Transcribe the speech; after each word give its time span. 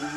Good 0.00 0.08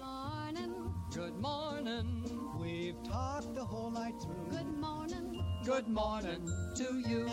morning. 0.00 0.74
Good 1.14 1.38
morning. 1.38 2.24
We've 2.58 3.00
talked 3.04 3.54
the 3.54 3.64
whole 3.64 3.92
night 3.92 4.14
through. 4.20 4.48
Good 4.50 4.66
morning. 4.80 5.44
Good 5.64 5.86
morning 5.86 6.48
to 6.74 7.02
you. 7.08 7.30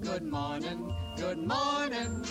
Good 0.00 0.24
morning. 0.24 0.92
Good 1.16 1.38
morning. 1.38 2.24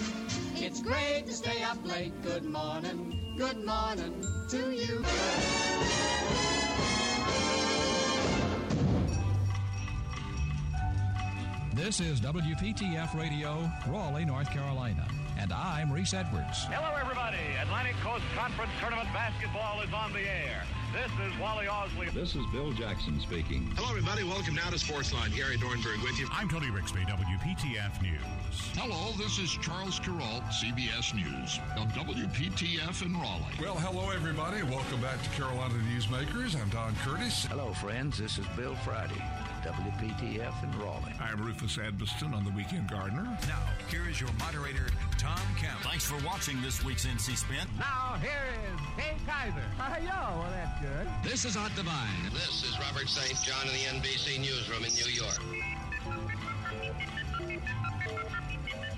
It's 0.56 0.82
great 0.82 1.26
to 1.28 1.32
stay 1.32 1.64
up 1.64 1.78
late. 1.86 2.22
Good 2.22 2.44
morning. 2.44 3.34
Good 3.38 3.64
morning 3.66 4.22
to 4.50 4.72
you. 4.76 5.06
This 11.94 12.14
is 12.14 12.22
WPTF 12.22 13.14
Radio, 13.14 13.70
Raleigh, 13.88 14.26
North 14.26 14.50
Carolina. 14.50 15.08
And 15.38 15.54
I'm 15.54 15.92
Reese 15.92 16.16
Edwards. 16.16 16.66
Hello, 16.66 16.90
everybody. 17.00 17.38
Atlantic 17.62 17.94
Coast 18.02 18.24
Conference 18.36 18.72
Tournament 18.80 19.10
basketball 19.14 19.80
is 19.82 19.94
on 19.94 20.12
the 20.12 20.22
air. 20.22 20.64
This 20.92 21.12
is 21.22 21.40
Wally 21.40 21.68
Osley. 21.68 22.12
This 22.12 22.34
is 22.34 22.42
Bill 22.52 22.72
Jackson 22.72 23.20
speaking. 23.20 23.70
Hello, 23.76 23.90
everybody. 23.90 24.24
Welcome 24.24 24.56
now 24.56 24.72
to 24.72 24.78
Sportsline. 24.78 25.36
Gary 25.36 25.58
Dornberg 25.58 26.02
with 26.02 26.18
you. 26.18 26.28
I'm 26.32 26.50
Tony 26.50 26.74
Rixby, 26.74 27.06
WPTF 27.06 28.02
News. 28.02 28.18
Hello, 28.74 29.14
this 29.18 29.38
is 29.38 29.52
Charles 29.62 30.00
Carroll, 30.00 30.42
CBS 30.50 31.14
News, 31.14 31.60
on 31.78 31.90
WPTF 31.90 33.06
in 33.06 33.14
Raleigh. 33.14 33.54
Well, 33.62 33.78
hello, 33.78 34.10
everybody. 34.10 34.64
Welcome 34.64 35.02
back 35.02 35.22
to 35.22 35.30
Carolina 35.30 35.76
Newsmakers. 35.94 36.60
I'm 36.60 36.70
Don 36.70 36.96
Curtis. 37.06 37.46
Hello, 37.46 37.74
friends. 37.74 38.18
This 38.18 38.40
is 38.40 38.48
Bill 38.58 38.74
Friday, 38.86 39.22
WPTF 39.64 40.64
in 40.64 40.80
Raleigh. 40.80 41.14
I'm 41.22 41.42
Rufus 41.42 41.78
Edmisten 41.78 42.34
on 42.34 42.44
the 42.44 42.52
Weekend 42.52 42.90
Gardener. 42.90 43.24
Now, 43.48 43.64
here 43.90 44.10
is 44.10 44.20
your 44.20 44.30
moderator, 44.34 44.88
Tom 45.18 45.40
Kemp. 45.58 45.80
Thanks 45.80 46.04
for 46.04 46.18
watching 46.26 46.62
this 46.62 46.84
week's 46.84 47.06
NC 47.06 47.38
Spin. 47.38 47.66
Now, 47.80 48.18
here 48.22 48.44
is 48.52 48.80
Kay 48.98 49.16
Kyser. 49.26 49.64
Hi, 49.78 50.00
yo, 50.00 50.40
well, 50.40 50.52
that's 50.52 50.82
good. 50.82 51.08
This 51.24 51.46
is 51.46 51.56
Art 51.56 51.74
Divine. 51.78 52.10
This 52.34 52.66
is 52.66 52.78
Robert 52.78 53.08
St. 53.08 53.42
John 53.42 53.66
in 53.68 53.74
the 53.74 54.06
NBC 54.06 54.40
Newsroom 54.42 54.84
in 54.84 54.92
New 54.96 55.10
York. 55.10 55.40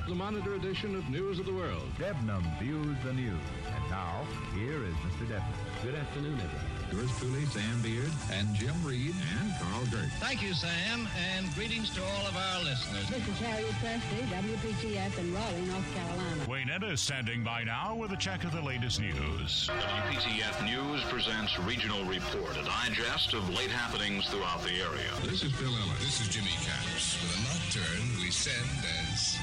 The 0.07 0.15
Monitor 0.15 0.55
edition 0.55 0.95
of 0.95 1.07
News 1.09 1.37
of 1.37 1.45
the 1.45 1.53
World. 1.53 1.91
Debnam 1.99 2.43
views 2.59 2.97
the 3.03 3.13
news. 3.13 3.37
And 3.75 3.89
now, 3.91 4.25
here 4.55 4.83
is 4.83 4.95
Mr. 4.95 5.27
Debnam. 5.27 5.83
Good 5.83 5.93
afternoon, 5.95 6.33
everyone. 6.33 6.74
Yours 6.95 7.11
truly, 7.19 7.45
Sam 7.47 7.81
Beard 7.81 8.11
and 8.31 8.53
Jim 8.55 8.73
Reed 8.85 9.13
and 9.41 9.53
Carl 9.59 9.85
Gert. 9.91 10.09
Thank 10.19 10.41
you, 10.41 10.53
Sam, 10.53 11.07
and 11.35 11.53
greetings 11.53 11.89
to 11.95 12.01
all 12.01 12.27
of 12.27 12.37
our 12.37 12.63
listeners. 12.63 13.09
This 13.09 13.27
is 13.27 13.37
Harriet 13.39 13.75
Presley, 13.81 14.21
WPTF 14.31 15.19
in 15.19 15.33
Raleigh, 15.33 15.65
North 15.65 15.93
Carolina. 15.93 16.45
Wayne 16.47 16.69
Etta 16.69 16.91
is 16.91 17.01
standing 17.01 17.43
by 17.43 17.65
now 17.65 17.95
with 17.95 18.11
a 18.11 18.15
check 18.15 18.45
of 18.45 18.53
the 18.53 18.61
latest 18.61 19.01
news. 19.01 19.69
WPTF 19.73 20.63
News 20.63 21.03
presents 21.09 21.59
Regional 21.59 22.05
Report, 22.05 22.55
a 22.55 22.63
digest 22.63 23.33
of 23.33 23.49
late 23.49 23.71
happenings 23.71 24.27
throughout 24.27 24.63
the 24.63 24.75
area. 24.79 25.11
This 25.23 25.43
is 25.43 25.51
Bill 25.51 25.75
Ellis. 25.75 25.99
This 25.99 26.21
is 26.21 26.29
Jimmy 26.29 26.55
Capps. 26.63 27.19
With 27.21 27.35
a 27.35 27.41
nocturne 27.43 28.23
we 28.23 28.31
send 28.31 28.85
as 28.85 28.85
our 28.85 29.11
best. 29.11 29.34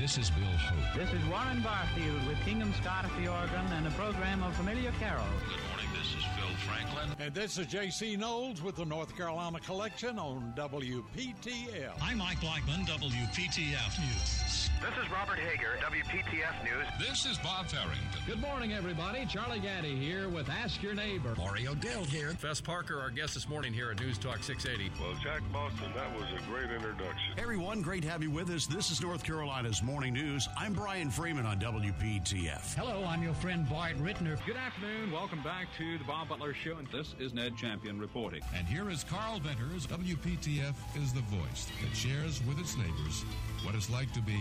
This 0.00 0.16
is 0.16 0.30
Bill 0.30 0.46
Hope. 0.46 0.98
This 0.98 1.12
is 1.12 1.22
Warren 1.28 1.60
Barfield 1.60 2.26
with 2.26 2.38
Kingdom 2.40 2.72
Scott 2.80 3.04
at 3.04 3.14
the 3.20 3.28
organ 3.28 3.66
and 3.76 3.86
a 3.86 3.90
program 3.90 4.42
of 4.42 4.56
familiar 4.56 4.92
carols. 4.92 5.28
Phil 7.00 7.26
And 7.26 7.34
this 7.34 7.58
is 7.58 7.66
J.C. 7.66 8.16
Knowles 8.16 8.62
with 8.62 8.76
the 8.76 8.84
North 8.84 9.16
Carolina 9.16 9.58
Collection 9.60 10.18
on 10.18 10.52
WPTF. 10.56 11.92
I'm 12.02 12.18
Mike 12.18 12.40
Blackman, 12.40 12.84
WPTF 12.86 13.98
News. 14.00 14.70
This 14.80 15.04
is 15.04 15.12
Robert 15.12 15.38
Hager, 15.38 15.76
WPTF 15.80 16.64
News. 16.64 16.86
This 16.98 17.26
is 17.26 17.36
Bob 17.38 17.66
Farrington. 17.66 18.00
Good 18.26 18.40
morning, 18.40 18.72
everybody. 18.72 19.26
Charlie 19.26 19.60
Gaddy 19.60 19.94
here 19.94 20.28
with 20.30 20.48
Ask 20.48 20.82
Your 20.82 20.94
Neighbor. 20.94 21.34
Mario 21.36 21.74
Dell 21.74 22.04
here. 22.04 22.30
Fess 22.30 22.62
Parker, 22.62 22.98
our 22.98 23.10
guest 23.10 23.34
this 23.34 23.48
morning 23.48 23.74
here 23.74 23.90
at 23.90 24.00
News 24.00 24.16
Talk 24.16 24.42
680. 24.42 24.90
Well, 24.98 25.14
Jack 25.22 25.42
Boston, 25.52 25.92
that 25.94 26.14
was 26.16 26.24
a 26.34 26.42
great 26.50 26.70
introduction. 26.70 27.34
Everyone, 27.36 27.82
great 27.82 28.02
to 28.02 28.08
have 28.08 28.22
you 28.22 28.30
with 28.30 28.48
us. 28.48 28.66
This 28.66 28.90
is 28.90 29.02
North 29.02 29.22
Carolina's 29.22 29.82
Morning 29.82 30.14
News. 30.14 30.48
I'm 30.56 30.72
Brian 30.72 31.10
Freeman 31.10 31.44
on 31.44 31.60
WPTF. 31.60 32.74
Hello, 32.74 33.04
I'm 33.04 33.22
your 33.22 33.34
friend 33.34 33.68
Bart 33.68 33.98
Rittner. 33.98 34.38
Good 34.46 34.56
afternoon. 34.56 35.12
Welcome 35.12 35.42
back 35.42 35.68
to 35.76 35.98
the 35.98 36.04
Bob 36.04 36.28
Butler 36.28 36.54
Show. 36.54 36.76
And 36.78 36.89
this 36.90 37.14
is 37.18 37.32
Ned 37.34 37.56
Champion 37.56 38.00
reporting. 38.00 38.40
And 38.54 38.66
here 38.66 38.90
is 38.90 39.04
Carl 39.04 39.38
Venters. 39.40 39.86
WPTF 39.86 40.74
is 41.00 41.12
the 41.12 41.20
voice 41.22 41.68
that 41.80 41.96
shares 41.96 42.42
with 42.46 42.58
its 42.58 42.76
neighbors 42.76 43.24
what 43.64 43.74
it's 43.74 43.90
like 43.90 44.12
to 44.12 44.20
be 44.20 44.38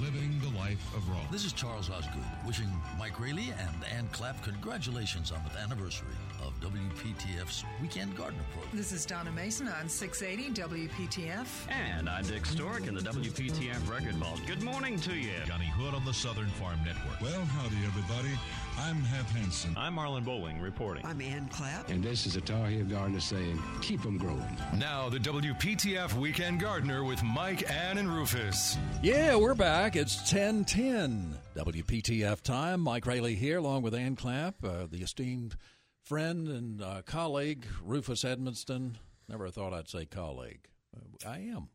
living 0.00 0.40
the 0.42 0.58
life 0.58 0.94
of 0.94 1.08
Raleigh. 1.08 1.26
This 1.30 1.44
is 1.44 1.52
Charles 1.52 1.90
Osgood 1.90 2.24
wishing 2.44 2.68
Mike 2.98 3.20
Raley 3.20 3.52
and 3.58 3.84
Ann 3.96 4.08
Clapp 4.12 4.42
congratulations 4.42 5.30
on 5.30 5.40
the 5.52 5.58
anniversary 5.60 6.08
of 6.44 6.52
WPTF's 6.60 7.64
Weekend 7.80 8.16
Gardener 8.16 8.42
program. 8.52 8.76
This 8.76 8.92
is 8.92 9.06
Donna 9.06 9.30
Mason 9.32 9.68
on 9.68 9.88
680 9.88 10.60
WPTF. 10.60 11.46
And 11.70 12.08
I'm 12.08 12.24
Dick 12.24 12.44
Stork 12.46 12.86
in 12.86 12.94
the 12.94 13.00
WPTF 13.00 13.90
Record 13.90 14.14
Vault. 14.16 14.40
Good 14.46 14.62
morning 14.62 14.98
to 15.00 15.14
you. 15.14 15.30
Johnny 15.46 15.66
Hood 15.66 15.94
on 15.94 16.04
the 16.04 16.14
Southern 16.14 16.48
Farm 16.50 16.78
Network. 16.84 17.20
Well, 17.20 17.44
howdy, 17.44 17.76
everybody. 17.86 18.36
I'm 18.78 18.96
Hap 18.96 19.26
Hansen. 19.30 19.74
I'm 19.76 19.96
Marlon 19.96 20.24
Bowling 20.24 20.60
reporting. 20.60 21.04
I'm 21.06 21.20
Ann 21.20 21.48
Clapp. 21.48 21.88
And 21.88 22.04
this 22.04 22.26
is 22.26 22.36
a 22.36 22.42
Tar 22.42 22.66
Heel 22.66 22.84
Gardener 22.84 23.20
saying, 23.20 23.62
keep 23.80 24.02
them 24.02 24.18
growing. 24.18 24.44
Now, 24.76 25.08
the 25.08 25.18
WPTF 25.18 26.12
Weekend 26.14 26.60
Gardener 26.60 27.02
with 27.02 27.22
Mike, 27.22 27.70
Ann, 27.70 27.96
and 27.96 28.08
Rufus. 28.08 28.55
Yeah, 29.02 29.36
we're 29.36 29.54
back. 29.54 29.96
It's 29.96 30.16
1010 30.32 31.36
WPTF 31.56 32.40
time. 32.40 32.80
Mike 32.80 33.04
Raley 33.04 33.34
here, 33.34 33.58
along 33.58 33.82
with 33.82 33.94
Ann 33.94 34.16
Clapp, 34.16 34.64
uh, 34.64 34.86
the 34.90 35.02
esteemed 35.02 35.56
friend 36.02 36.48
and 36.48 36.82
uh, 36.82 37.02
colleague, 37.04 37.66
Rufus 37.84 38.24
Edmisten. 38.24 38.94
Never 39.28 39.50
thought 39.50 39.74
I'd 39.74 39.88
say 39.88 40.06
colleague. 40.06 40.68
Uh, 40.96 41.28
I 41.28 41.38
am, 41.38 41.68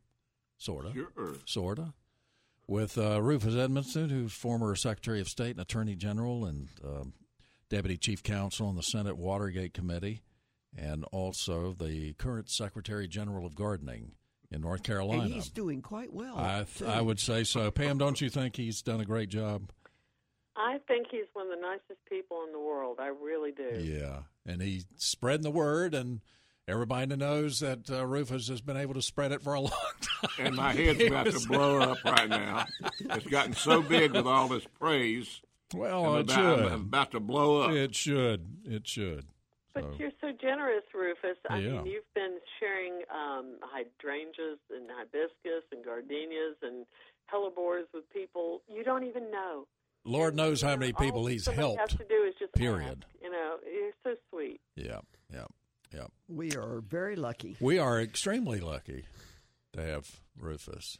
sort 0.58 0.86
of. 0.86 0.94
Sure. 0.94 1.34
Sort 1.46 1.78
of. 1.78 1.92
With 2.66 2.98
uh, 2.98 3.22
Rufus 3.22 3.54
Edmisten, 3.54 4.10
who's 4.10 4.32
former 4.32 4.74
Secretary 4.74 5.20
of 5.20 5.28
State 5.28 5.52
and 5.52 5.60
Attorney 5.60 5.94
General 5.94 6.44
and 6.44 6.68
um, 6.84 7.12
Deputy 7.70 7.96
Chief 7.96 8.22
Counsel 8.22 8.66
on 8.66 8.74
the 8.76 8.82
Senate 8.82 9.16
Watergate 9.16 9.72
Committee, 9.72 10.22
and 10.76 11.04
also 11.12 11.72
the 11.72 12.14
current 12.14 12.50
Secretary 12.50 13.06
General 13.06 13.46
of 13.46 13.54
Gardening 13.54 14.12
in 14.52 14.60
North 14.60 14.82
Carolina. 14.82 15.22
And 15.22 15.32
he's 15.32 15.48
doing 15.48 15.82
quite 15.82 16.12
well. 16.12 16.36
I, 16.36 16.66
I 16.86 17.00
would 17.00 17.18
say 17.18 17.44
so. 17.44 17.70
Pam, 17.70 17.98
don't 17.98 18.20
you 18.20 18.30
think 18.30 18.56
he's 18.56 18.82
done 18.82 19.00
a 19.00 19.04
great 19.04 19.28
job? 19.28 19.70
I 20.56 20.78
think 20.86 21.06
he's 21.10 21.24
one 21.32 21.50
of 21.50 21.58
the 21.58 21.62
nicest 21.62 22.04
people 22.08 22.44
in 22.46 22.52
the 22.52 22.60
world. 22.60 22.98
I 23.00 23.06
really 23.08 23.52
do. 23.52 23.80
Yeah, 23.80 24.20
and 24.44 24.60
he's 24.60 24.84
spreading 24.96 25.42
the 25.42 25.50
word, 25.50 25.94
and 25.94 26.20
everybody 26.68 27.16
knows 27.16 27.60
that 27.60 27.90
uh, 27.90 28.06
Rufus 28.06 28.48
has 28.48 28.60
been 28.60 28.76
able 28.76 28.94
to 28.94 29.02
spread 29.02 29.32
it 29.32 29.42
for 29.42 29.54
a 29.54 29.60
long 29.62 29.70
time. 30.02 30.46
And 30.46 30.56
my 30.56 30.72
head's 30.72 31.02
about 31.02 31.26
to 31.26 31.48
blow 31.48 31.80
up 31.80 32.04
right 32.04 32.28
now. 32.28 32.66
It's 33.00 33.26
gotten 33.26 33.54
so 33.54 33.80
big 33.80 34.12
with 34.12 34.26
all 34.26 34.48
this 34.48 34.66
praise. 34.78 35.40
Well, 35.74 36.04
I'm 36.04 36.20
it 36.20 36.20
about, 36.24 36.36
should. 36.36 36.72
I'm 36.72 36.80
about 36.82 37.10
to 37.12 37.20
blow 37.20 37.62
up. 37.62 37.70
It 37.70 37.94
should. 37.94 38.46
It 38.66 38.86
should. 38.86 39.24
But 39.74 39.84
So- 39.84 39.92
you're 39.98 40.12
so 40.20 40.32
generous, 40.32 40.84
Rufus. 40.94 41.38
I 41.48 41.58
Yeah. 41.58 41.72
mean, 41.82 41.86
you've 41.86 42.14
been 42.14 42.38
sharing 42.60 43.02
um, 43.10 43.58
hydrangeas 43.62 44.58
and 44.70 44.90
hibiscus 44.90 45.64
and 45.72 45.84
gardenias 45.84 46.56
and 46.62 46.86
hellebores 47.32 47.86
with 47.94 48.08
people 48.10 48.62
you 48.68 48.84
don't 48.84 49.04
even 49.04 49.30
know. 49.30 49.66
Lord 50.04 50.34
knows 50.34 50.60
how 50.60 50.76
many 50.76 50.92
All 50.92 51.00
people 51.00 51.26
he's 51.26 51.44
somebody 51.44 51.62
helped. 51.76 51.80
has 51.92 51.98
to 51.98 52.04
do 52.04 52.22
is 52.24 52.34
just 52.38 52.52
period. 52.54 53.04
ask, 53.08 53.22
you 53.22 53.30
know, 53.30 53.58
you're 53.64 53.92
so 54.02 54.16
sweet. 54.30 54.60
Yeah, 54.74 55.00
yeah, 55.32 55.46
yeah. 55.94 56.06
We 56.28 56.56
are 56.56 56.80
very 56.80 57.14
lucky. 57.16 57.56
We 57.60 57.78
are 57.78 58.00
extremely 58.00 58.58
lucky 58.60 59.04
to 59.74 59.80
have 59.80 60.20
Rufus. 60.36 60.98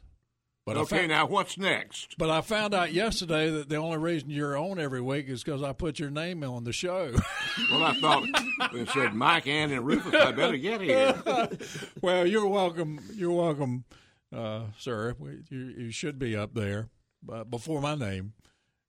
But 0.65 0.77
okay, 0.77 0.97
found- 0.99 1.09
now 1.09 1.25
what's 1.25 1.57
next? 1.57 2.15
But 2.17 2.29
I 2.29 2.39
found 2.41 2.73
out 2.73 2.93
yesterday 2.93 3.49
that 3.51 3.67
the 3.67 3.75
only 3.75 3.97
reason 3.97 4.29
you're 4.29 4.57
on 4.57 4.79
every 4.79 5.01
week 5.01 5.27
is 5.27 5.43
because 5.43 5.61
I 5.61 5.73
put 5.73 5.99
your 5.99 6.09
name 6.09 6.43
on 6.43 6.63
the 6.63 6.73
show. 6.73 7.13
Well, 7.69 7.83
I 7.83 7.93
thought 7.99 8.23
it 8.73 8.89
said 8.89 9.13
Mike, 9.13 9.45
Ann, 9.45 9.71
and 9.71 9.85
Rufus. 9.85 10.15
I 10.15 10.31
better 10.31 10.57
get 10.57 10.81
here. 10.81 11.13
well, 12.01 12.25
you're 12.25 12.47
welcome. 12.47 12.99
You're 13.13 13.31
welcome, 13.31 13.83
uh, 14.35 14.63
sir. 14.79 15.13
We- 15.19 15.43
You, 15.51 15.65
you 15.77 15.91
should 15.91 16.17
be 16.17 16.35
up 16.35 16.55
there 16.55 16.89
uh, 17.31 17.43
before 17.43 17.79
my 17.79 17.93
name. 17.93 18.33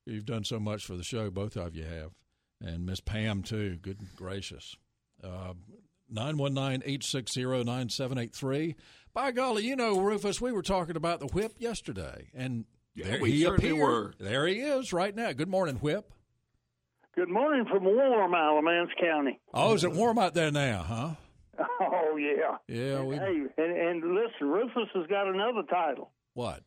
You've 0.07 0.25
done 0.25 0.45
so 0.45 0.59
much 0.59 0.87
for 0.87 0.97
the 0.97 1.03
show, 1.05 1.29
both 1.31 1.57
of 1.59 1.77
you 1.77 1.85
have, 1.85 2.13
and 2.63 2.87
Miss 2.87 3.01
Pam 3.01 3.43
too. 3.43 3.77
Good 3.83 3.99
gracious. 4.17 4.77
Uh, 5.23 5.53
Nine 6.11 6.37
one 6.37 6.53
nine 6.55 6.83
eight 6.87 7.03
six 7.03 7.33
zero 7.33 7.63
nine 7.63 7.89
seven 7.89 8.17
eight 8.19 8.35
three. 8.35 8.77
By 9.15 9.31
golly, 9.31 9.65
you 9.65 9.77
know, 9.77 10.01
Rufus, 10.01 10.41
we 10.41 10.51
were 10.51 10.63
talking 10.63 10.97
about 10.97 11.21
the 11.21 11.27
whip 11.29 11.53
yesterday, 11.59 12.31
and 12.35 12.65
Yeah, 12.97 13.07
there 13.13 13.21
we 13.21 13.31
he 13.31 13.43
certainly 13.43 13.71
appeared. 13.71 13.89
were. 13.89 14.15
There 14.19 14.47
he 14.49 14.57
is 14.61 14.93
right 14.93 15.15
now. 15.15 15.33
Good 15.33 15.49
morning, 15.49 15.77
whip. 15.77 16.11
Good 17.15 17.29
morning 17.29 17.65
from 17.71 17.85
warm 17.85 18.35
Alamance 18.35 18.91
County. 19.01 19.39
Oh, 19.53 19.75
is 19.75 19.85
it 19.85 19.93
warm 19.93 20.19
out 20.19 20.35
there 20.35 20.51
now, 20.51 20.83
huh? 20.83 21.11
Oh 21.81 22.17
yeah. 22.17 22.57
Yeah, 22.67 23.03
we- 23.05 23.15
Hey, 23.17 23.43
and, 23.57 23.77
and 24.03 24.15
listen, 24.15 24.49
Rufus 24.49 24.89
has 24.95 25.07
got 25.07 25.29
another 25.29 25.63
title, 25.71 26.11
What? 26.33 26.65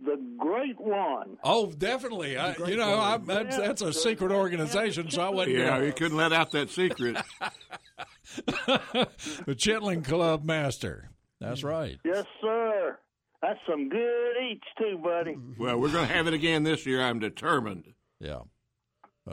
the 0.00 0.16
Great 0.38 0.78
One. 0.78 1.38
Oh, 1.42 1.72
definitely. 1.72 2.36
I, 2.36 2.54
you 2.66 2.76
know, 2.76 2.94
I, 3.00 3.16
that's 3.16 3.56
that's 3.56 3.80
a 3.82 3.92
secret 3.92 4.30
organization, 4.30 5.10
so 5.10 5.22
I 5.22 5.30
wouldn't. 5.30 5.56
Yeah, 5.56 5.78
go. 5.78 5.84
you 5.86 5.92
couldn't 5.92 6.16
let 6.18 6.32
out 6.34 6.52
that 6.52 6.68
secret. 6.70 7.16
the 8.46 9.54
Chitlin 9.56 10.04
Club 10.04 10.44
Master. 10.44 11.08
That's 11.40 11.62
right. 11.62 11.98
Yes, 12.04 12.24
sir. 12.40 12.98
That's 13.42 13.60
some 13.68 13.88
good 13.88 14.32
eats 14.50 14.66
too, 14.78 14.98
buddy. 15.02 15.36
well, 15.58 15.78
we're 15.78 15.92
going 15.92 16.08
to 16.08 16.12
have 16.12 16.26
it 16.26 16.34
again 16.34 16.64
this 16.64 16.84
year. 16.86 17.00
I'm 17.00 17.20
determined. 17.20 17.94
Yeah. 18.20 18.40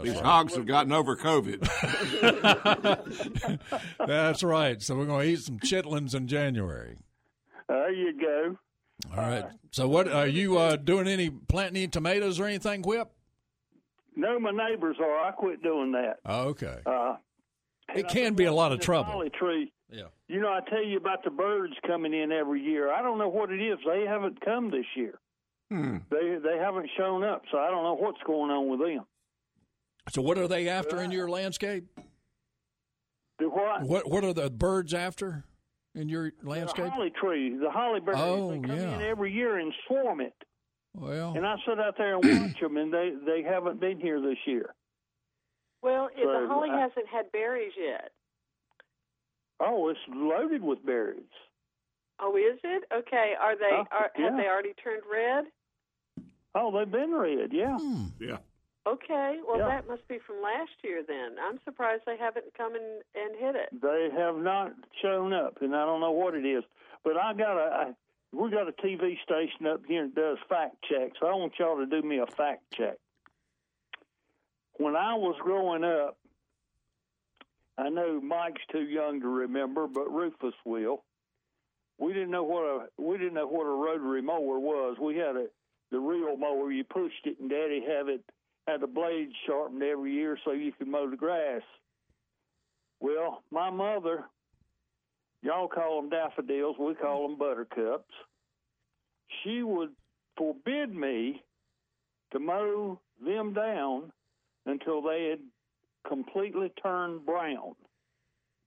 These 0.04 0.16
right. 0.16 0.24
hogs 0.26 0.56
have 0.56 0.66
gotten 0.66 0.92
over 0.92 1.16
COVID. 1.16 1.62
That's 4.08 4.44
right. 4.44 4.82
So 4.82 4.96
we're 4.96 5.06
going 5.06 5.26
to 5.26 5.32
eat 5.32 5.40
some 5.40 5.60
chitlins 5.60 6.14
in 6.14 6.28
January. 6.28 6.98
There 7.70 7.94
you 7.94 8.20
go. 8.20 8.58
All 9.12 9.18
right. 9.18 9.46
So 9.72 9.88
what 9.88 10.08
are 10.12 10.28
you 10.28 10.58
uh, 10.58 10.76
doing? 10.76 11.08
Any 11.08 11.30
planting 11.30 11.78
any 11.78 11.88
tomatoes 11.88 12.40
or 12.40 12.46
anything, 12.46 12.82
Whip? 12.82 13.10
No, 14.16 14.40
my 14.40 14.52
neighbors 14.52 14.98
are. 15.00 15.20
I 15.26 15.32
quit 15.32 15.62
doing 15.64 15.92
that. 15.94 16.18
Oh, 16.26 16.50
okay. 16.50 16.80
Uh, 16.86 17.16
It 17.94 18.08
can 18.08 18.34
be 18.34 18.46
a 18.46 18.54
lot 18.54 18.72
of 18.72 18.80
trouble. 18.80 19.12
Holly 19.12 19.30
tree. 19.30 19.72
Yeah. 19.92 20.06
You 20.28 20.42
know, 20.42 20.50
I 20.50 20.62
tell 20.70 20.84
you 20.84 20.98
about 20.98 21.24
the 21.24 21.30
birds 21.30 21.74
coming 21.86 22.14
in 22.14 22.32
every 22.32 22.62
year. 22.62 22.92
I 22.92 23.02
don't 23.02 23.18
know 23.20 23.30
what 23.30 23.52
it 23.52 23.62
is. 23.62 23.78
They 23.86 24.06
haven't 24.08 24.44
come 24.44 24.72
this 24.72 24.86
year. 24.96 25.20
Hmm. 25.72 25.98
They 26.12 26.38
they 26.44 26.58
haven't 26.60 26.90
shown 26.98 27.24
up, 27.24 27.44
so 27.52 27.58
I 27.58 27.70
don't 27.70 27.84
know 27.84 27.96
what's 27.96 28.22
going 28.26 28.52
on 28.52 28.68
with 28.70 28.80
them. 28.80 29.06
So 30.10 30.22
what 30.22 30.38
are 30.38 30.48
they 30.48 30.68
after 30.70 31.02
in 31.02 31.12
your 31.12 31.28
landscape? 31.30 31.86
The 33.40 33.50
what? 33.50 33.82
What 33.84 34.10
What 34.10 34.24
are 34.24 34.34
the 34.34 34.50
birds 34.50 34.94
after 34.94 35.44
in 35.96 36.08
your 36.10 36.32
landscape? 36.44 36.86
The 36.86 36.92
holly 36.92 37.12
tree, 37.20 37.58
the 37.58 37.72
holly 37.72 38.00
birds. 38.00 38.20
Oh, 38.22 38.52
they 38.52 38.60
come 38.60 38.78
yeah. 38.78 38.96
in 38.96 39.02
every 39.02 39.32
year 39.34 39.58
and 39.58 39.74
swarm 39.88 40.22
it. 40.22 40.34
Well, 40.96 41.34
And 41.36 41.46
I 41.46 41.56
sit 41.68 41.80
out 41.80 41.96
there 41.98 42.16
and 42.18 42.24
watch 42.48 42.60
them, 42.60 42.78
and 42.78 42.94
they 42.94 43.14
they 43.26 43.42
haven't 43.44 43.80
been 43.80 44.00
here 44.00 44.22
this 44.22 44.38
year. 44.46 44.74
Well, 45.82 46.10
if 46.16 46.24
So, 46.24 46.42
the 46.42 46.48
holly 46.48 46.70
I- 46.72 46.80
hasn't 46.82 47.08
had 47.08 47.32
berries 47.32 47.74
yet. 47.78 48.12
Oh, 49.60 49.90
it's 49.90 50.00
loaded 50.10 50.64
with 50.64 50.86
berries. 50.86 51.24
Oh, 52.20 52.36
is 52.36 52.60
it? 52.64 52.84
Okay. 52.94 53.34
Are 53.40 53.56
they? 53.58 53.70
Oh, 53.72 53.84
Are, 53.92 54.12
have 54.14 54.34
yeah. 54.34 54.38
they 54.38 54.48
already 54.48 54.74
turned 54.82 55.04
red? 55.12 55.46
Oh, 56.54 56.72
they've 56.78 56.90
been 56.92 57.14
red, 57.14 57.52
yeah. 57.52 57.78
Hmm. 57.78 58.06
Yeah. 58.20 58.38
Okay. 58.88 59.40
Well, 59.48 59.58
Yeah. 59.58 59.68
that 59.68 59.88
must 59.88 60.08
be 60.08 60.20
from 60.26 60.42
last 60.42 60.72
year 60.84 61.04
then. 61.06 61.36
I'm 61.42 61.60
surprised 61.66 62.04
they 62.06 62.18
haven't 62.18 62.46
come 62.58 62.76
and, 62.76 63.02
and 63.16 63.36
hit 63.38 63.56
it. 63.56 63.70
They 63.82 64.10
have 64.16 64.38
not 64.38 64.74
shown 65.02 65.34
up, 65.34 65.62
and 65.62 65.76
I 65.76 65.86
don't 65.86 66.00
know 66.00 66.12
what 66.12 66.36
it 66.36 66.46
is. 66.46 66.64
But 67.04 67.18
I 67.18 67.34
got 67.34 67.58
a, 67.58 67.74
I, 67.74 67.92
we 68.32 68.50
got 68.52 68.68
a 68.70 68.72
TV 68.72 69.18
station 69.24 69.68
up 69.68 69.82
here 69.88 70.04
that 70.08 70.16
does 70.16 70.38
fact 70.48 70.76
checks. 70.90 71.18
I 71.22 71.34
want 71.34 71.54
y'all 71.60 71.78
to 71.78 71.86
do 71.86 72.02
me 72.08 72.20
a 72.20 72.28
fact 72.28 72.64
check. 72.74 72.98
When 74.78 74.96
I 74.96 75.16
was 75.16 75.36
growing 75.42 75.84
up, 75.84 76.18
I 77.78 77.90
know 77.90 78.22
Mike's 78.22 78.62
too 78.72 78.84
young 78.84 79.20
to 79.22 79.28
remember, 79.28 79.88
but 79.88 80.12
Rufus 80.12 80.54
will. 80.66 81.04
We 81.98 82.14
didn't 82.14 82.32
know 82.32 82.44
what 82.44 82.64
a 82.64 82.88
we 82.98 83.18
didn't 83.18 83.36
know 83.36 83.48
what 83.48 83.66
a 83.66 83.70
rotary 83.70 84.22
mower 84.22 84.60
was. 84.60 84.98
We 85.02 85.16
had 85.16 85.36
a 85.36 85.48
the 85.92 86.00
real 86.00 86.36
mower. 86.38 86.72
You 86.72 86.84
pushed 86.84 87.26
it, 87.26 87.40
and 87.40 87.50
Daddy 87.50 87.82
had 87.82 88.08
it 88.08 88.22
had 88.68 88.82
the 88.82 88.88
blades 88.88 89.34
sharpened 89.46 89.84
every 89.84 90.12
year 90.12 90.38
so 90.44 90.52
you 90.52 90.72
could 90.72 90.88
mow 90.88 91.10
the 91.10 91.18
grass. 91.18 91.62
Well, 93.00 93.44
my 93.52 93.70
mother, 93.70 94.24
y'all 95.42 95.68
call 95.68 96.02
them 96.02 96.10
daffodils, 96.10 96.76
we 96.80 96.96
call 96.96 97.28
them 97.28 97.38
buttercups. 97.38 98.14
She 99.44 99.62
would 99.62 99.92
forbid 100.38 100.94
me 100.94 101.44
to 102.32 102.40
mow 102.40 103.00
them 103.24 103.54
down 103.54 104.12
until 104.66 105.02
they 105.02 105.30
had 105.30 105.40
completely 106.08 106.72
turned 106.82 107.26
brown. 107.26 107.76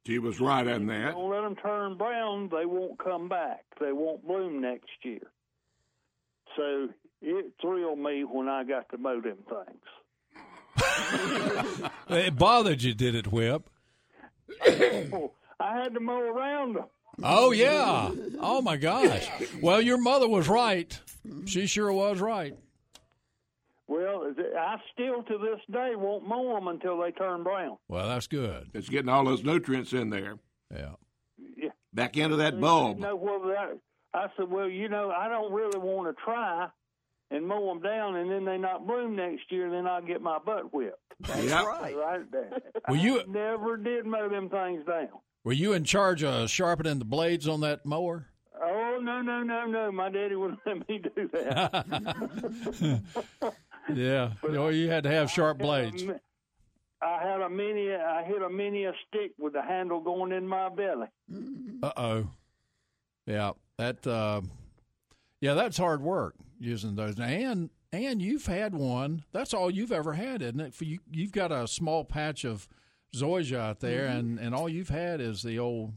She 0.07 0.19
was 0.19 0.41
right 0.41 0.67
on 0.67 0.87
that. 0.87 1.13
Don't 1.13 1.31
let 1.31 1.43
them 1.43 1.57
turn 1.57 1.97
brown; 1.99 2.49
they 2.51 2.65
won't 2.65 2.99
come 2.99 3.29
back. 3.29 3.65
They 3.81 3.93
won't 3.93 4.27
bloom 4.27 4.61
next 4.61 4.91
year. 5.03 5.31
So 6.57 6.89
it 7.21 7.53
thrilled 7.61 7.99
me 7.99 8.25
when 8.25 8.49
I 8.49 8.65
got 8.65 8.89
to 8.91 8.99
mow 8.99 9.21
them 9.21 9.39
things. 9.49 9.83
it 12.09 12.37
bothered 12.37 12.83
you, 12.83 12.95
did 12.95 13.15
it, 13.15 13.31
Whip? 13.31 13.69
I 14.67 15.77
had 15.77 15.95
to 15.95 16.01
mow 16.01 16.21
around 16.21 16.77
them. 16.77 16.85
Oh 17.23 17.51
yeah. 17.51 18.11
Oh 18.41 18.63
my 18.63 18.77
gosh. 18.77 19.29
Well, 19.61 19.81
your 19.81 19.99
mother 19.99 20.29
was 20.29 20.49
right. 20.49 20.99
She 21.47 21.67
sure 21.67 21.93
was 21.93 22.21
right. 22.21 22.57
Well, 24.39 24.47
I 24.57 24.77
still 24.93 25.23
to 25.25 25.39
this 25.39 25.61
day 25.71 25.93
won't 25.97 26.27
mow 26.27 26.55
them 26.55 26.69
until 26.69 27.01
they 27.01 27.11
turn 27.11 27.43
brown. 27.43 27.77
Well, 27.89 28.09
that's 28.09 28.27
good. 28.27 28.71
It's 28.75 28.89
getting 28.89 29.09
all 29.09 29.25
those 29.25 29.43
nutrients 29.45 29.93
in 29.93 30.11
there. 30.11 30.39
Yeah. 30.75 30.93
Yeah. 31.57 31.71
Back 31.93 32.17
into 32.17 32.37
that 32.37 32.61
bulb. 32.61 32.97
didn't 32.97 33.03
know 33.03 33.17
whether 33.17 33.49
that. 33.55 33.79
I 34.15 34.27
said, 34.37 34.49
well, 34.51 34.69
you 34.69 34.89
know, 34.89 35.11
I 35.11 35.29
don't 35.29 35.53
really 35.53 35.79
want 35.79 36.09
to 36.17 36.23
try 36.25 36.69
and 37.31 37.47
mow 37.47 37.67
them 37.69 37.83
down, 37.83 38.17
and 38.17 38.31
then 38.31 38.45
they 38.45 38.57
not 38.57 38.87
bloom 38.87 39.17
next 39.17 39.51
year, 39.51 39.67
and 39.67 39.75
then 39.75 39.87
I'll 39.87 40.01
get 40.03 40.23
my 40.23 40.39
butt 40.39 40.73
whipped. 40.73 40.97
That's 41.21 41.45
Yep. 41.45 41.67
right. 41.67 41.95
I, 42.87 42.91
Were 42.91 42.97
you- 42.97 43.21
I 43.21 43.25
never 43.27 43.77
did 43.77 44.07
mow 44.07 44.29
them 44.29 44.49
things 44.49 44.85
down. 44.87 45.09
Were 45.45 45.53
you 45.53 45.73
in 45.73 45.85
charge 45.85 46.23
of 46.25 46.49
sharpening 46.51 46.99
the 46.99 47.05
blades 47.05 47.47
on 47.49 47.61
that 47.63 47.85
mower? 47.85 48.29
Oh 48.61 48.99
no 49.01 49.23
no 49.23 49.43
no 49.45 49.67
no! 49.67 49.93
My 49.93 50.09
daddy 50.11 50.35
wouldn't 50.35 50.59
let 50.67 50.89
me 50.89 50.99
do 50.99 51.29
that. 51.33 51.85
Yeah. 53.95 54.33
You, 54.43 54.51
know, 54.53 54.69
you 54.69 54.91
had 54.91 55.05
to 55.05 55.11
have 55.11 55.31
sharp 55.31 55.59
blades. 55.59 56.05
I 57.01 57.23
had 57.23 57.41
a 57.41 57.49
mini. 57.49 57.93
I 57.95 58.25
hit 58.25 58.43
a 58.43 58.51
mini 58.51 58.85
a 58.85 58.93
stick 59.07 59.33
with 59.39 59.53
the 59.53 59.63
handle 59.63 60.01
going 60.01 60.33
in 60.33 60.47
my 60.49 60.69
belly. 60.69 61.07
Uh 61.83 61.93
oh. 61.97 62.31
Yeah. 63.27 63.53
That. 63.77 64.07
Uh, 64.07 64.43
yeah, 65.41 65.55
that's 65.55 65.77
hard 65.79 66.03
work 66.03 66.35
using 66.59 66.97
those. 66.97 67.19
And 67.21 67.71
and 67.93 68.21
you've 68.21 68.47
had 68.47 68.75
one. 68.75 69.25
That's 69.33 69.55
all 69.55 69.71
you've 69.71 69.93
ever 69.93 70.15
had, 70.15 70.43
isn't 70.43 70.59
it? 70.61 70.75
For 70.75 70.85
you, 70.85 70.99
you've 71.11 71.31
got 71.33 71.53
a 71.53 71.69
small 71.69 72.05
patch 72.05 72.45
of 72.45 72.69
zoysia 73.15 73.59
out 73.59 73.81
there, 73.81 74.09
Mhm. 74.09 74.19
and 74.19 74.39
and 74.41 74.55
all 74.55 74.69
you've 74.69 74.89
had 74.89 75.21
is 75.21 75.43
the 75.43 75.59
old 75.59 75.93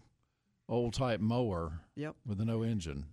old 0.70 0.94
type 0.94 1.20
mower. 1.20 1.80
Yep. 1.96 2.15
With 2.25 2.38
the 2.38 2.46
no 2.46 2.62
engine. 2.62 3.06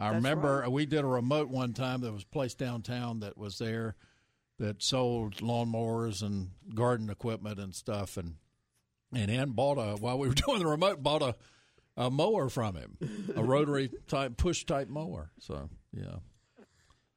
I 0.00 0.06
That's 0.06 0.16
remember 0.16 0.60
right. 0.60 0.70
we 0.72 0.84
did 0.86 1.00
a 1.04 1.06
remote 1.06 1.48
one 1.48 1.72
time 1.72 2.00
that 2.02 2.12
was 2.12 2.24
placed 2.24 2.58
downtown 2.58 3.20
that 3.20 3.36
was 3.38 3.58
there 3.58 3.94
that 4.58 4.82
sold 4.82 5.36
lawnmowers 5.36 6.22
and 6.22 6.50
garden 6.74 7.10
equipment 7.10 7.58
and 7.58 7.74
stuff 7.74 8.16
and 8.16 8.34
and 9.14 9.30
Ann 9.30 9.50
bought 9.50 9.78
a 9.78 9.96
while 9.96 10.18
we 10.18 10.28
were 10.28 10.34
doing 10.46 10.58
the 10.58 10.66
remote 10.66 11.02
bought 11.02 11.22
a 11.22 11.34
a 11.98 12.10
mower 12.10 12.48
from 12.48 12.76
him, 12.76 12.96
a 13.34 13.42
rotary 13.42 13.90
type 14.06 14.36
push 14.36 14.64
type 14.64 14.88
mower. 14.88 15.32
So 15.40 15.68
yeah, 15.92 16.16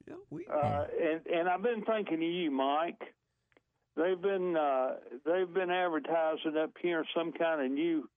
yeah 0.07 0.15
Uh, 0.51 0.85
and 0.99 1.21
and 1.27 1.47
I've 1.47 1.61
been 1.61 1.83
thinking 1.85 2.15
of 2.15 2.21
you, 2.21 2.49
Mike. 2.51 2.99
They've 3.95 4.19
been 4.19 4.57
uh, 4.57 4.95
they've 5.23 5.53
been 5.53 5.69
advertising 5.69 6.57
up 6.57 6.71
here 6.81 7.05
some 7.15 7.31
kind 7.31 7.63
of 7.63 7.71
new 7.71 8.09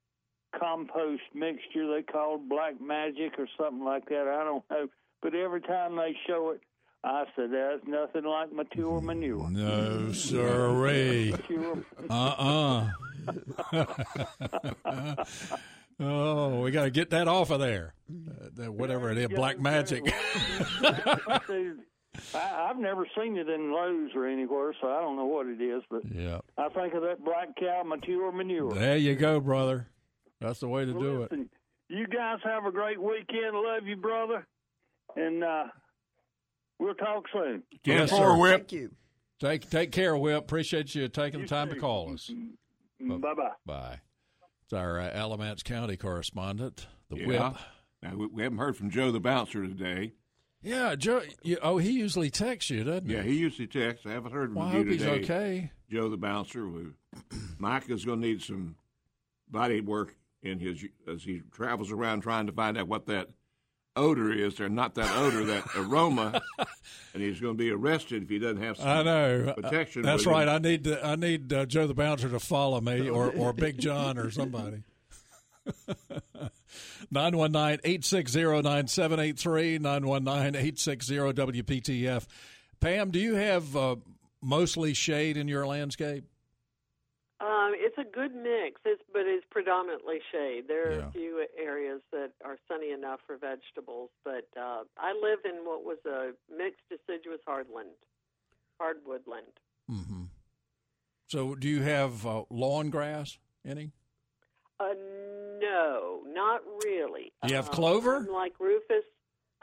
compost 0.59 1.23
mixture 1.35 1.95
they 1.95 2.03
call 2.03 2.39
Black 2.39 2.81
Magic 2.81 3.35
or 3.39 3.49
something 3.59 3.85
like 3.85 4.09
that. 4.09 4.27
I 4.27 4.43
don't 4.45 4.65
know, 4.71 4.87
but 5.21 5.35
every 5.35 5.61
time 5.61 5.97
they 5.97 6.17
show 6.27 6.51
it, 6.51 6.63
I 7.05 7.25
said 7.37 7.51
there's 7.53 7.83
nothing 7.87 8.25
like 8.25 8.51
mature 8.53 9.01
manure. 9.01 9.51
no 9.51 10.11
siree, 10.13 11.33
Mature. 11.33 11.85
uh 12.11 12.91
uh 13.73 13.85
Oh, 16.01 16.61
we 16.63 16.73
got 16.73 16.85
to 16.85 16.91
get 16.91 17.11
that 17.11 17.29
off 17.29 17.51
of 17.51 17.61
there. 17.61 17.95
Uh, 18.11 18.49
that- 18.55 18.73
whatever 18.75 19.11
it 19.13 19.19
is, 19.19 19.29
black 19.29 19.61
magic. 19.61 20.03
I, 20.83 21.41
I've 22.35 22.79
never 22.79 23.07
seen 23.17 23.37
it 23.37 23.49
in 23.49 23.73
Lowe's 23.73 24.11
or 24.15 24.27
anywhere, 24.27 24.75
so 24.81 24.89
I 24.89 25.01
don't 25.01 25.17
know 25.17 25.27
what 25.27 25.47
it 25.47 25.61
is. 25.61 25.83
But 25.91 26.03
yeah, 26.13 26.41
I 26.59 26.69
think 26.71 26.95
of 26.95 27.03
that 27.03 27.25
black 27.25 27.55
cow 27.57 27.83
mature 27.85 28.33
manure. 28.33 28.73
there 28.75 28.97
you 28.97 29.15
go, 29.15 29.39
brother. 29.41 29.89
That's 30.41 30.61
the 30.61 30.69
way 30.69 30.85
to 30.85 30.93
do 30.93 31.23
it. 31.23 31.33
You 31.89 32.07
guys 32.07 32.39
have 32.45 32.65
a 32.67 32.73
great 32.73 33.01
weekend. 33.01 33.55
Love 33.55 33.87
you, 33.87 33.97
brother. 33.97 34.47
And 35.17 35.45
uh, 35.45 35.65
we'll 36.79 36.95
talk 36.95 37.25
soon. 37.33 37.63
Yes, 37.85 38.11
for 38.11 38.17
sir. 38.17 38.37
Whip. 38.37 38.61
Thank 38.69 38.73
you. 38.73 38.91
Take 39.41 39.69
take 39.71 39.93
care, 39.93 40.17
Whip. 40.17 40.39
Appreciate 40.45 40.95
you 40.95 41.09
taking 41.09 41.41
the 41.43 41.47
time 41.47 41.69
to 41.71 41.77
call 41.77 42.13
us. 42.15 42.31
Bye 43.01 43.17
bye. 43.19 43.51
Bye. 43.67 44.01
It's 44.65 44.73
our 44.73 44.99
uh, 45.01 45.11
Alamance 45.13 45.63
County 45.63 45.97
correspondent, 45.97 46.87
the 47.11 47.19
Yeah. 47.19 47.27
Whip. 47.27 47.57
Now, 48.03 48.17
we, 48.17 48.27
we 48.27 48.43
haven't 48.43 48.59
heard 48.59 48.77
from 48.77 48.91
Joe 48.91 49.11
the 49.11 49.21
bouncer 49.21 49.63
today. 49.67 50.13
Yeah, 50.63 50.95
Joe. 50.95 51.23
You, 51.43 51.59
oh, 51.63 51.77
he 51.79 51.91
usually 51.91 52.31
texts 52.31 52.71
you, 52.71 52.85
doesn't 52.85 53.09
he? 53.09 53.15
Yeah, 53.15 53.23
he 53.23 53.35
usually 53.35 53.67
texts. 53.67 54.07
I 54.07 54.13
haven't 54.13 54.33
heard 54.33 54.49
from 54.51 54.57
Well, 54.57 54.69
I 54.69 54.73
you 54.73 54.79
hope 54.79 54.87
he's 54.89 55.05
okay. 55.05 55.71
Joe 55.91 56.09
the 56.09 56.17
bouncer. 56.17 56.67
We, 56.67 56.85
Mike 57.59 57.91
is 57.91 58.05
going 58.07 58.23
to 58.23 58.27
need 58.27 58.43
some 58.43 58.77
body 59.51 59.81
work 59.83 60.15
in 60.43 60.59
his 60.61 60.83
as 61.07 61.23
he 61.25 61.43
travels 61.53 61.91
around 61.91 62.21
trying 62.23 62.47
to 62.47 62.53
find 62.53 62.79
out 62.79 62.89
what 62.89 63.07
that 63.07 63.29
odor 63.97 64.33
is, 64.33 64.57
there, 64.57 64.69
not 64.69 64.95
that 64.97 65.11
odor, 65.17 65.45
that 65.45 65.65
aroma, 65.77 66.41
and 67.13 67.23
he's 67.23 67.41
going 67.41 67.55
to 67.55 67.59
be 67.59 67.71
arrested 67.71 68.25
if 68.25 68.29
he 68.29 68.39
doesn't 68.39 68.63
have 68.63 68.77
some 68.77 68.89
I 68.89 69.03
know. 69.03 69.55
protection. 69.57 70.03
That's 70.03 70.27
with 70.27 70.27
him. 70.27 70.33
right. 70.33 70.49
I 70.49 70.59
need 70.59 70.85
to, 70.85 71.05
I 71.05 71.17
need 71.17 71.53
uh, 71.53 71.67
Joe 71.67 71.87
the 71.87 71.95
bouncer 71.95 72.29
to 72.29 72.41
follow 72.41 72.81
me, 72.81 73.09
or 73.09 73.31
or 73.31 73.53
Big 73.53 73.79
John, 73.79 74.19
or 74.19 74.31
somebody. 74.31 74.83
919-860-9783, 77.13 79.79
919-860-WPTF. 79.81 82.27
Pam, 82.81 83.11
do 83.11 83.19
you 83.19 83.35
have 83.35 83.77
uh, 83.77 83.97
mostly 84.43 84.95
shade 84.95 85.37
in 85.37 85.49
your 85.49 85.67
landscape? 85.67 86.25
Um, 87.41 87.73
it's 87.75 87.99
a 87.99 88.05
good 88.05 88.35
mix, 88.35 88.81
it's, 88.85 89.03
but 89.13 89.23
it's 89.27 89.45
predominantly 89.51 90.19
shade. 90.33 90.65
There 90.69 90.89
are 90.89 90.93
Yeah. 90.93 91.09
a 91.09 91.11
few 91.11 91.47
areas 91.59 92.01
that 92.13 92.31
are 92.45 92.57
sunny 92.69 92.93
enough 92.93 93.21
for 93.27 93.37
vegetables, 93.37 94.11
but 94.25 94.47
uh, 94.57 94.85
I 94.97 95.13
live 95.21 95.41
in 95.45 95.65
what 95.67 95.85
was 95.85 95.99
a 96.07 96.33
mixed 96.55 96.83
deciduous 96.89 97.41
hardland, 97.47 97.91
hardwood 98.81 99.27
land. 99.27 99.53
Mm-hmm. 99.91 100.23
So, 101.27 101.55
do 101.57 101.69
you 101.69 101.83
have 101.83 102.25
uh, 102.25 102.45
lawn 102.51 102.91
grass? 102.91 103.39
Any? 103.67 103.91
Uh, 104.79 104.95
no, 105.61 106.21
not 106.27 106.63
really. 106.85 107.33
Do 107.43 107.49
you 107.51 107.57
have 107.57 107.69
Uh, 107.69 107.73
clover? 107.73 108.21
Like 108.21 108.59
Rufus. 108.61 109.05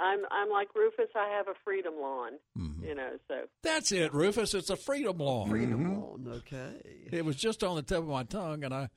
I'm 0.01 0.19
I'm 0.31 0.49
like 0.49 0.73
Rufus. 0.75 1.09
I 1.15 1.29
have 1.37 1.47
a 1.47 1.53
freedom 1.63 1.93
lawn. 2.01 2.31
Mm-hmm. 2.57 2.83
You 2.83 2.95
know, 2.95 3.11
so 3.27 3.35
That's 3.63 3.91
it, 3.91 4.13
Rufus. 4.13 4.53
It's 4.53 4.69
a 4.69 4.75
freedom 4.75 5.17
lawn. 5.19 5.49
Freedom 5.49 6.01
lawn, 6.01 6.27
okay. 6.37 7.07
It 7.11 7.23
was 7.23 7.35
just 7.35 7.63
on 7.63 7.75
the 7.75 7.83
tip 7.83 7.99
of 7.99 8.07
my 8.07 8.23
tongue, 8.23 8.63
and 8.63 8.73
I, 8.73 8.89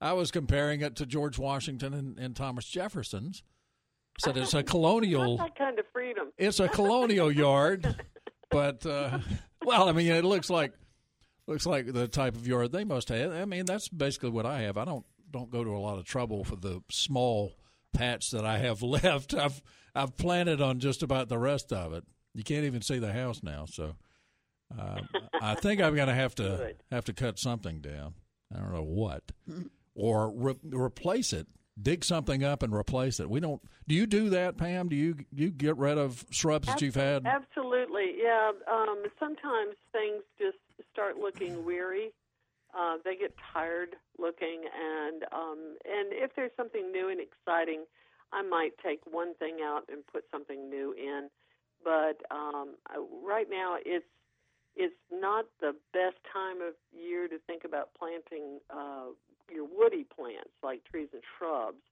I 0.00 0.12
was 0.12 0.30
comparing 0.30 0.80
it 0.80 0.96
to 0.96 1.06
George 1.06 1.38
Washington 1.38 1.92
and, 1.92 2.18
and 2.18 2.36
Thomas 2.36 2.64
Jefferson's. 2.66 3.42
Said 4.20 4.36
it's 4.36 4.54
a 4.54 4.62
colonial. 4.62 5.38
that 5.38 5.56
kind 5.56 5.78
of 5.78 5.86
freedom. 5.92 6.28
It's 6.38 6.60
a 6.60 6.68
colonial 6.68 7.32
yard, 7.32 7.96
but 8.50 8.86
uh, 8.86 9.18
well, 9.64 9.88
I 9.88 9.92
mean, 9.92 10.12
it 10.12 10.24
looks 10.24 10.50
like 10.50 10.72
looks 11.46 11.66
like 11.66 11.92
the 11.92 12.08
type 12.08 12.36
of 12.36 12.46
yard 12.46 12.72
they 12.72 12.84
must 12.84 13.08
have. 13.08 13.32
I 13.32 13.44
mean, 13.46 13.64
that's 13.64 13.88
basically 13.88 14.30
what 14.30 14.46
I 14.46 14.60
have. 14.60 14.76
I 14.76 14.84
don't 14.84 15.04
don't 15.30 15.50
go 15.50 15.64
to 15.64 15.70
a 15.70 15.78
lot 15.78 15.98
of 15.98 16.04
trouble 16.04 16.44
for 16.44 16.56
the 16.56 16.82
small 16.90 17.54
patch 17.92 18.30
that 18.30 18.44
I 18.44 18.58
have 18.58 18.82
left. 18.82 19.34
I've 19.34 19.60
I've 19.94 20.16
planted 20.16 20.60
on 20.60 20.78
just 20.80 21.02
about 21.02 21.28
the 21.28 21.38
rest 21.38 21.72
of 21.72 21.92
it. 21.92 22.04
You 22.34 22.42
can't 22.42 22.64
even 22.64 22.82
see 22.82 22.98
the 22.98 23.12
house 23.12 23.42
now, 23.42 23.66
so 23.66 23.94
uh, 24.78 25.00
I 25.40 25.54
think 25.54 25.82
I'm 25.82 25.94
going 25.94 26.08
to 26.08 26.14
have 26.14 26.34
to 26.36 26.42
Good. 26.56 26.76
have 26.90 27.04
to 27.06 27.12
cut 27.12 27.38
something 27.38 27.80
down. 27.80 28.14
I 28.54 28.58
don't 28.58 28.72
know 28.72 28.82
what, 28.82 29.22
or 29.94 30.30
re- 30.34 30.58
replace 30.70 31.32
it. 31.32 31.46
Dig 31.80 32.04
something 32.04 32.44
up 32.44 32.62
and 32.62 32.74
replace 32.74 33.18
it. 33.18 33.30
We 33.30 33.40
don't. 33.40 33.62
Do 33.88 33.94
you 33.94 34.06
do 34.06 34.28
that, 34.30 34.58
Pam? 34.58 34.88
Do 34.88 34.96
you 34.96 35.16
you 35.32 35.50
get 35.50 35.76
rid 35.78 35.96
of 35.96 36.24
shrubs 36.30 36.66
that 36.68 36.82
you've 36.82 36.94
had? 36.94 37.26
Absolutely, 37.26 38.12
yeah. 38.22 38.50
Um, 38.70 39.02
sometimes 39.18 39.74
things 39.90 40.22
just 40.38 40.58
start 40.92 41.16
looking 41.16 41.64
weary. 41.64 42.12
Uh, 42.78 42.96
they 43.04 43.16
get 43.16 43.34
tired 43.54 43.96
looking, 44.18 44.64
and 44.78 45.22
um, 45.32 45.76
and 45.86 46.12
if 46.12 46.30
there's 46.36 46.50
something 46.58 46.92
new 46.92 47.08
and 47.08 47.20
exciting, 47.20 47.84
I 48.32 48.42
might 48.42 48.72
take 48.84 49.00
one 49.10 49.34
thing 49.34 49.58
out 49.62 49.82
and 49.90 50.06
put 50.06 50.24
something 50.30 50.70
new 50.70 50.94
in. 50.96 51.28
But 51.84 52.22
um, 52.30 52.74
right 53.24 53.46
now, 53.50 53.76
it's 53.84 54.06
it's 54.74 54.94
not 55.12 55.44
the 55.60 55.74
best 55.92 56.16
time 56.32 56.62
of 56.62 56.74
year 56.92 57.28
to 57.28 57.38
think 57.46 57.64
about 57.64 57.90
planting 57.98 58.58
uh, 58.70 59.12
your 59.52 59.66
woody 59.66 60.04
plants 60.04 60.50
like 60.62 60.82
trees 60.84 61.08
and 61.12 61.22
shrubs 61.36 61.82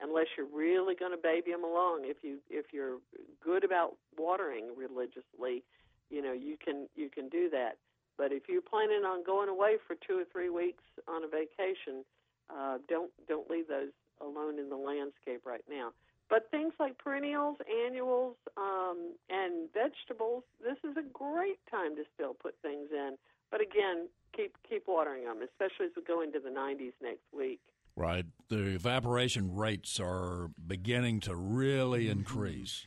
unless 0.00 0.26
you're 0.36 0.48
really 0.48 0.94
going 0.94 1.12
to 1.12 1.20
baby 1.22 1.50
them 1.52 1.64
along. 1.64 2.02
If 2.04 2.18
you 2.22 2.38
if 2.48 2.66
you're 2.72 2.98
good 3.44 3.64
about 3.64 3.96
watering 4.18 4.70
religiously, 4.76 5.62
you 6.10 6.22
know 6.22 6.32
you 6.32 6.56
can 6.62 6.88
you 6.96 7.10
can 7.10 7.28
do 7.28 7.50
that. 7.50 7.76
But 8.16 8.32
if 8.32 8.44
you're 8.48 8.62
planning 8.62 9.04
on 9.04 9.24
going 9.24 9.48
away 9.48 9.76
for 9.86 9.96
two 10.06 10.18
or 10.18 10.24
three 10.30 10.50
weeks 10.50 10.84
on 11.08 11.24
a 11.24 11.28
vacation, 11.28 12.04
uh, 12.48 12.78
don't 12.88 13.10
don't 13.28 13.50
leave 13.50 13.68
those 13.68 13.92
alone 14.20 14.58
in 14.58 14.68
the 14.68 14.76
landscape 14.76 15.42
right 15.44 15.64
now. 15.68 15.90
But 16.28 16.48
things 16.50 16.72
like 16.78 16.96
perennials, 16.98 17.56
annuals, 17.86 18.36
um, 18.56 19.14
and 19.28 19.68
vegetables, 19.74 20.44
this 20.62 20.76
is 20.88 20.96
a 20.96 21.02
great 21.12 21.58
time 21.70 21.96
to 21.96 22.04
still 22.14 22.34
put 22.34 22.54
things 22.62 22.88
in. 22.92 23.16
But 23.50 23.60
again, 23.60 24.08
keep 24.36 24.54
keep 24.68 24.84
watering 24.86 25.24
them, 25.24 25.38
especially 25.42 25.86
as 25.86 25.92
we 25.96 26.02
go 26.04 26.22
into 26.22 26.38
the 26.38 26.50
90s 26.50 26.92
next 27.02 27.24
week. 27.36 27.60
Right. 27.96 28.24
The 28.48 28.74
evaporation 28.76 29.56
rates 29.56 29.98
are 30.00 30.50
beginning 30.64 31.20
to 31.20 31.34
really 31.34 32.08
increase. 32.08 32.86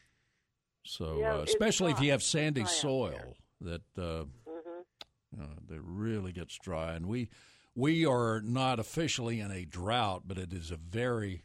So, 0.85 1.17
Yeah, 1.19 1.33
uh, 1.35 1.41
especially 1.41 1.91
if 1.91 2.01
you 2.01 2.11
have 2.11 2.23
sandy 2.23 2.65
soil, 2.65 3.35
that 3.61 3.81
uh, 3.97 4.23
Mm-hmm. 4.47 5.41
uh, 5.41 5.45
that 5.67 5.81
really 5.81 6.31
gets 6.31 6.57
dry. 6.59 6.93
And 6.93 7.07
we 7.07 7.29
we 7.75 8.05
are 8.05 8.41
not 8.41 8.79
officially 8.79 9.39
in 9.39 9.51
a 9.51 9.65
drought, 9.65 10.23
but 10.25 10.37
it 10.37 10.53
is 10.53 10.71
a 10.71 10.77
very 10.77 11.43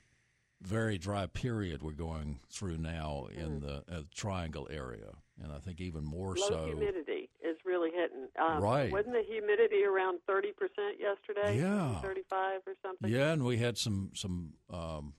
very 0.61 0.99
dry 0.99 1.27
period 1.27 1.83
we're 1.83 1.93
going 1.93 2.41
through 2.51 2.77
now 2.77 3.29
in 3.31 3.61
the 3.61 3.85
uh, 3.91 4.03
Triangle 4.13 4.67
area, 4.71 5.13
and 5.41 5.53
I 5.53 5.59
think 5.59 5.81
even 5.81 6.05
more 6.05 6.35
Low 6.35 6.49
so. 6.49 6.65
humidity 6.67 7.31
is 7.43 7.57
really 7.65 7.91
hitting. 7.93 8.27
Um, 8.41 8.61
Right. 8.61 8.91
Wasn't 8.91 9.15
the 9.15 9.23
humidity 9.27 9.85
around 9.85 10.19
30% 10.29 10.51
yesterday? 10.99 11.61
Yeah. 11.61 12.01
35 12.01 12.61
or 12.67 12.75
something? 12.83 13.09
Yeah, 13.09 13.33
and 13.33 13.45
we 13.45 13.59
had 13.59 13.79
some 13.79 14.11
some 14.15 14.55
um, 14.69 15.15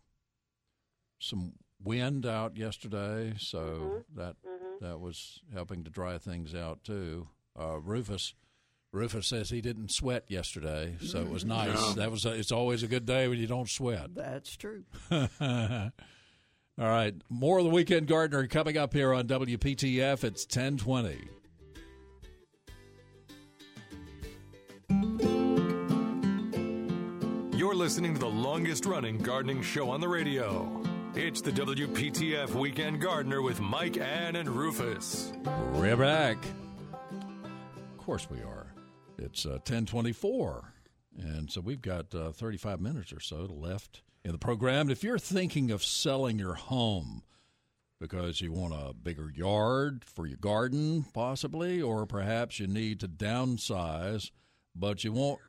some 1.19 1.53
wind 1.81 2.25
out 2.25 2.57
yesterday, 2.57 3.33
so 3.37 4.03
that 4.15 4.35
that 4.81 4.99
was 4.99 5.41
helping 5.53 5.83
to 5.85 5.89
dry 5.89 6.17
things 6.17 6.53
out 6.53 6.83
too. 6.83 7.27
Uh, 7.57 7.79
Rufus 7.79 8.33
Rufus 8.91 9.27
says 9.27 9.49
he 9.51 9.61
didn't 9.61 9.91
sweat 9.91 10.25
yesterday, 10.27 10.95
so 11.01 11.19
it 11.19 11.29
was 11.29 11.45
nice. 11.45 11.75
No. 11.75 11.93
That 11.93 12.11
was 12.11 12.25
a, 12.25 12.31
it's 12.31 12.51
always 12.51 12.81
a 12.81 12.87
good 12.87 13.05
day 13.05 13.27
when 13.27 13.37
you 13.37 13.45
don't 13.45 13.69
sweat. 13.69 14.15
That's 14.15 14.57
true. 14.57 14.83
All 15.11 15.91
right, 16.77 17.13
more 17.29 17.59
of 17.59 17.65
the 17.65 17.69
weekend 17.69 18.07
gardener 18.07 18.47
coming 18.47 18.77
up 18.77 18.93
here 18.93 19.13
on 19.13 19.27
WPTF. 19.27 20.23
It's 20.23 20.45
ten 20.45 20.77
twenty. 20.77 21.19
You're 27.55 27.75
listening 27.75 28.13
to 28.13 28.19
the 28.19 28.27
longest 28.29 28.85
running 28.85 29.17
gardening 29.17 29.61
show 29.61 29.89
on 29.89 29.99
the 30.01 30.07
radio. 30.07 30.81
It's 31.13 31.41
the 31.41 31.51
WPTF 31.51 32.55
Weekend 32.55 33.01
Gardener 33.01 33.41
with 33.41 33.59
Mike, 33.59 33.97
Ann, 33.97 34.35
and 34.37 34.47
Rufus. 34.47 35.33
We're 35.73 35.97
back. 35.97 36.37
Of 37.03 37.97
course 37.97 38.29
we 38.29 38.37
are. 38.41 38.58
It's 39.19 39.45
uh, 39.45 39.59
1024. 39.59 40.73
And 41.17 41.51
so 41.51 41.61
we've 41.61 41.81
got 41.81 42.13
uh, 42.15 42.31
35 42.31 42.79
minutes 42.79 43.11
or 43.11 43.19
so 43.19 43.47
left 43.49 44.01
in 44.23 44.31
the 44.31 44.37
program. 44.37 44.89
If 44.89 45.03
you're 45.03 45.19
thinking 45.19 45.71
of 45.71 45.83
selling 45.83 46.39
your 46.39 46.53
home 46.55 47.23
because 47.99 48.39
you 48.39 48.53
want 48.53 48.73
a 48.73 48.93
bigger 48.93 49.29
yard 49.29 50.05
for 50.05 50.25
your 50.25 50.37
garden, 50.37 51.05
possibly, 51.13 51.81
or 51.81 52.05
perhaps 52.05 52.59
you 52.59 52.67
need 52.67 53.01
to 53.01 53.07
downsize, 53.07 54.31
but 54.75 55.03
you 55.03 55.11
won't 55.11 55.39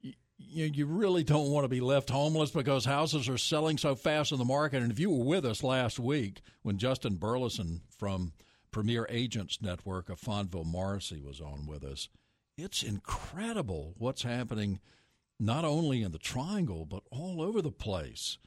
you, 0.00 0.66
you 0.66 0.86
really 0.86 1.24
don't 1.24 1.50
want 1.50 1.64
to 1.64 1.68
be 1.68 1.80
left 1.80 2.10
homeless 2.10 2.52
because 2.52 2.84
houses 2.84 3.28
are 3.28 3.38
selling 3.38 3.76
so 3.76 3.94
fast 3.94 4.32
in 4.32 4.38
the 4.38 4.44
market. 4.44 4.82
And 4.82 4.92
if 4.92 4.98
you 4.98 5.10
were 5.10 5.24
with 5.24 5.44
us 5.44 5.62
last 5.62 5.98
week 5.98 6.40
when 6.62 6.78
Justin 6.78 7.16
Burleson 7.16 7.82
from 7.98 8.32
Premier 8.70 9.06
Agents 9.10 9.60
Network 9.60 10.08
of 10.08 10.20
Fonville 10.20 10.64
Morisey 10.64 11.22
was 11.22 11.40
on 11.40 11.66
with 11.66 11.84
us, 11.84 12.08
it's 12.58 12.82
incredible 12.82 13.94
what's 13.96 14.22
happening 14.22 14.80
not 15.40 15.64
only 15.64 16.02
in 16.02 16.12
the 16.12 16.18
Triangle 16.18 16.84
but 16.84 17.04
all 17.10 17.40
over 17.40 17.62
the 17.62 17.70
place. 17.70 18.38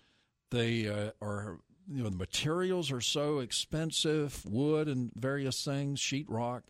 They 0.51 0.87
uh, 0.87 1.11
are 1.21 1.59
you 1.89 2.03
know 2.03 2.09
the 2.09 2.17
materials 2.17 2.91
are 2.91 3.01
so 3.01 3.39
expensive, 3.39 4.45
wood 4.45 4.87
and 4.87 5.11
various 5.15 5.63
things, 5.63 5.99
sheetrock, 5.99 6.63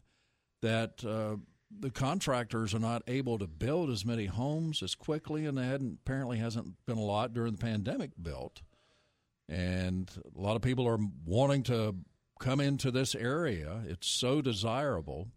that 0.61 1.03
uh, 1.03 1.37
the 1.79 1.89
contractors 1.89 2.73
are 2.73 2.79
not 2.79 3.03
able 3.07 3.37
to 3.39 3.47
build 3.47 3.89
as 3.89 4.05
many 4.05 4.25
homes 4.25 4.83
as 4.83 4.95
quickly, 4.95 5.45
and 5.45 5.57
there 5.57 5.75
apparently 5.75 6.37
hasn't 6.37 6.75
been 6.85 6.97
a 6.97 7.03
lot 7.03 7.33
during 7.33 7.53
the 7.53 7.57
pandemic 7.57 8.11
built. 8.21 8.61
And 9.49 10.09
a 10.35 10.39
lot 10.39 10.55
of 10.55 10.61
people 10.61 10.87
are 10.87 10.99
wanting 11.25 11.63
to 11.63 11.95
come 12.39 12.59
into 12.59 12.91
this 12.91 13.15
area. 13.15 13.81
It's 13.87 14.07
so 14.07 14.41
desirable. 14.41 15.27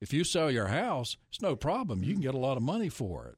If 0.00 0.12
you 0.12 0.24
sell 0.24 0.50
your 0.50 0.68
house, 0.68 1.16
it's 1.28 1.42
no 1.42 1.56
problem. 1.56 2.02
You 2.02 2.14
can 2.14 2.22
get 2.22 2.34
a 2.34 2.38
lot 2.38 2.56
of 2.56 2.62
money 2.62 2.88
for 2.88 3.26
it. 3.26 3.36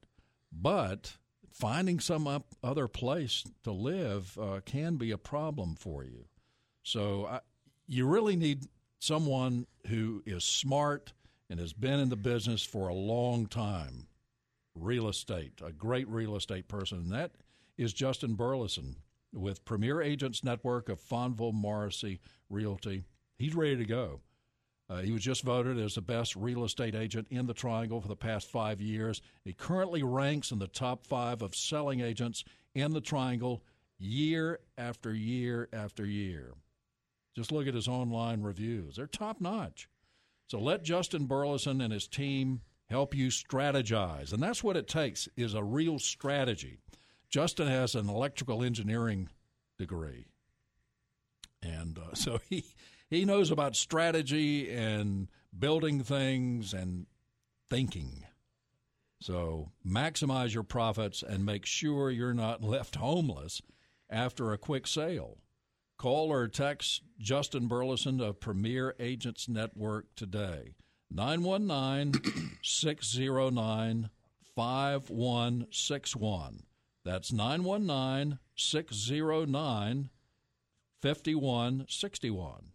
But 0.52 1.16
finding 1.52 1.98
some 2.00 2.26
up 2.26 2.54
other 2.62 2.88
place 2.88 3.44
to 3.64 3.72
live 3.72 4.38
uh, 4.38 4.60
can 4.64 4.96
be 4.96 5.10
a 5.10 5.18
problem 5.18 5.74
for 5.74 6.04
you. 6.04 6.26
So 6.82 7.26
I, 7.26 7.40
you 7.86 8.06
really 8.06 8.36
need 8.36 8.66
someone 8.98 9.66
who 9.88 10.22
is 10.26 10.44
smart 10.44 11.12
and 11.50 11.58
has 11.58 11.72
been 11.72 12.00
in 12.00 12.08
the 12.08 12.16
business 12.16 12.62
for 12.62 12.88
a 12.88 12.94
long 12.94 13.46
time. 13.46 14.06
Real 14.74 15.08
estate, 15.08 15.60
a 15.64 15.72
great 15.72 16.08
real 16.08 16.34
estate 16.36 16.66
person, 16.66 16.98
and 16.98 17.12
that 17.12 17.32
is 17.76 17.92
Justin 17.92 18.34
Burleson 18.34 18.96
with 19.34 19.64
Premier 19.64 20.00
Agents 20.00 20.42
Network 20.42 20.88
of 20.88 21.00
Fonville 21.00 21.52
Morisey 21.52 22.20
Realty. 22.48 23.02
He's 23.36 23.54
ready 23.54 23.76
to 23.76 23.84
go. 23.84 24.20
Uh, 24.92 24.98
he 24.98 25.10
was 25.10 25.22
just 25.22 25.42
voted 25.42 25.78
as 25.78 25.94
the 25.94 26.02
best 26.02 26.36
real 26.36 26.64
estate 26.64 26.94
agent 26.94 27.26
in 27.30 27.46
the 27.46 27.54
Triangle 27.54 28.00
for 28.00 28.08
the 28.08 28.16
past 28.16 28.50
five 28.50 28.78
years. 28.78 29.22
He 29.42 29.54
currently 29.54 30.02
ranks 30.02 30.50
in 30.50 30.58
the 30.58 30.66
top 30.66 31.06
five 31.06 31.40
of 31.40 31.56
selling 31.56 32.00
agents 32.00 32.44
in 32.74 32.92
the 32.92 33.00
Triangle 33.00 33.62
year 33.98 34.60
after 34.76 35.14
year 35.14 35.70
after 35.72 36.04
year. 36.04 36.52
Just 37.34 37.52
look 37.52 37.66
at 37.66 37.74
his 37.74 37.88
online 37.88 38.42
reviews, 38.42 38.96
they're 38.96 39.06
top 39.06 39.40
notch. 39.40 39.88
So 40.48 40.58
let 40.58 40.84
Justin 40.84 41.24
Burleson 41.24 41.80
and 41.80 41.92
his 41.92 42.06
team 42.06 42.60
help 42.90 43.14
you 43.14 43.28
strategize. 43.28 44.34
And 44.34 44.42
that's 44.42 44.62
what 44.62 44.76
it 44.76 44.88
takes 44.88 45.26
is 45.38 45.54
a 45.54 45.64
real 45.64 45.98
strategy. 45.98 46.80
Justin 47.30 47.68
has 47.68 47.94
an 47.94 48.10
electrical 48.10 48.62
engineering 48.62 49.30
degree. 49.78 50.26
And 51.62 51.98
uh, 51.98 52.02
so 52.14 52.40
he 52.50 52.66
he 53.12 53.26
knows 53.26 53.50
about 53.50 53.76
strategy 53.76 54.70
and 54.70 55.28
building 55.58 56.02
things 56.02 56.72
and 56.72 57.06
thinking. 57.68 58.24
So 59.20 59.70
maximize 59.86 60.54
your 60.54 60.62
profits 60.62 61.22
and 61.22 61.44
make 61.44 61.66
sure 61.66 62.10
you're 62.10 62.32
not 62.32 62.64
left 62.64 62.96
homeless 62.96 63.60
after 64.08 64.50
a 64.50 64.58
quick 64.58 64.86
sale. 64.86 65.36
Call 65.98 66.32
or 66.32 66.48
text 66.48 67.02
Justin 67.18 67.68
Burleson 67.68 68.18
of 68.18 68.40
Premier 68.40 68.94
Agents 68.98 69.46
Network 69.46 70.06
today. 70.16 70.72
919 71.10 72.14
609 72.62 74.08
5161. 74.56 76.62
That's 77.04 77.30
919 77.30 78.38
609 78.56 80.08
5161. 81.02 82.71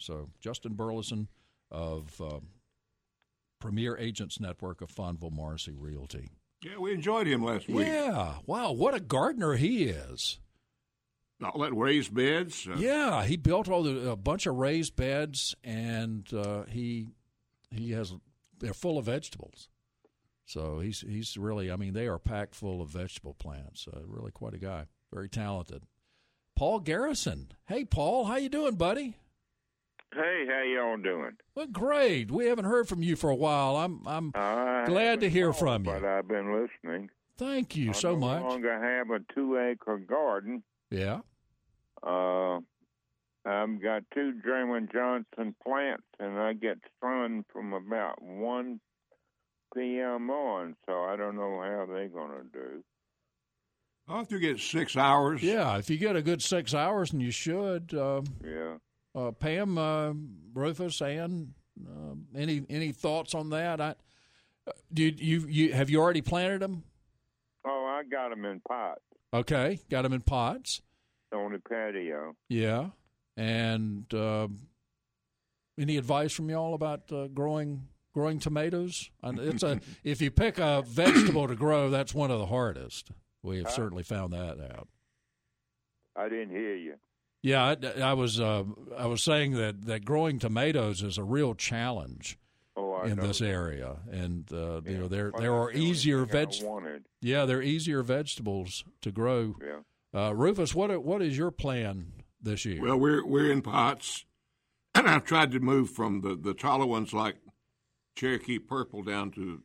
So, 0.00 0.30
Justin 0.40 0.74
Burleson 0.74 1.28
of 1.70 2.20
uh, 2.20 2.40
Premier 3.60 3.96
Agents 3.96 4.40
Network 4.40 4.80
of 4.80 4.90
Fonville 4.90 5.32
Morisey 5.32 5.74
Realty. 5.76 6.30
Yeah, 6.64 6.78
we 6.78 6.92
enjoyed 6.92 7.26
him 7.26 7.44
last 7.44 7.68
week. 7.68 7.86
Yeah. 7.86 8.34
Wow, 8.46 8.72
what 8.72 8.94
a 8.94 9.00
gardener 9.00 9.54
he 9.54 9.84
is. 9.84 10.38
All 11.42 11.60
that 11.60 11.72
raised 11.72 12.12
beds. 12.14 12.68
Uh, 12.70 12.76
yeah, 12.76 13.24
he 13.24 13.36
built 13.36 13.68
all 13.68 13.82
the 13.82 14.10
a 14.10 14.16
bunch 14.16 14.46
of 14.46 14.56
raised 14.56 14.94
beds, 14.94 15.54
and 15.64 16.30
uh, 16.34 16.64
he 16.64 17.08
he 17.70 17.92
has 17.92 18.12
they're 18.58 18.74
full 18.74 18.98
of 18.98 19.06
vegetables. 19.06 19.68
So 20.44 20.80
he's 20.80 21.00
he's 21.00 21.38
really 21.38 21.70
I 21.70 21.76
mean 21.76 21.94
they 21.94 22.08
are 22.08 22.18
packed 22.18 22.54
full 22.54 22.82
of 22.82 22.90
vegetable 22.90 23.34
plants. 23.34 23.88
Uh, 23.90 24.00
really 24.06 24.32
quite 24.32 24.52
a 24.52 24.58
guy, 24.58 24.86
very 25.10 25.30
talented. 25.30 25.84
Paul 26.56 26.80
Garrison. 26.80 27.52
Hey 27.66 27.86
Paul, 27.86 28.26
how 28.26 28.36
you 28.36 28.50
doing, 28.50 28.74
buddy? 28.74 29.16
Hey, 30.12 30.44
how 30.48 30.62
y'all 30.62 30.96
doing? 30.96 31.36
Well, 31.54 31.66
great. 31.68 32.30
We 32.32 32.46
haven't 32.46 32.64
heard 32.64 32.88
from 32.88 33.02
you 33.02 33.14
for 33.14 33.30
a 33.30 33.34
while. 33.34 33.76
I'm 33.76 34.06
I'm 34.06 34.32
I 34.34 34.84
glad 34.86 35.20
to 35.20 35.30
hear 35.30 35.46
called, 35.52 35.58
from 35.58 35.84
you. 35.84 35.92
But 35.92 36.04
I've 36.04 36.26
been 36.28 36.52
listening. 36.52 37.10
Thank 37.38 37.76
you 37.76 37.90
I 37.90 37.92
so 37.92 38.12
no 38.12 38.16
much. 38.18 38.42
longer 38.42 38.82
have 38.82 39.10
a 39.10 39.20
two 39.34 39.56
acre 39.58 39.98
garden. 39.98 40.62
Yeah. 40.90 41.20
Uh, 42.02 42.58
I've 43.46 43.80
got 43.80 44.02
two 44.12 44.40
German 44.44 44.88
Johnson 44.92 45.54
plants, 45.64 46.02
and 46.18 46.38
I 46.38 46.52
get 46.54 46.78
sun 47.00 47.44
from 47.52 47.72
about 47.72 48.20
1 48.20 48.80
p.m. 49.74 50.28
on, 50.30 50.76
so 50.86 51.04
I 51.04 51.16
don't 51.16 51.36
know 51.36 51.60
how 51.62 51.86
they're 51.90 52.08
going 52.08 52.32
to 52.32 52.44
do. 52.52 52.84
Well, 54.08 54.20
if 54.22 54.32
you 54.32 54.40
get 54.40 54.58
six 54.58 54.96
hours. 54.96 55.42
Yeah, 55.42 55.78
if 55.78 55.88
you 55.88 55.96
get 55.98 56.16
a 56.16 56.22
good 56.22 56.42
six 56.42 56.74
hours, 56.74 57.12
and 57.12 57.22
you 57.22 57.30
should. 57.30 57.94
Uh, 57.94 58.22
Yeah. 58.44 58.76
Uh, 59.14 59.32
Pam, 59.32 59.78
uh, 59.78 60.12
Rufus, 60.54 61.00
Ann, 61.02 61.54
uh, 61.84 62.14
any 62.36 62.64
any 62.68 62.92
thoughts 62.92 63.34
on 63.34 63.50
that? 63.50 63.80
I, 63.80 63.94
do 64.92 65.04
you, 65.04 65.14
you 65.18 65.46
you 65.48 65.72
have 65.72 65.90
you 65.90 66.00
already 66.00 66.20
planted 66.20 66.60
them? 66.60 66.84
Oh, 67.66 67.86
I 67.86 68.02
got 68.08 68.30
them 68.30 68.44
in 68.44 68.60
pots 68.66 69.00
Okay, 69.32 69.78
got 69.90 70.02
them 70.02 70.12
in 70.12 70.22
pots. 70.22 70.80
on 71.32 71.52
the 71.52 71.58
patio. 71.58 72.34
Yeah, 72.48 72.88
and 73.36 74.12
uh, 74.12 74.48
any 75.78 75.96
advice 75.96 76.32
from 76.32 76.50
y'all 76.50 76.74
about 76.74 77.12
uh, 77.12 77.28
growing 77.28 77.88
growing 78.12 78.38
tomatoes? 78.40 79.10
And 79.22 79.38
it's 79.38 79.62
a 79.62 79.80
if 80.04 80.20
you 80.20 80.30
pick 80.30 80.58
a 80.58 80.82
vegetable 80.82 81.46
to 81.48 81.54
grow, 81.54 81.90
that's 81.90 82.14
one 82.14 82.30
of 82.30 82.38
the 82.38 82.46
hardest. 82.46 83.10
We 83.42 83.58
have 83.58 83.70
certainly 83.70 84.02
found 84.02 84.32
that 84.32 84.58
out. 84.60 84.88
I 86.16 86.28
didn't 86.28 86.50
hear 86.50 86.76
you. 86.76 86.94
Yeah, 87.42 87.74
I, 87.96 88.00
I 88.00 88.12
was 88.12 88.38
uh, 88.40 88.64
I 88.98 89.06
was 89.06 89.22
saying 89.22 89.52
that, 89.52 89.86
that 89.86 90.04
growing 90.04 90.38
tomatoes 90.38 91.02
is 91.02 91.16
a 91.18 91.24
real 91.24 91.54
challenge 91.54 92.38
Oh, 92.76 93.02
in 93.02 93.16
know 93.16 93.26
this 93.26 93.38
that. 93.38 93.46
area, 93.48 93.96
and 94.10 94.50
uh, 94.52 94.80
you 94.84 94.98
know 94.98 95.08
there 95.08 95.30
Well, 95.32 95.40
there 95.42 95.54
are 95.54 95.72
easier 95.72 96.26
thing 96.26 96.48
veg. 96.50 97.02
Yeah, 97.22 97.46
there 97.46 97.58
are 97.58 97.62
easier 97.62 98.02
vegetables 98.02 98.84
to 99.02 99.10
grow. 99.10 99.56
Yeah. 99.64 99.80
Uh, 100.28 100.32
Rufus, 100.34 100.74
what 100.74 101.02
what 101.02 101.22
is 101.22 101.36
your 101.36 101.50
plan 101.50 102.12
this 102.42 102.64
year? 102.64 102.82
Well, 102.82 102.98
we're 102.98 103.24
we're 103.26 103.50
in 103.50 103.62
pots, 103.62 104.24
and 104.94 105.08
I've 105.08 105.24
tried 105.24 105.50
to 105.52 105.60
move 105.60 105.90
from 105.90 106.20
the, 106.20 106.36
the 106.36 106.52
taller 106.54 106.86
ones 106.86 107.12
like 107.14 107.36
Cherokee 108.16 108.58
Purple 108.58 109.02
down 109.02 109.30
to 109.32 109.62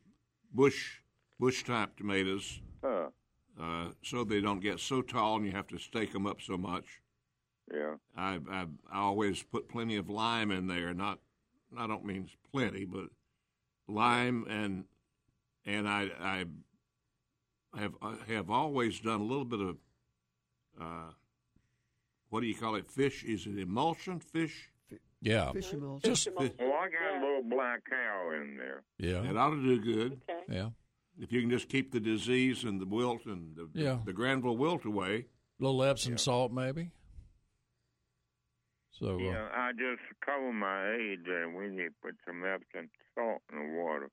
bush 0.53 0.99
bush 1.39 1.63
type 1.63 1.97
tomatoes, 1.97 2.61
Huh. 2.83 3.09
uh, 3.61 3.89
so 4.03 4.23
they 4.23 4.39
don't 4.41 4.61
get 4.61 4.79
so 4.79 5.01
tall 5.01 5.35
and 5.37 5.45
you 5.45 5.51
have 5.51 5.67
to 5.67 5.77
stake 5.77 6.13
them 6.13 6.25
up 6.25 6.41
so 6.41 6.57
much. 6.57 6.85
Yeah. 7.73 7.95
I, 8.15 8.39
I 8.49 8.65
I 8.91 8.99
always 8.99 9.41
put 9.43 9.67
plenty 9.69 9.95
of 9.95 10.09
lime 10.09 10.51
in 10.51 10.67
there. 10.67 10.93
Not 10.93 11.19
I 11.77 11.87
don't 11.87 12.05
mean 12.05 12.29
plenty, 12.51 12.85
but 12.85 13.05
lime 13.87 14.45
and 14.49 14.85
and 15.65 15.87
I 15.87 16.09
I 16.19 16.45
have 17.79 17.93
I 18.01 18.15
have 18.33 18.49
always 18.49 18.99
done 18.99 19.21
a 19.21 19.23
little 19.25 19.45
bit 19.45 19.59
of 19.61 19.77
uh, 20.79 21.11
what 22.29 22.41
do 22.41 22.47
you 22.47 22.55
call 22.55 22.75
it? 22.75 22.89
Fish? 22.91 23.23
Is 23.23 23.45
it 23.47 23.57
emulsion? 23.57 24.19
Fish? 24.19 24.69
Yeah. 25.21 25.51
Fish 25.51 25.73
emulsion. 25.73 26.09
Just 26.13 26.27
Well, 26.35 26.45
I 26.49 26.87
got 26.89 27.17
a 27.17 27.25
little 27.25 27.43
black 27.49 27.81
cow 27.89 28.31
in 28.39 28.57
there. 28.57 28.83
yeah, 28.99 29.27
It 29.29 29.37
ought 29.37 29.51
to 29.51 29.61
do 29.63 29.79
good. 29.81 30.21
Okay. 30.29 30.39
yeah. 30.49 30.69
If 31.19 31.31
you 31.31 31.39
can 31.41 31.49
just 31.49 31.69
keep 31.69 31.91
the 31.93 31.99
disease 32.01 32.63
and 32.65 32.79
the 32.79 32.85
wilt 32.85 33.25
and 33.25 33.55
the 33.55 33.69
Yeah. 33.73 33.99
the 34.05 34.11
Granville 34.13 34.57
wilt 34.57 34.83
away. 34.85 35.25
A 35.59 35.63
little 35.63 35.81
Epsom 35.83 36.17
salt, 36.17 36.51
maybe. 36.51 36.91
So 38.99 39.15
uh, 39.15 39.17
Yeah, 39.17 39.47
I 39.53 39.71
just 39.71 40.01
cover 40.25 40.51
my 40.53 40.93
age 40.95 41.25
and 41.27 41.55
we 41.55 41.67
need 41.69 41.89
to 41.89 41.93
put 42.01 42.15
some 42.25 42.43
Epsom 42.45 42.89
salt 43.15 43.41
in 43.51 43.59
the 43.59 43.81
water. 43.81 44.09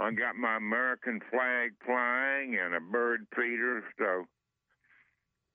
I 0.00 0.12
got 0.12 0.36
my 0.36 0.56
American 0.56 1.20
flag 1.30 1.72
flying 1.84 2.56
and 2.62 2.74
a 2.74 2.80
bird 2.80 3.26
feeder, 3.34 3.82
so 3.98 4.24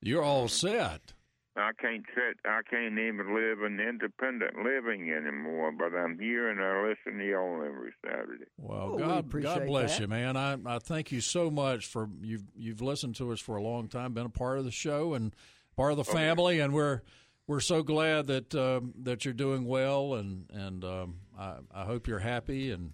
you're 0.02 0.24
all 0.24 0.50
set. 0.50 1.14
I 1.56 1.70
can't 1.80 2.04
sit. 2.16 2.38
I 2.46 2.62
can't 2.70 2.98
even 3.00 3.36
live 3.36 3.62
an 3.62 3.80
independent 3.80 4.56
living 4.66 5.12
anymore. 5.12 5.72
But 5.72 5.96
I'm 5.96 6.20
here 6.20 6.50
and 6.50 6.60
I 6.60 6.90
listen 6.90 7.20
to 7.20 7.26
y'all 7.26 7.64
every 7.64 7.94
Saturday. 8.04 8.46
Well, 8.58 8.90
Oh, 8.92 8.96
we 8.96 9.02
God, 9.02 9.42
God 9.44 9.66
bless 9.68 9.94
that. 9.96 10.02
you, 10.02 10.08
man. 10.08 10.36
I, 10.36 10.58
I 10.66 10.80
thank 10.80 11.12
you 11.12 11.22
so 11.22 11.50
much 11.52 11.86
for 11.86 12.10
you've 12.22 12.44
you've 12.58 12.82
listened 12.82 13.16
to 13.18 13.32
us 13.32 13.40
for 13.40 13.56
a 13.56 13.62
long 13.62 13.88
time, 13.88 14.14
been 14.14 14.26
a 14.26 14.30
part 14.30 14.58
of 14.58 14.66
the 14.66 14.72
show 14.72 15.14
and 15.14 15.34
part 15.78 15.92
of 15.92 15.98
the 15.98 16.04
family, 16.04 16.60
and 16.60 16.74
we're 16.74 17.02
we're 17.48 17.60
so 17.60 17.84
glad 17.84 18.28
that 18.28 18.56
um, 18.56 18.94
that 19.04 19.26
you're 19.26 19.34
doing 19.34 19.66
well, 19.66 20.16
and 20.16 20.46
and 20.54 20.84
um, 20.84 21.16
I, 21.38 21.56
I 21.74 21.84
hope 21.86 22.08
you're 22.08 22.20
happy, 22.20 22.72
and 22.72 22.94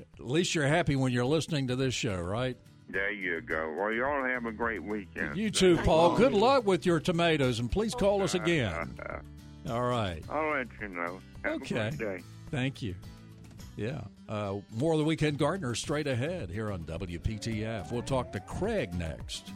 at 0.00 0.26
least 0.26 0.54
you're 0.54 0.66
happy 0.66 0.96
when 0.96 1.12
you're 1.12 1.24
listening 1.24 1.68
to 1.68 1.76
this 1.76 1.94
show, 1.94 2.16
right? 2.20 2.56
There 2.88 3.10
you 3.10 3.40
go. 3.40 3.74
Well, 3.76 3.92
y'all 3.92 4.24
have 4.24 4.44
a 4.44 4.52
great 4.52 4.82
weekend. 4.82 5.36
You 5.36 5.50
too, 5.50 5.78
Paul. 5.78 6.16
Good 6.16 6.34
luck 6.34 6.66
with 6.66 6.84
your 6.84 7.00
tomatoes, 7.00 7.58
and 7.58 7.70
please 7.70 7.94
call 7.94 8.22
us 8.22 8.34
again. 8.34 8.98
All 9.68 9.82
right. 9.82 10.22
I'll 10.28 10.50
let 10.50 10.66
you 10.80 10.88
know. 10.88 11.20
Have 11.44 11.62
Okay. 11.62 12.20
Thank 12.50 12.82
you. 12.82 12.94
Yeah. 13.76 14.02
Uh, 14.28 14.56
more 14.74 14.92
of 14.92 14.98
the 14.98 15.04
Weekend 15.04 15.38
Gardener 15.38 15.74
straight 15.74 16.06
ahead 16.06 16.50
here 16.50 16.70
on 16.70 16.84
WPTF. 16.84 17.90
We'll 17.90 18.02
talk 18.02 18.32
to 18.32 18.40
Craig 18.40 18.92
next. 18.94 19.52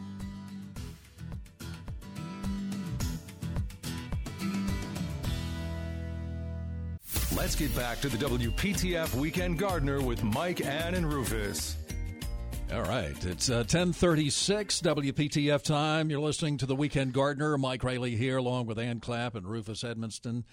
Let's 7.37 7.55
get 7.55 7.77
back 7.77 8.01
to 8.01 8.09
the 8.09 8.17
WPTF 8.17 9.15
Weekend 9.15 9.59
Gardener 9.59 10.01
with 10.01 10.25
Mike, 10.25 10.65
Ann, 10.65 10.95
and 10.95 11.13
Rufus. 11.13 11.77
All 12.73 12.81
right, 12.81 13.25
it's 13.27 13.51
uh, 13.51 13.57
1036 13.57 14.81
WPTF 14.81 15.63
time. 15.63 16.09
You're 16.09 16.19
listening 16.19 16.57
to 16.57 16.67
the 16.67 16.75
Weekend 16.75 17.13
Gardener. 17.13 17.59
Mike 17.59 17.85
Raley 17.85 18.17
here, 18.17 18.39
along 18.39 18.67
with 18.67 18.79
Ann 18.79 19.01
Clapp 19.01 19.35
and 19.35 19.47
Rufus 19.47 19.83
Edmisten. 19.83 20.45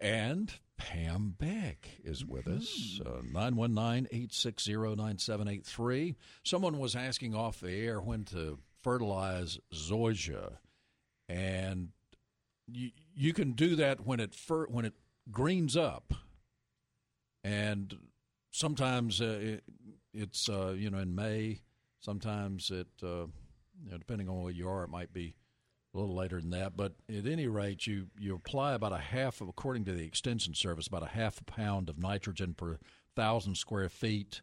And 0.00 0.50
Pam 0.78 1.34
Beck 1.38 1.90
is 2.02 2.24
with 2.24 2.48
us, 2.48 2.98
uh, 3.04 3.20
919 3.30 4.06
860 4.10 4.72
9783. 4.72 6.16
Someone 6.44 6.78
was 6.78 6.96
asking 6.96 7.34
off 7.34 7.60
the 7.60 7.72
air 7.72 8.00
when 8.00 8.24
to 8.24 8.58
fertilize 8.82 9.58
zoysia, 9.72 10.56
and 11.28 11.90
you 12.66 12.90
you 13.14 13.34
can 13.34 13.52
do 13.52 13.76
that 13.76 14.06
when 14.06 14.18
it 14.18 14.34
fir- 14.34 14.66
when 14.66 14.86
it 14.86 14.94
greens 15.30 15.76
up, 15.76 16.14
and 17.44 17.94
sometimes 18.50 19.20
uh, 19.20 19.38
it, 19.40 19.64
it's 20.12 20.48
uh, 20.48 20.74
you 20.76 20.90
know 20.90 20.98
in 20.98 21.14
May. 21.14 21.60
Sometimes 22.00 22.70
it 22.70 22.88
uh, 23.02 23.26
you 23.84 23.90
know, 23.90 23.98
depending 23.98 24.28
on 24.28 24.42
where 24.42 24.52
you 24.52 24.68
are, 24.68 24.84
it 24.84 24.90
might 24.90 25.12
be 25.12 25.34
a 25.94 25.98
little 25.98 26.14
later 26.14 26.40
than 26.40 26.50
that. 26.50 26.76
But 26.76 26.94
at 27.08 27.26
any 27.26 27.46
rate, 27.46 27.86
you 27.86 28.06
you 28.18 28.34
apply 28.34 28.74
about 28.74 28.92
a 28.92 28.98
half 28.98 29.40
of, 29.40 29.48
according 29.48 29.84
to 29.86 29.92
the 29.92 30.04
Extension 30.04 30.54
Service, 30.54 30.86
about 30.86 31.02
a 31.02 31.08
half 31.08 31.40
a 31.40 31.44
pound 31.44 31.88
of 31.88 31.98
nitrogen 31.98 32.54
per 32.54 32.78
thousand 33.14 33.56
square 33.56 33.88
feet, 33.88 34.40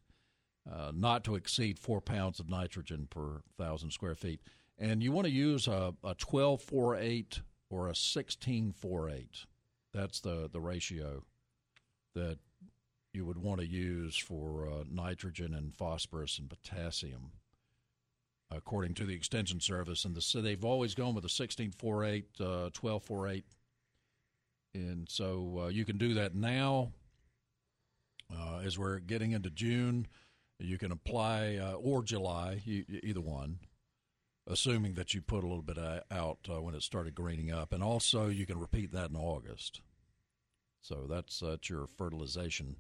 uh, 0.71 0.91
not 0.93 1.23
to 1.23 1.35
exceed 1.35 1.79
four 1.79 2.01
pounds 2.01 2.39
of 2.39 2.49
nitrogen 2.49 3.07
per 3.09 3.41
thousand 3.57 3.91
square 3.91 4.15
feet. 4.15 4.41
And 4.77 5.03
you 5.03 5.11
want 5.11 5.25
to 5.25 5.33
use 5.33 5.67
a, 5.67 5.93
a 6.03 6.15
12 6.15 6.61
4 6.61 6.95
8 6.95 7.41
or 7.69 7.89
a 7.89 7.95
16 7.95 8.71
4 8.71 9.09
8. 9.09 9.45
That's 9.93 10.19
the, 10.19 10.49
the 10.52 10.60
ratio 10.60 11.23
that 12.15 12.38
you 13.13 13.25
would 13.25 13.39
want 13.39 13.60
to 13.60 13.67
use 13.67 14.17
for 14.17 14.67
uh, 14.69 14.84
nitrogen 14.89 15.54
and 15.54 15.73
phosphorus 15.73 16.38
and 16.38 16.49
potassium, 16.49 17.32
according 18.52 18.93
to 18.95 19.06
the 19.06 19.15
Extension 19.15 19.60
Service. 19.60 20.06
And 20.06 20.15
the, 20.15 20.21
so 20.21 20.41
they've 20.41 20.63
always 20.63 20.93
gone 20.93 21.15
with 21.15 21.25
a 21.25 21.30
16 21.30 21.71
4 21.71 22.06
8, 22.06 22.25
uh, 22.39 22.69
12 22.73 23.04
4 23.04 23.28
8. 23.28 23.45
And 24.75 25.10
so 25.10 25.63
uh, 25.63 25.67
you 25.67 25.86
can 25.86 25.97
do 25.97 26.13
that 26.15 26.36
now 26.36 26.91
uh, 28.32 28.60
as 28.63 28.78
we're 28.78 28.99
getting 28.99 29.32
into 29.32 29.49
June. 29.49 30.08
You 30.60 30.78
can 30.78 30.91
apply, 30.91 31.56
uh, 31.56 31.73
or 31.73 32.04
July, 32.04 32.62
you, 32.65 32.84
either 33.04 33.21
one, 33.21 33.60
assuming 34.49 34.95
that 34.95 35.13
you 35.13 35.21
put 35.21 35.43
a 35.43 35.47
little 35.47 35.62
bit 35.62 35.77
uh, 35.77 35.99
out 36.12 36.39
uh, 36.49 36.62
when 36.62 36.73
it 36.73 36.81
started 36.81 37.13
greening 37.13 37.51
up. 37.51 37.71
And 37.71 37.83
also, 37.83 38.27
you 38.27 38.45
can 38.45 38.59
repeat 38.59 38.91
that 38.91 39.12
in 39.12 39.15
August. 39.15 39.81
So 40.81 41.05
that's, 41.07 41.39
that's 41.39 41.69
your 41.69 41.85
fertilization 41.85 42.77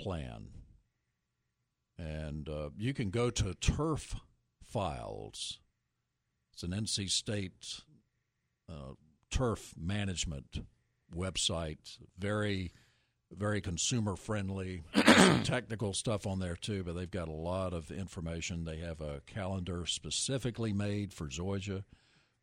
plan. 0.00 0.48
And 1.98 2.48
uh, 2.48 2.70
you 2.76 2.92
can 2.92 3.10
go 3.10 3.30
to 3.30 3.54
Turf 3.54 4.14
Files. 4.62 5.60
It's 6.52 6.62
an 6.62 6.70
NC 6.70 7.10
State 7.10 7.80
uh, 8.70 8.92
turf 9.30 9.74
management 9.78 10.66
website. 11.14 11.98
Very, 12.18 12.72
very 13.32 13.60
consumer 13.60 14.16
friendly. 14.16 14.82
technical 15.44 15.92
stuff 15.92 16.26
on 16.26 16.38
there 16.38 16.56
too, 16.56 16.84
but 16.84 16.94
they've 16.94 17.10
got 17.10 17.28
a 17.28 17.32
lot 17.32 17.72
of 17.72 17.90
information. 17.90 18.64
They 18.64 18.78
have 18.78 19.00
a 19.00 19.20
calendar 19.26 19.86
specifically 19.86 20.72
made 20.72 21.12
for 21.12 21.26
zoysia 21.26 21.84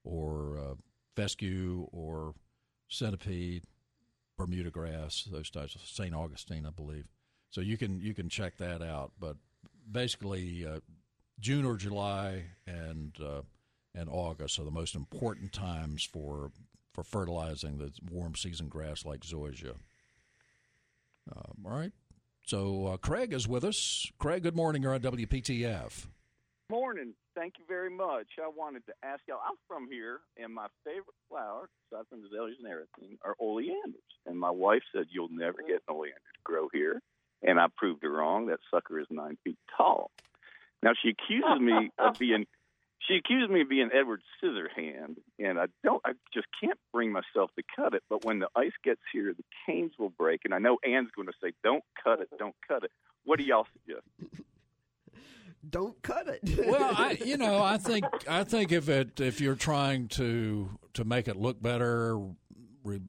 or 0.03 0.57
uh, 0.57 0.75
fescue 1.15 1.87
or 1.91 2.33
centipede, 2.89 3.63
Bermuda 4.37 4.71
grass, 4.71 5.27
those 5.31 5.49
types 5.49 5.75
of 5.75 5.81
St. 5.81 6.13
Augustine, 6.13 6.65
I 6.65 6.71
believe. 6.71 7.05
So 7.49 7.61
you 7.61 7.77
can 7.77 8.01
you 8.01 8.13
can 8.13 8.29
check 8.29 8.57
that 8.57 8.81
out. 8.81 9.11
But 9.19 9.37
basically, 9.89 10.65
uh, 10.65 10.79
June 11.39 11.65
or 11.65 11.77
July 11.77 12.45
and 12.65 13.15
uh, 13.21 13.41
and 13.95 14.09
August 14.09 14.59
are 14.59 14.63
the 14.63 14.71
most 14.71 14.95
important 14.95 15.53
times 15.53 16.03
for 16.03 16.51
for 16.93 17.03
fertilizing 17.03 17.77
the 17.77 17.91
warm 18.11 18.35
season 18.35 18.67
grass 18.67 19.05
like 19.05 19.21
zoysia. 19.21 19.75
Um, 21.31 21.65
all 21.65 21.71
right. 21.71 21.91
So 22.45 22.87
uh, 22.87 22.97
Craig 22.97 23.33
is 23.33 23.47
with 23.47 23.63
us. 23.63 24.11
Craig, 24.19 24.43
good 24.43 24.55
morning. 24.55 24.83
You're 24.83 24.93
on 24.93 25.01
WPTF. 25.01 26.07
Morning. 26.69 27.13
Thank 27.35 27.55
you 27.57 27.65
very 27.67 27.89
much. 27.89 28.27
I 28.41 28.49
wanted 28.55 28.85
to 28.87 28.93
ask 29.03 29.21
y'all. 29.27 29.39
I'm 29.47 29.55
from 29.67 29.87
here, 29.89 30.19
and 30.37 30.53
my 30.53 30.67
favorite 30.83 31.15
flower, 31.29 31.69
aside 31.91 32.05
from 32.09 32.23
azaleas 32.25 32.57
and 32.63 32.71
everything, 32.71 33.17
are 33.23 33.35
oleanders. 33.39 34.01
And 34.25 34.39
my 34.39 34.51
wife 34.51 34.81
said 34.93 35.05
you'll 35.09 35.29
never 35.31 35.57
get 35.65 35.81
an 35.87 35.95
oleander 35.95 36.15
to 36.15 36.41
grow 36.43 36.67
here, 36.73 37.01
and 37.41 37.59
I 37.59 37.67
proved 37.75 38.03
her 38.03 38.11
wrong. 38.11 38.47
That 38.47 38.59
sucker 38.71 38.99
is 38.99 39.07
nine 39.09 39.37
feet 39.43 39.57
tall. 39.75 40.11
Now 40.83 40.91
she 41.01 41.09
accuses 41.09 41.61
me 41.61 41.89
of 41.97 42.19
being 42.19 42.45
she 43.07 43.15
accused 43.15 43.51
me 43.51 43.61
of 43.61 43.69
being 43.69 43.89
Edward 43.93 44.21
Scissorhand, 44.41 45.17
and 45.39 45.59
I 45.59 45.65
don't, 45.83 46.01
I 46.05 46.13
just 46.33 46.47
can't 46.61 46.79
bring 46.91 47.11
myself 47.11 47.51
to 47.57 47.63
cut 47.75 47.93
it. 47.93 48.03
But 48.09 48.23
when 48.23 48.39
the 48.39 48.47
ice 48.55 48.71
gets 48.83 49.01
here, 49.11 49.33
the 49.35 49.43
canes 49.65 49.91
will 49.99 50.09
break, 50.09 50.41
and 50.45 50.53
I 50.53 50.59
know 50.59 50.77
Ann's 50.83 51.11
going 51.15 51.27
to 51.27 51.33
say, 51.41 51.53
"Don't 51.63 51.83
cut 52.03 52.21
it, 52.21 52.29
don't 52.37 52.55
cut 52.67 52.83
it." 52.83 52.91
What 53.25 53.39
do 53.39 53.45
y'all 53.45 53.67
suggest? 53.73 54.05
Don't 55.69 56.01
cut 56.01 56.27
it. 56.27 56.41
well, 56.67 56.93
I, 56.93 57.17
you 57.25 57.37
know, 57.37 57.63
I 57.63 57.77
think 57.77 58.05
I 58.27 58.43
think 58.43 58.71
if 58.71 58.89
it 58.89 59.21
if 59.21 59.39
you're 59.39 59.55
trying 59.55 60.09
to 60.09 60.69
to 60.93 61.05
make 61.05 61.27
it 61.27 61.37
look 61.37 61.61
better 61.61 62.19
re, 62.83 62.99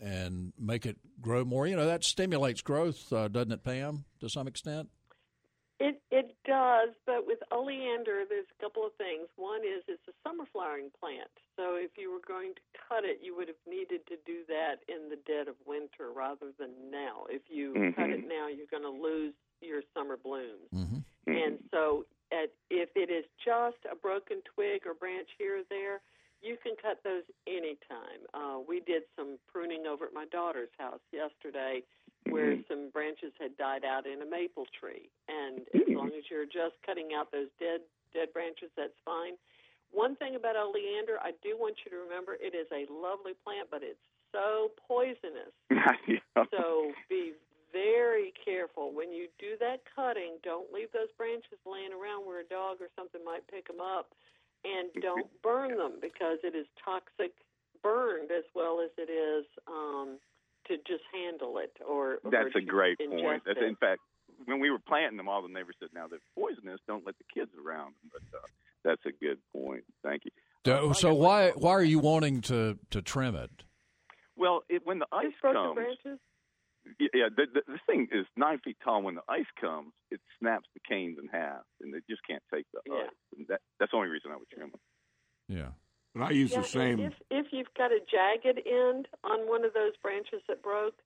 and 0.00 0.52
make 0.58 0.86
it 0.86 0.96
grow 1.20 1.44
more, 1.44 1.66
you 1.66 1.76
know, 1.76 1.86
that 1.86 2.02
stimulates 2.02 2.62
growth, 2.62 3.12
uh, 3.12 3.28
doesn't 3.28 3.52
it, 3.52 3.62
Pam? 3.62 4.04
To 4.20 4.28
some 4.28 4.48
extent. 4.48 4.88
It 5.78 6.02
it 6.10 6.19
does, 6.50 6.90
but 7.06 7.22
with 7.30 7.38
oleander, 7.54 8.26
there's 8.26 8.50
a 8.50 8.58
couple 8.58 8.82
of 8.82 8.90
things. 8.98 9.30
One 9.38 9.62
is 9.62 9.86
it's 9.86 10.02
a 10.10 10.16
summer 10.26 10.44
flowering 10.50 10.90
plant, 10.98 11.30
so 11.54 11.78
if 11.78 11.94
you 11.94 12.10
were 12.10 12.24
going 12.26 12.58
to 12.58 12.64
cut 12.74 13.06
it, 13.06 13.22
you 13.22 13.38
would 13.38 13.46
have 13.46 13.62
needed 13.62 14.02
to 14.10 14.18
do 14.26 14.42
that 14.50 14.82
in 14.90 15.06
the 15.06 15.20
dead 15.30 15.46
of 15.46 15.54
winter 15.62 16.10
rather 16.10 16.50
than 16.58 16.74
now. 16.90 17.30
If 17.30 17.46
you 17.46 17.70
mm-hmm. 17.70 17.94
cut 17.94 18.10
it 18.10 18.26
now, 18.26 18.50
you're 18.50 18.70
going 18.70 18.82
to 18.82 18.90
lose 18.90 19.34
your 19.62 19.86
summer 19.94 20.18
blooms. 20.18 20.66
Mm-hmm. 20.74 21.06
And 21.30 21.62
so, 21.70 22.04
at, 22.34 22.50
if 22.70 22.90
it 22.98 23.14
is 23.14 23.24
just 23.38 23.78
a 23.86 23.94
broken 23.94 24.42
twig 24.42 24.82
or 24.90 24.94
branch 24.94 25.30
here 25.38 25.62
or 25.62 25.66
there, 25.70 26.02
you 26.42 26.56
can 26.58 26.74
cut 26.80 26.98
those 27.04 27.22
anytime. 27.46 28.26
Uh, 28.34 28.58
we 28.66 28.80
did 28.80 29.06
some 29.14 29.38
pruning 29.46 29.86
over 29.86 30.06
at 30.06 30.14
my 30.14 30.26
daughter's 30.32 30.72
house 30.78 31.04
yesterday 31.12 31.84
where 32.30 32.54
Mm-hmm. 32.54 32.66
some 32.68 32.90
branches 32.90 33.32
had 33.40 33.56
died 33.56 33.84
out 33.84 34.06
in 34.06 34.22
a 34.22 34.28
maple 34.28 34.66
tree. 34.78 35.10
And 35.28 35.66
as 35.74 35.86
long 35.94 36.10
as 36.16 36.24
you're 36.30 36.46
just 36.46 36.78
cutting 36.86 37.10
out 37.16 37.30
those 37.32 37.48
dead 37.58 37.80
dead 38.14 38.32
branches, 38.32 38.70
that's 38.76 38.96
fine. 39.04 39.34
One 39.92 40.14
thing 40.16 40.34
about 40.36 40.56
oleander, 40.56 41.18
I 41.22 41.32
do 41.42 41.58
want 41.58 41.76
you 41.84 41.90
to 41.90 41.98
remember 41.98 42.38
it 42.38 42.54
is 42.54 42.66
a 42.70 42.86
lovely 42.90 43.34
plant, 43.42 43.68
but 43.70 43.82
it's 43.82 44.02
so 44.32 44.70
poisonous. 44.86 45.54
So 46.50 46.90
be 47.08 47.34
very 47.72 48.32
careful 48.44 48.92
when 48.94 49.12
you 49.12 49.28
do 49.38 49.54
that 49.60 49.82
cutting. 49.94 50.38
Don't 50.42 50.72
leave 50.72 50.90
those 50.92 51.12
branches 51.16 51.58
laying 51.66 51.92
around 51.92 52.26
where 52.26 52.40
a 52.40 52.48
dog 52.48 52.78
or 52.80 52.88
something 52.96 53.22
might 53.24 53.46
pick 53.46 53.68
them 53.68 53.80
up, 53.80 54.10
and 54.64 54.90
don't 55.02 55.28
burn 55.42 55.76
them 55.76 55.98
because 56.00 56.38
it 56.42 56.54
is 56.56 56.66
toxic 56.84 57.32
burned 57.82 58.30
as 58.30 58.44
well 58.54 58.80
as 58.82 58.90
it 58.98 59.10
is 59.10 59.46
um, 59.68 60.18
to 60.68 60.76
just 60.86 61.04
handle 61.12 61.58
it. 61.58 61.72
Or, 61.86 62.18
or 62.24 62.30
That's 62.30 62.54
a 62.56 62.60
great 62.60 62.98
point. 62.98 63.42
That's, 63.46 63.58
it. 63.60 63.64
in 63.64 63.76
fact, 63.76 64.00
when 64.46 64.60
we 64.60 64.70
were 64.70 64.78
planting 64.78 65.16
them, 65.16 65.28
all 65.28 65.42
the 65.42 65.48
neighbors 65.52 65.76
said, 65.80 65.90
"Now 65.94 66.06
they're 66.08 66.18
poisonous. 66.34 66.80
Don't 66.86 67.04
let 67.06 67.16
the 67.18 67.24
kids 67.32 67.50
around." 67.54 67.94
them." 68.02 68.10
But 68.12 68.38
uh, 68.38 68.42
that's 68.84 69.04
a 69.06 69.12
good 69.12 69.38
point. 69.52 69.84
Thank 70.02 70.24
you. 70.24 70.30
So, 70.64 70.92
so 70.92 71.14
why 71.14 71.50
why 71.50 71.72
are 71.72 71.82
you 71.82 71.98
wanting 71.98 72.40
to 72.42 72.78
to 72.90 73.02
trim 73.02 73.34
it? 73.34 73.50
Well, 74.36 74.62
it, 74.68 74.82
when 74.84 74.98
the 74.98 75.06
ice 75.12 75.26
Just 75.32 75.42
broken 75.42 75.62
comes, 75.62 75.74
branches. 75.74 76.18
yeah, 76.98 77.08
yeah 77.12 77.28
the, 77.34 77.44
the, 77.52 77.60
this 77.68 77.80
thing 77.86 78.08
is 78.12 78.24
nine 78.36 78.58
feet 78.64 78.76
tall. 78.82 79.02
When 79.02 79.14
the 79.16 79.26
ice 79.28 79.50
comes, 79.60 79.92
it 80.10 80.20
snaps 80.38 80.68
the 80.74 80.80
canes 80.88 81.18
in 81.22 81.28
half, 81.28 81.60
and 81.80 81.92
they 81.92 81.98
just 82.08 82.22
can't 82.26 82.42
take 82.52 82.64
the 82.72 82.80
Yeah. 82.86 83.02
ice. 83.04 83.16
And 83.36 83.46
that, 83.48 83.60
that's 83.78 83.90
the 83.92 83.96
only 83.98 84.08
reason 84.08 84.30
I 84.32 84.36
would 84.36 84.48
trim 84.48 84.70
them. 84.70 84.80
Yeah. 85.48 85.72
But 86.14 86.22
I 86.24 86.30
use 86.30 86.50
yeah, 86.50 86.60
the 86.62 86.68
same. 86.68 87.00
If 87.00 87.14
if 87.30 87.46
you've 87.52 87.72
got 87.76 87.92
a 87.92 88.00
jagged 88.00 88.60
end 88.66 89.06
on 89.24 89.48
one 89.48 89.64
of 89.64 89.72
those 89.74 89.96
branches 90.02 90.42
that 90.48 90.62
broke, 90.62 90.98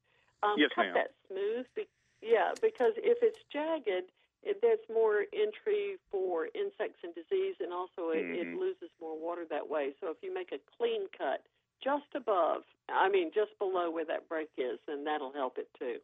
um, 0.43 0.57
Yes, 0.59 0.71
cut 0.75 0.87
ma'am. 0.87 0.95
that 0.95 1.11
smooth. 1.29 1.67
Be- 1.77 1.88
yeah, 2.23 2.53
because 2.61 2.93
if 2.97 3.19
it's 3.21 3.38
jagged, 3.53 4.09
it, 4.43 4.61
there's 4.62 4.81
more 4.88 5.27
entry 5.33 5.97
for 6.11 6.49
insects 6.55 7.01
and 7.05 7.14
disease, 7.14 7.57
and 7.61 7.73
also 7.73 8.11
it, 8.11 8.25
it 8.25 8.47
Mhm. 8.49 8.59
loses 8.59 8.90
more 9.01 9.17
water 9.19 9.45
that 9.45 9.69
way. 9.69 9.95
So 10.01 10.09
if 10.11 10.23
you 10.23 10.33
make 10.33 10.53
a 10.53 10.59
clean 10.79 11.09
cut 11.17 11.45
just 11.83 12.14
above, 12.14 12.64
I 12.88 13.11
mean 13.11 13.31
just 13.31 13.59
below 13.59 13.90
where 13.90 14.07
that 14.07 14.27
break 14.29 14.49
is, 14.57 14.79
then 14.87 15.05
that'll 15.05 15.33
help 15.33 15.59
it 15.59 15.69
too. 15.79 16.01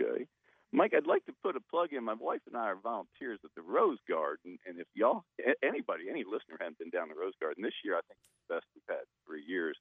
Okay. 0.00 0.26
Mike, 0.72 0.92
I'd 0.96 1.06
like 1.06 1.24
to 1.26 1.32
put 1.42 1.54
a 1.56 1.60
plug 1.60 1.92
in. 1.92 2.02
My 2.04 2.14
wife 2.14 2.40
and 2.46 2.56
I 2.56 2.68
are 2.72 2.76
volunteers 2.82 3.38
at 3.44 3.50
the 3.54 3.62
Rose 3.62 3.98
Garden, 4.08 4.58
and 4.66 4.78
if 4.80 4.86
y'all, 4.94 5.24
anybody, 5.62 6.04
any 6.10 6.24
listener 6.24 6.56
hadn't 6.58 6.78
been 6.78 6.90
down 6.90 7.08
the 7.08 7.14
Rose 7.14 7.34
Garden 7.40 7.62
this 7.62 7.74
year, 7.84 7.94
I 7.96 8.00
think 8.08 8.16
it's 8.18 8.48
the 8.48 8.54
best 8.56 8.66
we've 8.74 8.88
had 8.88 9.04
in 9.04 9.16
three 9.26 9.44
years. 9.46 9.76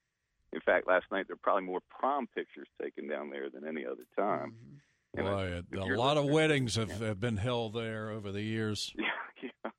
In 0.51 0.59
fact, 0.59 0.87
last 0.87 1.05
night 1.11 1.27
there 1.27 1.35
were 1.35 1.41
probably 1.43 1.63
more 1.63 1.79
prom 1.89 2.27
pictures 2.35 2.67
taken 2.81 3.07
down 3.07 3.29
there 3.29 3.49
than 3.49 3.65
any 3.65 3.85
other 3.85 4.03
time. 4.17 4.51
Mm-hmm. 4.51 5.19
And 5.19 5.27
I- 5.27 5.31
Boy, 5.31 5.45
if 5.59 5.81
a 5.81 5.85
you're 5.85 5.97
lot 5.97 6.17
of 6.17 6.25
weddings 6.25 6.75
have, 6.75 6.99
have 6.99 7.19
been 7.19 7.37
held 7.37 7.73
there 7.73 8.09
over 8.11 8.31
the 8.31 8.41
years. 8.43 8.93
Yeah, 9.41 9.49
yeah, 9.65 9.71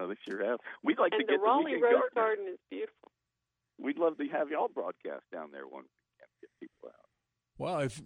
yeah, 0.00 0.06
they 0.06 0.14
sure 0.30 0.42
have. 0.46 0.58
We'd 0.82 0.98
like 0.98 1.10
to 1.10 1.18
and 1.18 1.28
get 1.28 1.38
the 1.38 1.44
Raleigh 1.44 1.64
weekend 1.64 1.82
Rose 1.82 1.92
gardener. 2.14 2.14
Garden 2.14 2.46
is 2.54 2.58
beautiful. 2.70 3.10
We'd 3.78 3.98
love 3.98 4.16
to 4.18 4.24
have 4.28 4.48
y'all 4.48 4.68
broadcast 4.72 5.24
down 5.32 5.50
there 5.52 5.66
one 5.66 5.82
weekend, 5.82 6.30
get 6.40 6.50
people 6.60 6.88
out. 6.88 7.08
Well, 7.58 7.80
if 7.80 8.00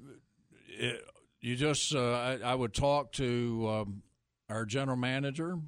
it, 0.69 1.05
you 1.40 1.57
just, 1.57 1.94
uh, 1.94 2.12
I, 2.12 2.38
I 2.44 2.55
would 2.55 2.75
talk 2.75 3.12
to 3.12 3.66
um, 3.68 4.03
our 4.49 4.64
general 4.64 4.96
manager 4.96 5.59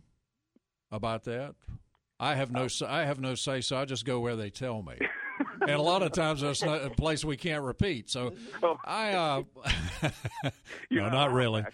about 0.90 1.24
that. 1.24 1.54
I 2.20 2.34
have 2.34 2.50
no 2.50 2.66
say- 2.66 2.86
I 2.86 3.04
have 3.04 3.20
no 3.20 3.34
say, 3.36 3.60
so 3.60 3.76
I 3.76 3.84
just 3.84 4.04
go 4.04 4.18
where 4.20 4.34
they 4.34 4.50
tell 4.50 4.82
me. 4.82 4.94
and 5.62 5.70
a 5.70 5.80
lot 5.80 6.02
of 6.02 6.10
times 6.12 6.40
that's 6.40 6.64
not 6.64 6.82
a 6.84 6.90
place 6.90 7.24
we 7.24 7.36
can't 7.36 7.62
repeat. 7.62 8.10
So 8.10 8.34
I, 8.84 9.12
uh, 9.12 9.42
no, 10.90 11.08
not 11.10 11.32
really. 11.32 11.64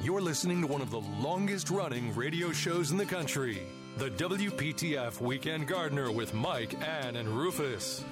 You're 0.03 0.21
listening 0.21 0.61
to 0.61 0.67
one 0.67 0.81
of 0.81 0.89
the 0.89 1.01
longest 1.21 1.69
running 1.69 2.15
radio 2.15 2.51
shows 2.51 2.89
in 2.89 2.97
the 2.97 3.05
country. 3.05 3.61
The 3.97 4.09
WPTF 4.09 5.21
Weekend 5.21 5.67
Gardener 5.67 6.11
with 6.11 6.33
Mike, 6.33 6.75
Ann, 6.81 7.17
and 7.17 7.29
Rufus. 7.29 8.03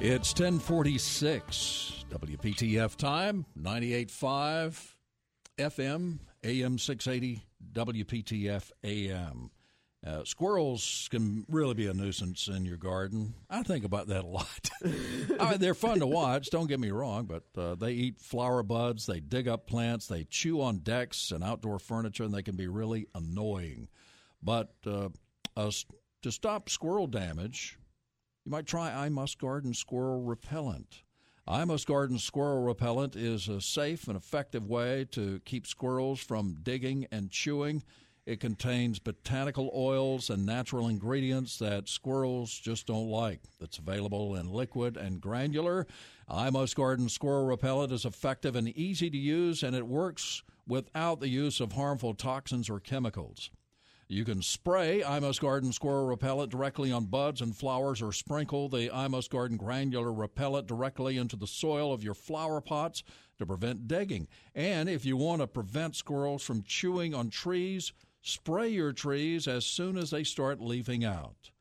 It's 0.00 0.32
1046 0.32 2.04
WPTF 2.10 2.96
time, 2.96 3.46
98.5 3.56 4.94
FM, 5.58 6.18
AM 6.42 6.78
680, 6.78 7.44
WPTF 7.72 8.70
AM. 8.84 9.50
Uh, 10.06 10.24
squirrels 10.24 11.08
can 11.10 11.44
really 11.48 11.74
be 11.74 11.86
a 11.86 11.92
nuisance 11.92 12.48
in 12.48 12.64
your 12.64 12.78
garden. 12.78 13.34
I 13.50 13.62
think 13.62 13.84
about 13.84 14.06
that 14.06 14.24
a 14.24 14.26
lot. 14.26 14.70
I 15.38 15.50
mean, 15.50 15.60
they're 15.60 15.74
fun 15.74 15.98
to 15.98 16.06
watch, 16.06 16.48
don't 16.48 16.68
get 16.68 16.80
me 16.80 16.90
wrong, 16.90 17.26
but 17.26 17.44
uh, 17.60 17.74
they 17.74 17.92
eat 17.92 18.18
flower 18.18 18.62
buds, 18.62 19.04
they 19.04 19.20
dig 19.20 19.46
up 19.46 19.66
plants, 19.66 20.06
they 20.06 20.24
chew 20.24 20.62
on 20.62 20.78
decks 20.78 21.32
and 21.32 21.44
outdoor 21.44 21.78
furniture, 21.78 22.24
and 22.24 22.32
they 22.32 22.42
can 22.42 22.56
be 22.56 22.66
really 22.66 23.08
annoying. 23.14 23.88
But 24.42 24.72
uh, 24.86 25.10
to 25.56 26.32
stop 26.32 26.70
squirrel 26.70 27.06
damage, 27.06 27.78
you 28.46 28.52
might 28.52 28.66
try 28.66 28.90
I 28.90 29.10
Must 29.10 29.38
Garden 29.38 29.74
Squirrel 29.74 30.22
Repellent. 30.22 31.02
I 31.48 31.64
Must 31.64 31.86
Garden 31.86 32.18
Squirrel 32.18 32.62
Repellent 32.62 33.16
is 33.16 33.48
a 33.48 33.60
safe 33.60 34.06
and 34.06 34.16
effective 34.16 34.68
way 34.68 35.06
to 35.12 35.40
keep 35.44 35.66
squirrels 35.66 36.20
from 36.20 36.58
digging 36.62 37.06
and 37.10 37.30
chewing. 37.30 37.82
It 38.26 38.38
contains 38.38 38.98
botanical 38.98 39.70
oils 39.74 40.30
and 40.30 40.46
natural 40.46 40.86
ingredients 40.86 41.58
that 41.58 41.88
squirrels 41.88 42.56
just 42.56 42.86
don't 42.86 43.08
like. 43.08 43.40
It's 43.60 43.78
available 43.78 44.36
in 44.36 44.52
liquid 44.52 44.96
and 44.96 45.20
granular. 45.20 45.86
I 46.28 46.50
Must 46.50 46.76
Garden 46.76 47.08
Squirrel 47.08 47.46
Repellent 47.46 47.90
is 47.90 48.04
effective 48.04 48.54
and 48.54 48.68
easy 48.68 49.10
to 49.10 49.18
use, 49.18 49.62
and 49.62 49.74
it 49.74 49.88
works 49.88 50.42
without 50.68 51.18
the 51.18 51.28
use 51.28 51.58
of 51.58 51.72
harmful 51.72 52.14
toxins 52.14 52.70
or 52.70 52.78
chemicals. 52.78 53.50
You 54.10 54.24
can 54.24 54.42
spray 54.42 55.04
I 55.04 55.20
Must 55.20 55.40
Garden 55.40 55.72
Squirrel 55.72 56.06
Repellent 56.06 56.50
directly 56.50 56.90
on 56.90 57.04
buds 57.04 57.40
and 57.40 57.56
flowers 57.56 58.02
or 58.02 58.10
sprinkle 58.10 58.68
the 58.68 58.90
I 58.90 59.06
Must 59.06 59.30
Garden 59.30 59.56
Granular 59.56 60.12
Repellent 60.12 60.66
directly 60.66 61.16
into 61.16 61.36
the 61.36 61.46
soil 61.46 61.92
of 61.92 62.02
your 62.02 62.14
flower 62.14 62.60
pots 62.60 63.04
to 63.38 63.46
prevent 63.46 63.86
digging. 63.86 64.26
And 64.52 64.88
if 64.88 65.04
you 65.04 65.16
want 65.16 65.42
to 65.42 65.46
prevent 65.46 65.94
squirrels 65.94 66.42
from 66.42 66.64
chewing 66.64 67.14
on 67.14 67.30
trees, 67.30 67.92
spray 68.20 68.70
your 68.70 68.92
trees 68.92 69.46
as 69.46 69.64
soon 69.64 69.96
as 69.96 70.10
they 70.10 70.24
start 70.24 70.60
leafing 70.60 71.04
out. 71.04 71.52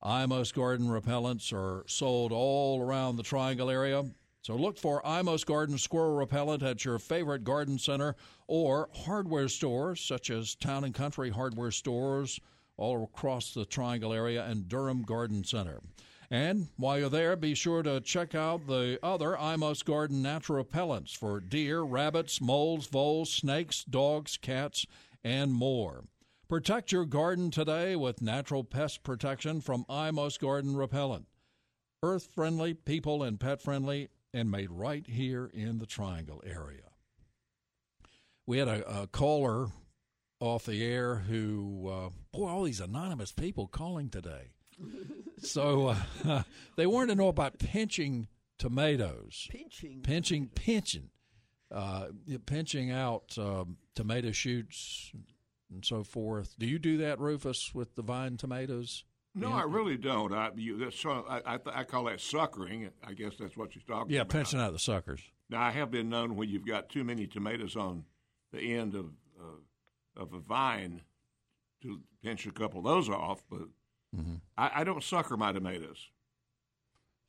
I 0.00 0.24
Must 0.26 0.54
Garden 0.54 0.86
repellents 0.86 1.52
are 1.52 1.82
sold 1.88 2.30
all 2.30 2.80
around 2.80 3.16
the 3.16 3.24
Triangle 3.24 3.70
area. 3.70 4.04
So 4.42 4.56
look 4.56 4.78
for 4.78 5.06
I 5.06 5.20
Must 5.22 5.46
Garden 5.46 5.76
Squirrel 5.76 6.16
Repellent 6.16 6.62
at 6.62 6.84
your 6.84 6.98
favorite 6.98 7.44
garden 7.44 7.78
center 7.78 8.16
or 8.46 8.88
hardware 8.94 9.48
stores 9.48 10.00
such 10.00 10.30
as 10.30 10.54
Town 10.54 10.84
and 10.84 10.94
Country 10.94 11.30
Hardware 11.30 11.70
Stores 11.70 12.40
all 12.76 13.04
across 13.04 13.52
the 13.52 13.66
Triangle 13.66 14.12
area 14.12 14.44
and 14.46 14.68
Durham 14.68 15.02
Garden 15.02 15.44
Center. 15.44 15.80
And 16.30 16.68
while 16.76 16.98
you're 16.98 17.08
there, 17.08 17.36
be 17.36 17.54
sure 17.54 17.82
to 17.82 18.00
check 18.00 18.34
out 18.34 18.66
the 18.66 18.98
other 19.02 19.38
I 19.38 19.56
Must 19.56 19.84
Garden 19.84 20.22
natural 20.22 20.64
repellents 20.64 21.16
for 21.16 21.40
deer, 21.40 21.82
rabbits, 21.82 22.40
moles, 22.40 22.86
voles, 22.86 23.32
snakes, 23.32 23.82
dogs, 23.84 24.36
cats, 24.36 24.86
and 25.24 25.52
more. 25.52 26.04
Protect 26.48 26.92
your 26.92 27.04
garden 27.04 27.50
today 27.50 27.96
with 27.96 28.22
natural 28.22 28.64
pest 28.64 29.02
protection 29.02 29.60
from 29.60 29.84
I 29.88 30.10
Must 30.10 30.40
Garden 30.40 30.76
Repellent. 30.76 31.26
Earth 32.02 32.28
friendly, 32.34 32.74
people 32.74 33.22
and 33.22 33.40
pet 33.40 33.60
friendly, 33.60 34.08
and 34.32 34.50
made 34.50 34.70
right 34.70 35.06
here 35.06 35.50
in 35.52 35.78
the 35.78 35.86
Triangle 35.86 36.42
area. 36.44 36.90
We 38.46 38.58
had 38.58 38.68
a, 38.68 39.02
a 39.02 39.06
caller 39.06 39.68
off 40.40 40.66
the 40.66 40.84
air 40.84 41.16
who, 41.16 41.88
uh, 41.90 42.10
boy, 42.32 42.48
all 42.48 42.62
these 42.62 42.80
anonymous 42.80 43.32
people 43.32 43.66
calling 43.66 44.08
today. 44.08 44.52
so 45.38 45.94
uh, 46.24 46.42
they 46.76 46.86
wanted 46.86 47.08
to 47.08 47.14
know 47.16 47.28
about 47.28 47.58
pinching 47.58 48.28
tomatoes. 48.58 49.48
Pinching. 49.50 50.00
Pinching, 50.02 50.48
pinching. 50.48 51.10
Uh, 51.70 52.06
pinching 52.46 52.90
out 52.90 53.36
um, 53.36 53.76
tomato 53.94 54.32
shoots 54.32 55.12
and 55.70 55.84
so 55.84 56.02
forth. 56.02 56.54
Do 56.58 56.66
you 56.66 56.78
do 56.78 56.96
that, 56.98 57.20
Rufus, 57.20 57.74
with 57.74 57.94
the 57.94 58.02
vine 58.02 58.36
tomatoes? 58.36 59.04
No, 59.34 59.52
I 59.52 59.62
really 59.64 59.96
don't. 59.96 60.32
I 60.32 60.50
you, 60.56 60.78
that's 60.78 61.04
I, 61.06 61.40
I, 61.46 61.58
I 61.72 61.84
call 61.84 62.04
that 62.04 62.20
suckering. 62.20 62.90
I 63.06 63.12
guess 63.12 63.34
that's 63.38 63.56
what 63.56 63.74
you're 63.74 63.82
talking 63.86 64.12
Yeah, 64.12 64.22
about. 64.22 64.34
Yeah, 64.34 64.38
pinching 64.40 64.60
out 64.60 64.72
the 64.72 64.78
suckers. 64.78 65.20
Now, 65.50 65.62
I 65.62 65.70
have 65.70 65.90
been 65.90 66.08
known 66.08 66.34
when 66.36 66.48
you've 66.48 66.66
got 66.66 66.88
too 66.88 67.04
many 67.04 67.26
tomatoes 67.26 67.76
on 67.76 68.04
the 68.52 68.74
end 68.74 68.94
of 68.94 69.06
uh, 69.40 70.20
of 70.22 70.32
a 70.32 70.40
vine 70.40 71.02
to 71.82 72.00
pinch 72.24 72.46
a 72.46 72.50
couple 72.50 72.80
of 72.80 72.84
those 72.84 73.08
off, 73.08 73.42
but 73.50 73.62
Mm-hmm. 74.16 74.36
I, 74.56 74.70
I 74.76 74.84
don't 74.84 75.04
sucker 75.04 75.36
my 75.36 75.52
tomatoes. 75.52 76.08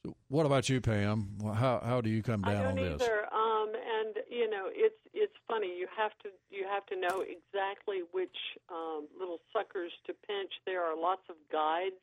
So 0.06 0.16
what 0.30 0.46
about 0.46 0.70
you, 0.70 0.80
Pam? 0.80 1.38
How 1.44 1.82
how 1.84 2.00
do 2.00 2.10
you 2.10 2.24
come 2.24 2.42
I 2.46 2.54
down 2.54 2.64
don't 2.64 2.80
on 2.80 2.86
this? 2.86 3.02
either. 3.02 3.26
Um, 3.34 3.68
and 3.76 4.16
you 4.32 4.50
know, 4.50 4.70
it's 4.72 4.96
it's 5.14 5.34
funny. 5.50 5.74
You 5.76 5.88
have 5.98 6.14
to 6.24 6.30
you 6.50 6.66
have 6.70 6.86
to 6.88 6.96
know 6.96 7.26
exactly 7.26 8.06
which 8.12 8.38
um, 8.70 9.10
little 9.18 9.40
suckers 9.52 9.92
to 10.06 10.14
pinch. 10.14 10.54
There 10.66 10.84
are 10.86 10.96
lots 10.96 11.26
of 11.30 11.36
guides. 11.52 12.00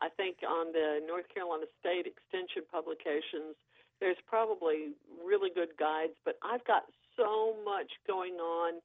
I 0.00 0.08
think 0.08 0.38
on 0.46 0.72
the 0.72 1.00
North 1.06 1.28
Carolina 1.32 1.66
State 1.80 2.06
Extension 2.08 2.64
publications, 2.72 3.56
there's 4.00 4.20
probably 4.26 4.96
really 5.24 5.50
good 5.54 5.76
guides. 5.78 6.16
But 6.24 6.38
I've 6.42 6.64
got 6.64 6.84
so 7.16 7.54
much 7.64 7.92
going 8.06 8.34
on 8.34 8.80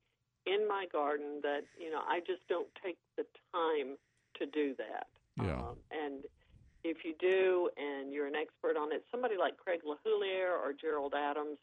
in 0.45 0.67
my 0.67 0.85
garden 0.91 1.39
that 1.43 1.63
you 1.79 1.89
know 1.89 2.01
I 2.05 2.19
just 2.19 2.45
don't 2.49 2.69
take 2.83 2.97
the 3.15 3.25
time 3.55 3.95
to 4.39 4.45
do 4.45 4.75
that. 4.77 5.07
Yeah. 5.39 5.55
Um, 5.55 5.77
and 5.91 6.25
if 6.83 7.05
you 7.05 7.13
do, 7.19 7.69
and 7.77 8.11
you're 8.11 8.27
an 8.27 8.35
expert 8.35 8.75
on 8.75 8.91
it, 8.91 9.05
somebody 9.11 9.35
like 9.37 9.57
Craig 9.57 9.81
LeHoullier 9.85 10.51
or 10.51 10.73
Gerald 10.73 11.13
Adams 11.15 11.59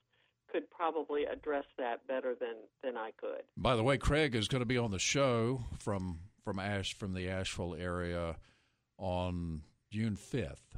could 0.50 0.70
probably 0.70 1.24
address 1.24 1.64
that 1.78 2.06
better 2.06 2.34
than 2.34 2.56
than 2.82 2.96
I 2.96 3.10
could. 3.16 3.42
By 3.56 3.76
the 3.76 3.82
way, 3.82 3.98
Craig 3.98 4.34
is 4.34 4.48
going 4.48 4.60
to 4.60 4.66
be 4.66 4.78
on 4.78 4.90
the 4.90 4.98
show 4.98 5.64
from 5.78 6.20
from 6.44 6.58
Ash 6.58 6.94
from 6.94 7.14
the 7.14 7.28
Asheville 7.28 7.74
area 7.74 8.36
on 8.98 9.62
June 9.90 10.16
fifth 10.16 10.76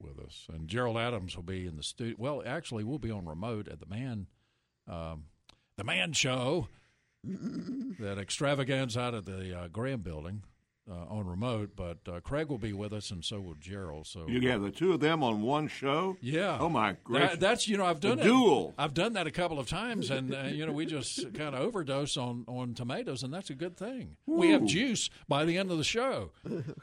with 0.00 0.18
us, 0.18 0.46
and 0.52 0.68
Gerald 0.68 0.96
Adams 0.96 1.36
will 1.36 1.42
be 1.42 1.66
in 1.66 1.76
the 1.76 1.82
studio. 1.82 2.16
Well, 2.18 2.42
actually, 2.44 2.84
we'll 2.84 2.98
be 2.98 3.10
on 3.10 3.26
remote 3.26 3.68
at 3.68 3.80
the 3.80 3.86
man, 3.86 4.26
um, 4.88 5.24
the 5.76 5.84
Man 5.84 6.12
Show, 6.12 6.68
that 7.22 8.18
extravaganza 8.18 9.00
out 9.00 9.14
of 9.14 9.26
the 9.26 9.58
uh, 9.58 9.68
Graham 9.68 10.00
Building. 10.00 10.42
Uh, 10.90 11.04
on 11.08 11.24
remote, 11.24 11.70
but 11.76 11.98
uh, 12.12 12.18
Craig 12.18 12.48
will 12.48 12.58
be 12.58 12.72
with 12.72 12.92
us, 12.92 13.12
and 13.12 13.24
so 13.24 13.40
will 13.40 13.54
Gerald. 13.54 14.08
So 14.08 14.26
You 14.26 14.48
have 14.48 14.60
the 14.60 14.72
two 14.72 14.92
of 14.92 14.98
them 14.98 15.22
on 15.22 15.40
one 15.40 15.68
show. 15.68 16.16
yeah. 16.20 16.58
Oh 16.60 16.68
my 16.68 16.96
gracious! 17.04 17.30
That- 17.30 17.40
that's 17.40 17.68
you 17.68 17.76
know 17.76 17.84
I've 17.84 18.00
done 18.00 18.18
a 18.18 18.22
it. 18.22 18.24
duel. 18.24 18.74
I've 18.76 18.92
done 18.92 19.12
that 19.12 19.28
a 19.28 19.30
couple 19.30 19.60
of 19.60 19.68
times, 19.68 20.10
and 20.10 20.34
uh, 20.34 20.42
you 20.50 20.66
know 20.66 20.72
we 20.72 20.86
just 20.86 21.32
kind 21.34 21.54
of 21.54 21.60
overdose 21.60 22.16
on 22.16 22.44
on 22.48 22.74
tomatoes, 22.74 23.22
and 23.22 23.32
that's 23.32 23.50
a 23.50 23.54
good 23.54 23.76
thing. 23.76 24.16
We 24.26 24.50
have 24.50 24.64
juice 24.64 25.10
by 25.28 25.44
the 25.44 25.56
end 25.58 25.70
of 25.70 25.78
the 25.78 25.84
show. 25.84 26.32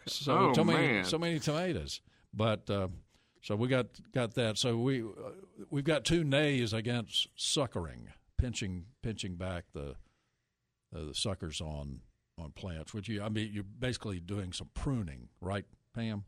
So 0.05 0.37
Oh, 0.37 0.53
so 0.53 0.63
many 0.63 0.87
man. 0.87 1.03
so 1.03 1.17
many 1.17 1.37
tomatoes, 1.39 1.99
but 2.33 2.69
uh, 2.69 2.87
so 3.41 3.57
we 3.57 3.67
got 3.67 3.87
got 4.13 4.35
that. 4.35 4.57
So 4.57 4.77
we 4.77 5.01
uh, 5.01 5.07
we've 5.69 5.83
got 5.83 6.05
two 6.05 6.23
nays 6.23 6.71
against 6.71 7.27
suckering, 7.35 8.07
pinching 8.37 8.85
pinching 9.03 9.35
back 9.35 9.65
the 9.73 9.95
uh, 10.95 11.03
the 11.07 11.13
suckers 11.13 11.59
on 11.59 11.99
on 12.37 12.51
plants. 12.51 12.93
Which 12.93 13.07
you 13.07 13.21
I 13.21 13.29
mean 13.29 13.49
you're 13.51 13.63
basically 13.63 14.19
doing 14.19 14.53
some 14.53 14.69
pruning, 14.73 15.29
right, 15.41 15.65
Pam? 15.93 16.25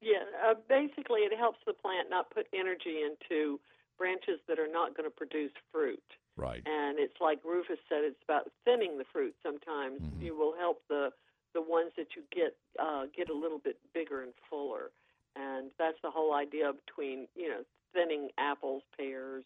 Yeah, 0.00 0.24
uh, 0.46 0.54
basically, 0.68 1.20
it 1.20 1.36
helps 1.36 1.58
the 1.66 1.72
plant 1.72 2.10
not 2.10 2.30
put 2.30 2.46
energy 2.52 3.00
into 3.02 3.58
branches 3.98 4.38
that 4.46 4.58
are 4.58 4.70
not 4.70 4.96
going 4.96 5.08
to 5.08 5.14
produce 5.14 5.52
fruit. 5.72 6.02
Right. 6.36 6.62
And 6.66 6.98
it's 6.98 7.16
like 7.20 7.40
Rufus 7.44 7.78
said, 7.88 8.04
it's 8.04 8.20
about 8.22 8.50
thinning 8.64 8.98
the 8.98 9.04
fruit. 9.10 9.34
Sometimes 9.42 10.00
you 10.20 10.36
will 10.36 10.54
help 10.58 10.82
the 10.88 11.10
the 11.54 11.62
ones 11.62 11.92
that 11.96 12.08
you 12.14 12.22
get 12.30 12.54
uh, 12.78 13.04
get 13.16 13.30
a 13.30 13.34
little 13.34 13.58
bit 13.58 13.78
bigger 13.94 14.22
and 14.22 14.32
fuller, 14.50 14.90
and 15.34 15.70
that's 15.78 15.96
the 16.02 16.10
whole 16.10 16.34
idea 16.34 16.70
between 16.84 17.26
you 17.34 17.48
know 17.48 17.62
thinning 17.94 18.28
apples, 18.36 18.82
pears, 18.96 19.44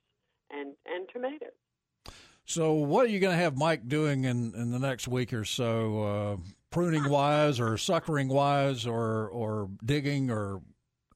and 0.51 0.75
and 0.85 1.09
tomatoes. 1.13 1.60
So, 2.47 2.73
what 2.73 3.07
are 3.07 3.09
you 3.09 3.21
going 3.21 3.37
to 3.37 3.43
have 3.43 3.57
Mike 3.57 3.89
doing 3.89 4.25
in, 4.25 4.55
in 4.55 4.71
the 4.73 4.79
next 4.79 5.07
week 5.07 5.33
or 5.33 5.45
so, 5.45 6.03
uh, 6.03 6.37
pruning 6.71 7.09
wise, 7.09 7.61
or 7.61 7.77
suckering 7.77 8.29
wise, 8.29 8.87
or 8.87 9.29
or 9.29 9.69
digging, 9.85 10.31
or 10.31 10.61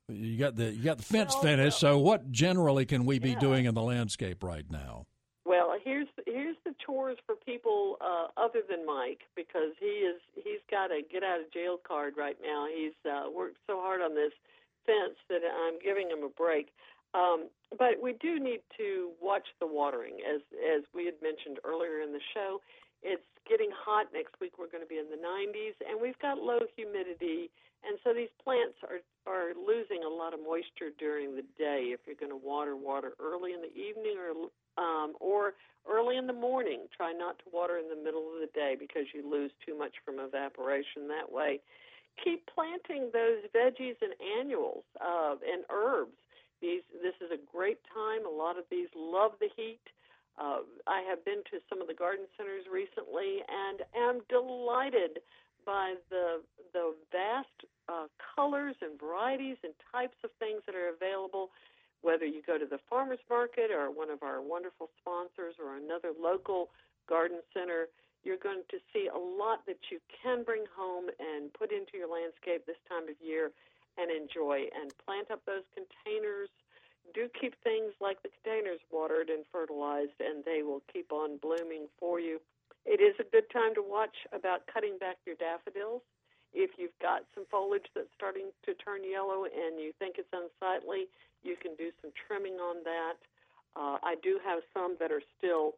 you 0.09 0.39
got 0.39 0.55
the 0.57 0.73
you 0.73 0.83
got 0.83 0.99
the 0.99 1.05
fence 1.05 1.35
finished. 1.37 1.79
So, 1.79 1.99
what 1.99 2.31
generally 2.31 2.87
can 2.87 3.05
we 3.05 3.19
be 3.19 3.35
doing 3.35 3.65
in 3.65 3.75
the 3.75 3.83
landscape 3.83 4.45
right 4.45 4.65
now? 4.71 5.07
Well, 5.45 5.75
here's 5.83 6.09
here's 6.27 6.57
the 6.65 6.75
chores 6.85 7.19
for 7.27 7.35
people 7.35 7.97
uh, 8.01 8.29
other 8.37 8.61
than 8.69 8.87
Mike 8.87 9.23
because 9.35 9.73
he 9.81 9.87
is 9.87 10.21
he's 10.35 10.61
got 10.71 10.91
a 10.91 11.03
get 11.11 11.23
out 11.23 11.41
of 11.41 11.53
jail 11.53 11.79
card 11.87 12.15
right 12.17 12.37
now. 12.43 12.67
He's 12.73 12.95
uh, 13.05 13.31
worked 13.31 13.59
so 13.67 13.81
hard 13.81 14.01
on 14.01 14.15
this 14.15 14.33
fence 14.87 15.17
that 15.29 15.41
I'm 15.45 15.79
giving 15.83 16.11
him 16.11 16.23
a 16.25 16.29
break. 16.29 16.73
Um, 17.15 17.49
but 17.79 18.03
we 18.03 18.15
do 18.21 18.39
need 18.39 18.61
to 18.77 19.11
watch 19.23 19.47
the 19.61 19.67
watering, 19.67 20.19
as 20.27 20.41
as 20.59 20.83
we 20.95 21.07
had 21.07 21.15
mentioned 21.23 21.59
earlier 21.65 22.03
in 22.03 22.13
the 22.13 22.23
show. 22.35 22.61
It's 23.03 23.27
getting 23.49 23.71
hot 23.71 24.09
next 24.13 24.35
week. 24.41 24.59
We're 24.59 24.73
going 24.73 24.83
to 24.83 24.89
be 24.89 24.99
in 24.99 25.13
the 25.13 25.21
90s, 25.21 25.77
and 25.85 26.01
we've 26.01 26.19
got 26.19 26.39
low 26.39 26.65
humidity, 26.75 27.53
and 27.85 28.01
so 28.03 28.15
these 28.15 28.33
plants 28.43 28.81
are 28.83 29.05
are 29.31 29.55
losing 29.55 30.03
a 30.03 30.09
lot 30.09 30.35
of 30.35 30.41
moisture 30.41 30.91
during 30.99 31.37
the 31.37 31.47
day. 31.57 31.95
If 31.95 32.01
you're 32.07 32.19
going 32.19 32.35
to 32.35 32.41
water, 32.41 32.77
water 32.77 33.13
early 33.23 33.53
in 33.53 33.61
the 33.63 33.73
evening 33.73 34.19
or 34.19 34.51
um, 34.77 35.15
or 35.21 35.55
early 35.89 36.17
in 36.17 36.27
the 36.27 36.37
morning. 36.37 36.87
Try 36.97 37.13
not 37.13 37.39
to 37.41 37.45
water 37.53 37.79
in 37.79 37.89
the 37.89 38.03
middle 38.03 38.27
of 38.33 38.41
the 38.41 38.51
day 38.55 38.77
because 38.79 39.07
you 39.15 39.29
lose 39.29 39.51
too 39.65 39.77
much 39.77 39.93
from 40.05 40.19
evaporation 40.19 41.09
that 41.09 41.31
way. 41.31 41.61
Keep 42.23 42.49
planting 42.53 43.11
those 43.13 43.43
veggies 43.55 43.97
and 44.01 44.15
annuals 44.41 44.85
uh, 45.01 45.35
and 45.45 45.65
herbs. 45.71 46.17
These 46.61 46.83
this 47.03 47.15
is 47.21 47.31
a 47.31 47.41
great 47.51 47.79
time. 47.93 48.27
A 48.27 48.31
lot 48.31 48.59
of 48.59 48.65
these 48.71 48.89
love 48.97 49.33
the 49.41 49.49
heat. 49.57 49.83
Uh, 50.39 50.67
I 50.87 51.03
have 51.09 51.25
been 51.25 51.47
to 51.51 51.63
some 51.69 51.81
of 51.81 51.87
the 51.87 51.95
garden 51.95 52.27
centers 52.37 52.65
recently 52.67 53.43
and 53.47 53.83
am 53.95 54.21
delighted 54.29 55.23
by 55.67 55.95
the 56.11 56.43
the 56.73 56.95
vast 57.13 57.55
uh, 57.89 58.07
colors 58.35 58.75
and 58.83 58.99
varieties 58.99 59.57
and 59.63 59.73
types 59.93 60.17
of 60.25 60.31
things 60.39 60.63
that 60.67 60.75
are 60.75 60.91
available. 60.91 61.51
Whether 62.03 62.27
you 62.27 62.43
go 62.45 62.59
to 62.59 62.67
the 62.67 62.79
farmers 62.91 63.23
market 63.31 63.71
or 63.71 63.91
one 63.91 64.11
of 64.11 64.23
our 64.23 64.43
wonderful 64.43 64.91
sponsors 65.01 65.57
or 65.57 65.77
another 65.77 66.13
local 66.13 66.69
garden 67.09 67.41
center, 67.55 67.89
you're 68.25 68.41
going 68.41 68.65
to 68.69 68.79
see 68.93 69.09
a 69.09 69.17
lot 69.17 69.65
that 69.67 69.81
you 69.93 70.01
can 70.23 70.45
bring 70.45 70.65
home 70.77 71.09
and 71.21 71.53
put 71.53 71.73
into 71.73 71.97
your 71.97 72.09
landscape 72.09 72.67
this 72.67 72.81
time 72.89 73.09
of 73.09 73.17
year 73.25 73.53
and 73.99 74.11
enjoy 74.11 74.69
and 74.75 74.93
plant 75.05 75.31
up 75.31 75.45
those 75.47 75.65
containers. 75.75 76.49
Do 77.15 77.29
keep 77.39 77.55
things 77.63 77.93
like 78.01 78.23
the 78.23 78.31
containers 78.31 78.81
watered 78.91 79.29
and 79.29 79.45
fertilized, 79.53 80.19
and 80.19 80.45
they 80.45 80.63
will 80.63 80.83
keep 80.93 81.13
on 81.13 81.39
blooming 81.39 81.87
for 82.01 82.19
you. 82.19 82.41
It 82.85 83.01
is 83.01 83.15
a 83.21 83.31
good 83.31 83.49
time 83.51 83.75
to 83.77 83.83
watch 83.83 84.17
about 84.33 84.67
cutting 84.73 84.99
back 84.99 85.17
your 85.25 85.37
daffodils. 85.37 86.03
If 86.53 86.71
you've 86.79 86.99
got 87.01 87.25
some 87.35 87.45
foliage 87.51 87.87
that's 87.95 88.13
starting 88.15 88.51
to 88.65 88.75
turn 88.75 89.03
yellow 89.03 89.45
and 89.45 89.81
you 89.81 89.93
think 89.99 90.17
it's 90.19 90.31
unsightly, 90.33 91.09
you 91.43 91.57
can 91.61 91.75
do 91.77 91.91
some 92.01 92.13
trimming 92.27 92.55
on 92.55 92.85
that. 92.85 93.17
Uh, 93.75 93.99
I 94.03 94.15
do 94.23 94.39
have 94.45 94.63
some 94.73 94.97
that 95.01 95.11
are 95.11 95.23
still 95.39 95.75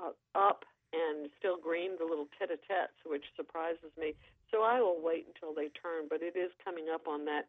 uh, 0.00 0.10
up 0.34 0.64
and 0.92 1.30
still 1.38 1.56
green, 1.56 1.92
the 1.98 2.04
little 2.04 2.26
tete-a-tetes, 2.38 2.98
which 3.06 3.24
surprises 3.36 3.94
me. 3.98 4.14
So 4.50 4.62
I 4.62 4.80
will 4.80 4.98
wait 5.00 5.26
until 5.30 5.54
they 5.54 5.70
turn, 5.78 6.06
but 6.08 6.22
it 6.22 6.36
is 6.36 6.50
coming 6.64 6.86
up 6.92 7.06
on 7.06 7.24
that. 7.26 7.46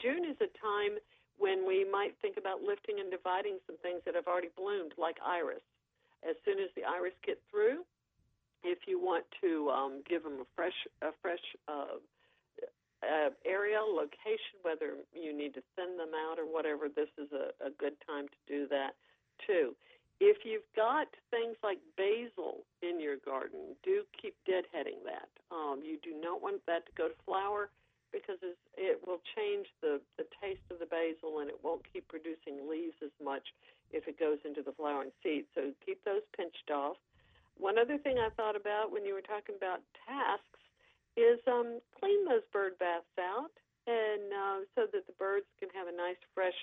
June 0.00 0.24
is 0.24 0.36
a 0.40 0.48
time 0.56 0.96
when 1.36 1.66
we 1.66 1.84
might 1.84 2.16
think 2.20 2.36
about 2.36 2.62
lifting 2.62 3.00
and 3.00 3.10
dividing 3.10 3.58
some 3.66 3.76
things 3.84 4.00
that 4.04 4.14
have 4.14 4.26
already 4.26 4.52
bloomed, 4.56 4.92
like 4.96 5.16
iris. 5.24 5.64
As 6.24 6.36
soon 6.44 6.60
as 6.60 6.68
the 6.76 6.84
iris 6.84 7.16
get 7.24 7.40
through, 7.50 7.84
if 8.62 8.84
you 8.86 9.00
want 9.00 9.24
to 9.40 9.70
um, 9.70 10.02
give 10.08 10.22
them 10.22 10.40
a 10.40 10.48
fresh, 10.56 10.76
a 11.00 11.12
fresh 11.22 11.44
uh, 11.68 11.96
uh, 13.00 13.30
area, 13.44 13.80
location, 13.80 14.60
whether 14.62 15.00
you 15.12 15.36
need 15.36 15.54
to 15.54 15.62
thin 15.76 15.96
them 15.96 16.12
out 16.12 16.38
or 16.38 16.44
whatever, 16.44 16.88
this 16.88 17.08
is 17.16 17.28
a, 17.32 17.52
a 17.64 17.70
good 17.80 17.96
time 18.06 18.28
to 18.28 18.40
do 18.46 18.68
that 18.68 18.92
too. 19.46 19.74
If 20.20 20.44
you've 20.44 20.68
got 20.76 21.08
things 21.32 21.56
like 21.64 21.80
basil 21.96 22.68
in 22.84 23.00
your 23.00 23.16
garden, 23.24 23.72
do 23.82 24.04
keep 24.20 24.36
deadheading 24.44 25.00
that. 25.08 25.32
Um, 25.48 25.80
you 25.80 25.96
do 26.04 26.12
not 26.12 26.44
want 26.44 26.60
that 26.68 26.84
to 26.86 26.92
go 26.92 27.08
to 27.08 27.16
flower 27.24 27.72
because 28.12 28.36
it 28.42 29.00
will 29.06 29.24
change 29.34 29.66
the, 29.80 30.00
the 30.18 30.28
taste 30.42 30.66
of 30.68 30.78
the 30.78 30.86
basil 30.86 31.40
and 31.40 31.48
it 31.48 31.56
won't 31.64 31.80
keep 31.88 32.06
producing 32.08 32.68
leaves 32.68 32.98
as 33.00 33.14
much 33.22 33.48
if 33.90 34.06
it 34.06 34.20
goes 34.20 34.38
into 34.44 34.60
the 34.60 34.76
flowering 34.76 35.14
seed. 35.22 35.48
So 35.54 35.72
keep 35.86 36.04
those 36.04 36.22
pinched 36.36 36.68
off. 36.68 37.00
One 37.56 37.78
other 37.78 37.98
thing 37.98 38.18
I 38.18 38.28
thought 38.36 38.56
about 38.56 38.92
when 38.92 39.04
you 39.04 39.14
were 39.14 39.24
talking 39.24 39.56
about 39.56 39.80
tasks 40.04 40.60
is 41.16 41.40
um, 41.48 41.80
clean 41.98 42.24
those 42.28 42.44
bird 42.52 42.78
baths 42.78 43.16
out, 43.18 43.52
and 43.86 44.32
uh, 44.32 44.58
so 44.74 44.86
that 44.92 45.06
the 45.06 45.16
birds 45.18 45.46
can 45.58 45.68
have 45.74 45.88
a 45.88 45.96
nice, 45.96 46.20
fresh 46.34 46.56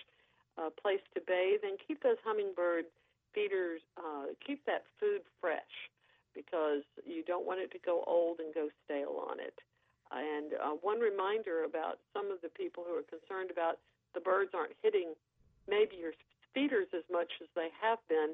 uh, 0.58 0.70
place 0.82 1.04
to 1.14 1.22
bathe, 1.22 1.62
and 1.64 1.78
keep 1.86 2.02
those 2.02 2.18
hummingbird 2.26 2.86
feeders, 3.34 3.82
uh, 3.98 4.34
keep 4.46 4.66
that 4.66 4.84
food 5.00 5.22
fresh, 5.42 5.92
because 6.36 6.84
you 7.06 7.24
don't 7.24 7.46
want 7.46 7.60
it 7.60 7.72
to 7.72 7.80
go 7.84 8.04
old 8.06 8.40
and 8.40 8.54
go 8.54 8.70
stale 8.86 9.24
on 9.30 9.40
it. 9.40 9.58
And 10.12 10.54
uh, 10.54 10.78
one 10.82 11.00
reminder 11.00 11.64
about 11.66 12.00
some 12.14 12.32
of 12.32 12.40
the 12.42 12.50
people 12.50 12.86
who 12.88 12.96
are 12.96 13.08
concerned 13.10 13.52
about 13.52 13.80
the 14.14 14.22
birds 14.22 14.52
aren't 14.54 14.78
hitting 14.82 15.14
maybe 15.68 15.98
your 16.00 16.14
feeders 16.54 16.88
as 16.96 17.04
much 17.12 17.28
as 17.42 17.48
they 17.56 17.68
have 17.82 18.00
been. 18.08 18.34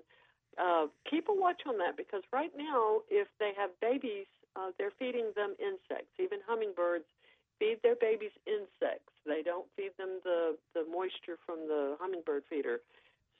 Uh, 0.54 0.86
keep 1.10 1.30
a 1.30 1.34
watch 1.34 1.64
on 1.66 1.78
that 1.80 1.98
because 1.98 2.22
right 2.32 2.52
now, 2.56 3.02
if 3.10 3.28
they 3.40 3.52
have 3.58 3.72
babies, 3.82 4.30
uh, 4.56 4.70
they're 4.78 4.94
feeding 5.00 5.34
them 5.36 5.56
insects. 5.58 6.14
Even 6.20 6.38
hummingbirds 6.46 7.10
feed 7.58 7.82
their 7.82 7.96
babies 7.96 8.34
insects. 8.46 9.10
They 9.26 9.42
don't 9.42 9.66
feed 9.76 9.98
them 9.98 10.22
the, 10.24 10.58
the 10.76 10.86
moisture 10.86 11.42
from 11.46 11.66
the 11.68 11.98
hummingbird 12.00 12.44
feeder. 12.50 12.82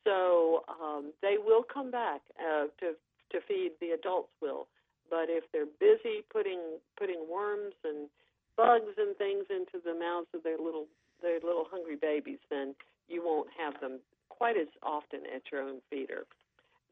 So 0.04 0.64
um, 0.68 1.14
they 1.22 1.36
will 1.44 1.64
come 1.64 1.92
back 1.92 2.22
uh, 2.40 2.66
to 2.80 2.94
to 3.32 3.40
feed. 3.48 3.72
The 3.80 3.92
adults 3.92 4.32
will, 4.42 4.68
but 5.10 5.30
if 5.30 5.46
they're 5.52 5.66
busy 5.80 6.24
putting 6.32 6.60
putting 6.98 7.26
worms 7.32 7.74
and 7.84 8.10
bugs 8.58 8.94
and 8.98 9.16
things 9.18 9.46
into 9.50 9.84
the 9.84 9.98
mouths 9.98 10.28
of 10.34 10.44
their 10.44 10.58
little 10.58 10.88
their 11.22 11.40
little 11.40 11.66
hungry 11.70 11.96
babies, 11.96 12.40
then 12.50 12.76
you 13.08 13.24
won't 13.24 13.50
have 13.58 13.80
them 13.82 14.00
quite 14.30 14.58
as 14.58 14.68
often 14.82 15.22
at 15.34 15.44
your 15.52 15.62
own 15.62 15.80
feeder. 15.90 16.26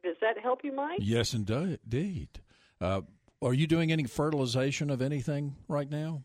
Does 0.03 0.15
that 0.21 0.39
help 0.41 0.61
you, 0.63 0.71
Mike? 0.71 0.99
Yes, 1.01 1.33
indeed. 1.33 2.29
Uh, 2.79 3.01
are 3.41 3.53
you 3.53 3.67
doing 3.67 3.91
any 3.91 4.05
fertilization 4.05 4.89
of 4.89 5.01
anything 5.01 5.55
right 5.67 5.89
now? 5.89 6.23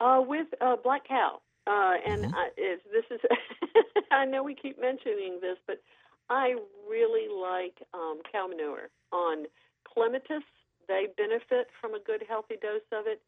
Uh, 0.00 0.20
with 0.26 0.48
uh, 0.60 0.76
Black 0.82 1.06
Cow. 1.06 1.40
Uh, 1.66 1.94
and 2.06 2.24
Mm-hmm. 2.24 2.34
I, 2.34 2.48
it's, 2.56 2.82
this 2.92 3.04
is, 3.10 3.20
I 4.10 4.24
know 4.24 4.42
we 4.42 4.54
keep 4.54 4.80
mentioning 4.80 5.38
this, 5.40 5.58
but 5.66 5.80
I 6.28 6.54
really 6.88 7.28
like 7.28 7.76
um, 7.94 8.20
cow 8.30 8.46
manure 8.48 8.88
on 9.12 9.46
clematis. 9.84 10.42
They 10.88 11.08
benefit 11.16 11.68
from 11.80 11.94
a 11.94 12.00
good, 12.00 12.24
healthy 12.28 12.56
dose 12.60 12.86
of 12.92 13.06
it. 13.06 13.20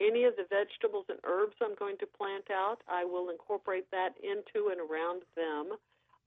Any 0.00 0.24
of 0.24 0.34
the 0.36 0.46
vegetables 0.48 1.06
and 1.08 1.18
herbs 1.24 1.56
I'm 1.60 1.74
going 1.74 1.98
to 1.98 2.06
plant 2.06 2.50
out, 2.50 2.78
I 2.88 3.04
will 3.04 3.28
incorporate 3.30 3.90
that 3.90 4.14
into 4.22 4.68
and 4.70 4.80
around 4.80 5.22
them. 5.36 5.76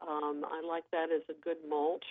Um, 0.02 0.46
I 0.46 0.62
like 0.68 0.84
that 0.92 1.10
as 1.12 1.24
a 1.30 1.34
good 1.44 1.58
mulch. 1.68 2.06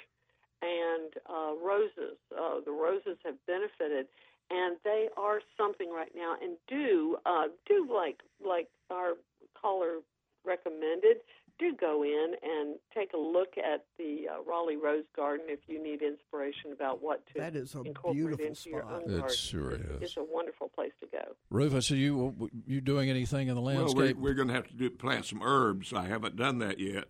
And 0.62 1.12
uh, 1.28 1.54
roses, 1.62 2.16
uh, 2.32 2.60
the 2.64 2.72
roses 2.72 3.18
have 3.24 3.34
benefited, 3.46 4.06
and 4.50 4.76
they 4.84 5.08
are 5.16 5.40
something 5.56 5.90
right 5.92 6.12
now. 6.14 6.36
And 6.40 6.56
do 6.68 7.16
uh, 7.26 7.48
do 7.66 7.88
like 7.92 8.20
like 8.44 8.68
our 8.90 9.14
caller 9.60 9.98
recommended. 10.44 11.18
Do 11.58 11.76
go 11.78 12.02
in 12.02 12.32
and 12.42 12.76
take 12.94 13.12
a 13.12 13.18
look 13.18 13.54
at 13.58 13.84
the 13.98 14.26
uh, 14.28 14.42
Raleigh 14.50 14.76
Rose 14.78 15.04
Garden 15.14 15.46
if 15.48 15.60
you 15.68 15.80
need 15.82 16.02
inspiration 16.02 16.72
about 16.72 17.02
what 17.02 17.24
to 17.28 17.34
That 17.36 17.54
is 17.54 17.74
a 17.74 17.82
incorporate 17.82 18.16
beautiful 18.16 18.46
into 18.46 18.70
your 18.70 18.80
spot. 18.80 18.92
own 18.94 19.02
It 19.02 19.18
garden. 19.18 19.36
sure 19.36 19.70
It's- 19.72 19.90
is. 19.96 20.02
It's 20.02 20.16
a 20.16 20.24
wonderful 20.24 20.68
place 20.70 20.92
to 21.00 21.06
go. 21.06 21.36
Rufus, 21.50 21.90
are 21.92 21.96
you 21.96 22.50
you 22.66 22.80
doing 22.80 23.10
anything 23.10 23.48
in 23.48 23.54
the 23.54 23.60
Well, 23.60 23.74
we're, 23.74 23.80
landscape? 23.80 24.16
we're 24.16 24.34
going 24.34 24.48
to 24.48 24.54
have 24.54 24.66
to 24.68 24.74
do, 24.74 24.90
plant 24.90 25.26
some 25.26 25.42
herbs. 25.42 25.92
I 25.92 26.06
haven't 26.08 26.36
done 26.36 26.58
that 26.60 26.80
yet 26.80 27.04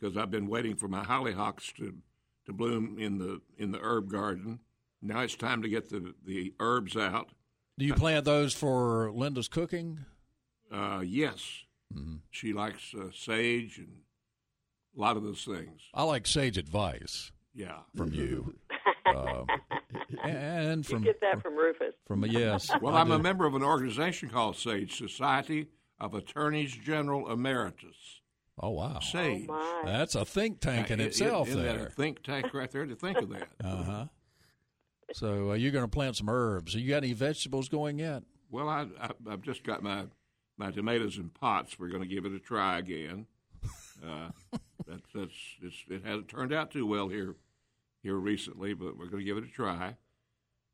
because 0.00 0.16
I've 0.16 0.30
been 0.30 0.48
waiting 0.48 0.76
for 0.76 0.88
my 0.88 1.04
hollyhocks 1.04 1.72
to, 1.74 1.94
to 2.46 2.52
bloom 2.52 2.98
in 2.98 3.18
the 3.18 3.42
in 3.58 3.70
the 3.70 3.78
herb 3.80 4.10
garden. 4.10 4.60
Now 5.02 5.20
it's 5.20 5.36
time 5.36 5.60
to 5.62 5.68
get 5.68 5.90
the, 5.90 6.14
the 6.24 6.54
herbs 6.58 6.96
out. 6.96 7.28
Do 7.78 7.84
you 7.84 7.94
plant 7.94 8.24
those 8.24 8.54
for 8.54 9.12
Linda's 9.12 9.48
cooking? 9.48 10.06
Uh, 10.72 11.02
yes, 11.04 11.64
Mm-hmm. 11.92 12.16
she 12.30 12.52
likes 12.52 12.94
uh, 12.94 13.08
sage 13.14 13.78
and 13.78 13.88
a 14.96 15.00
lot 15.00 15.16
of 15.16 15.22
those 15.22 15.44
things. 15.44 15.80
I 15.92 16.02
like 16.04 16.26
sage 16.26 16.56
advice 16.58 17.32
Yeah, 17.54 17.78
from 17.96 18.12
you, 18.12 18.54
uh, 19.06 19.44
and 20.24 20.84
from 20.86 21.00
you 21.00 21.04
get 21.06 21.20
that 21.20 21.42
from 21.42 21.56
Rufus. 21.56 21.94
from 22.06 22.24
yes. 22.26 22.70
Well, 22.80 22.94
I 22.96 23.00
I'm 23.00 23.10
a 23.10 23.18
member 23.18 23.46
of 23.46 23.54
an 23.54 23.62
organization 23.62 24.28
called 24.28 24.56
SAGE, 24.56 24.96
Society 24.96 25.68
of 26.00 26.14
Attorneys 26.14 26.72
General 26.76 27.30
Emeritus. 27.30 28.20
Oh 28.58 28.70
wow, 28.70 29.00
Sage. 29.00 29.46
Oh, 29.48 29.82
That's 29.84 30.14
a 30.14 30.24
think 30.24 30.60
tank 30.60 30.90
in 30.90 31.00
Uh, 31.00 31.04
itself. 31.04 31.48
isn't 31.48 31.62
that 31.62 31.76
there. 31.76 31.86
a 31.86 31.90
think 31.90 32.22
tank 32.22 32.54
right 32.54 32.70
there 32.70 32.86
to 32.86 32.94
think 32.94 33.18
of 33.18 33.28
that. 33.30 33.48
Uh 33.64 33.82
huh. 33.82 34.04
So 35.12 35.50
uh, 35.50 35.54
you're 35.54 35.70
going 35.72 35.84
to 35.84 35.88
plant 35.90 36.16
some 36.16 36.28
herbs. 36.28 36.74
You 36.74 36.88
got 36.88 36.98
any 37.04 37.12
vegetables 37.12 37.68
going 37.68 37.98
yet? 37.98 38.22
Well, 38.50 38.68
I, 38.68 38.86
I 39.00 39.10
I've 39.30 39.42
just 39.42 39.62
got 39.64 39.82
my 39.82 40.04
my 40.56 40.70
tomatoes 40.70 41.18
in 41.18 41.30
pots. 41.30 41.78
We're 41.78 41.88
going 41.88 42.02
to 42.02 42.08
give 42.08 42.24
it 42.24 42.32
a 42.32 42.38
try 42.38 42.78
again. 42.78 43.26
Uh, 44.04 44.30
that's 44.86 45.02
that's 45.14 45.32
it's, 45.62 45.76
it 45.88 46.04
hasn't 46.04 46.28
turned 46.28 46.52
out 46.52 46.70
too 46.70 46.86
well 46.86 47.08
here 47.08 47.36
here 48.02 48.16
recently, 48.16 48.74
but 48.74 48.96
we're 48.98 49.06
going 49.06 49.20
to 49.20 49.24
give 49.24 49.38
it 49.38 49.44
a 49.44 49.48
try. 49.52 49.96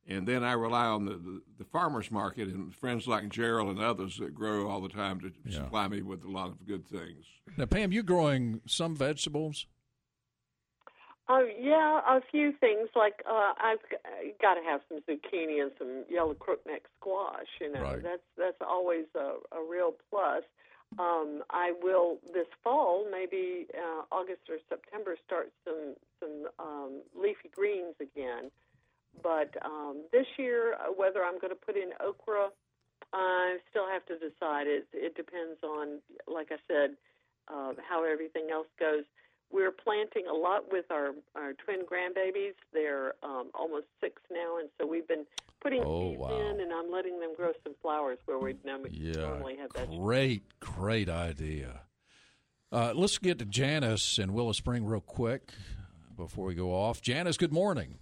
And 0.09 0.27
then 0.27 0.43
I 0.43 0.53
rely 0.53 0.87
on 0.87 1.05
the, 1.05 1.13
the, 1.13 1.43
the 1.59 1.65
farmers 1.65 2.11
market 2.11 2.49
and 2.49 2.75
friends 2.75 3.07
like 3.07 3.29
Gerald 3.29 3.69
and 3.69 3.79
others 3.79 4.17
that 4.19 4.35
grow 4.35 4.69
all 4.69 4.81
the 4.81 4.89
time 4.89 5.21
to 5.21 5.31
Yeah. 5.45 5.59
supply 5.59 5.87
me 5.89 6.03
with 6.03 6.25
a 6.25 6.31
lot 6.31 6.49
of 6.49 6.67
good 6.67 6.87
things. 6.89 7.27
Now, 7.57 7.67
Pam, 7.67 7.93
you 7.93 8.03
growing 8.03 8.63
some 8.67 8.97
vegetables? 8.97 9.67
Oh 11.31 11.47
yeah, 11.47 12.01
a 12.09 12.21
few 12.33 12.53
things 12.59 12.89
like 12.97 13.23
uh, 13.25 13.53
I've 13.63 13.79
got 14.43 14.55
to 14.55 14.63
have 14.67 14.81
some 14.89 14.99
zucchini 15.09 15.63
and 15.63 15.71
some 15.79 16.05
yellow 16.11 16.35
crookneck 16.35 16.83
squash. 16.99 17.47
You 17.61 17.73
know, 17.73 17.83
Right. 17.85 18.03
that's 18.03 18.27
that's 18.37 18.61
always 18.61 19.07
a, 19.15 19.39
a 19.55 19.63
real 19.71 19.93
plus. 20.11 20.43
Um, 20.99 21.45
I 21.51 21.73
will 21.81 22.19
this 22.35 22.49
fall, 22.65 23.07
maybe 23.11 23.69
uh, 23.79 24.03
August 24.11 24.43
or 24.51 24.59
September, 24.69 25.17
start 25.25 25.53
some 25.65 25.95
some 26.19 26.49
um, 26.59 27.03
leafy 27.15 27.49
greens 27.55 27.95
again. 28.01 28.51
But 29.23 29.55
um, 29.65 30.03
this 30.13 30.27
year, 30.37 30.75
uh, 30.75 30.91
whether 30.97 31.23
I'm 31.25 31.39
going 31.39 31.55
to 31.55 31.63
put 31.67 31.77
in 31.77 31.91
okra, 32.01 32.49
I 33.13 33.59
still 33.71 33.87
have 33.89 34.05
to 34.07 34.19
decide. 34.19 34.67
It 34.67 34.89
it 34.93 35.15
depends 35.15 35.63
on, 35.63 36.01
like 36.27 36.49
I 36.51 36.59
said, 36.67 36.97
uh, 37.47 37.73
how 37.89 38.05
everything 38.05 38.49
else 38.53 38.69
goes. 38.81 39.05
We're 39.53 39.73
planting 39.73 40.27
a 40.31 40.33
lot 40.35 40.71
with 40.71 40.85
our, 40.91 41.11
our 41.35 41.53
twin 41.55 41.81
grandbabies. 41.91 42.55
They're 42.73 43.15
um, 43.23 43.51
almost 43.55 43.87
six 44.01 44.23
now, 44.31 44.59
and 44.59 44.69
so 44.79 44.87
we've 44.87 45.09
been 45.09 45.27
putting 45.61 45.83
Oh, 45.85 46.11
seeds 46.11 46.21
wow. 46.21 46.51
in, 46.51 46.61
and 46.61 46.73
I'm 46.73 46.91
letting 46.91 47.19
them 47.21 47.35
grow 47.37 47.53
some 47.65 47.75
flowers 47.83 48.19
where 48.27 48.39
we 48.39 48.55
norm- 48.65 48.87
Yeah, 48.91 49.23
normally 49.23 49.57
have 49.57 49.73
vegetables. 49.73 50.01
great, 50.05 50.43
great 50.61 51.09
idea. 51.09 51.81
Uh, 52.73 52.93
let's 52.95 53.19
get 53.19 53.39
to 53.41 53.45
Janice 53.45 54.19
in 54.19 54.33
Willow 54.33 54.53
Spring 54.53 54.87
real 54.87 55.01
quick 55.01 55.51
before 56.17 56.47
we 56.47 56.55
go 56.55 56.73
off. 56.73 57.03
Janice, 57.03 57.37
good 57.37 57.53
morning. 57.53 57.97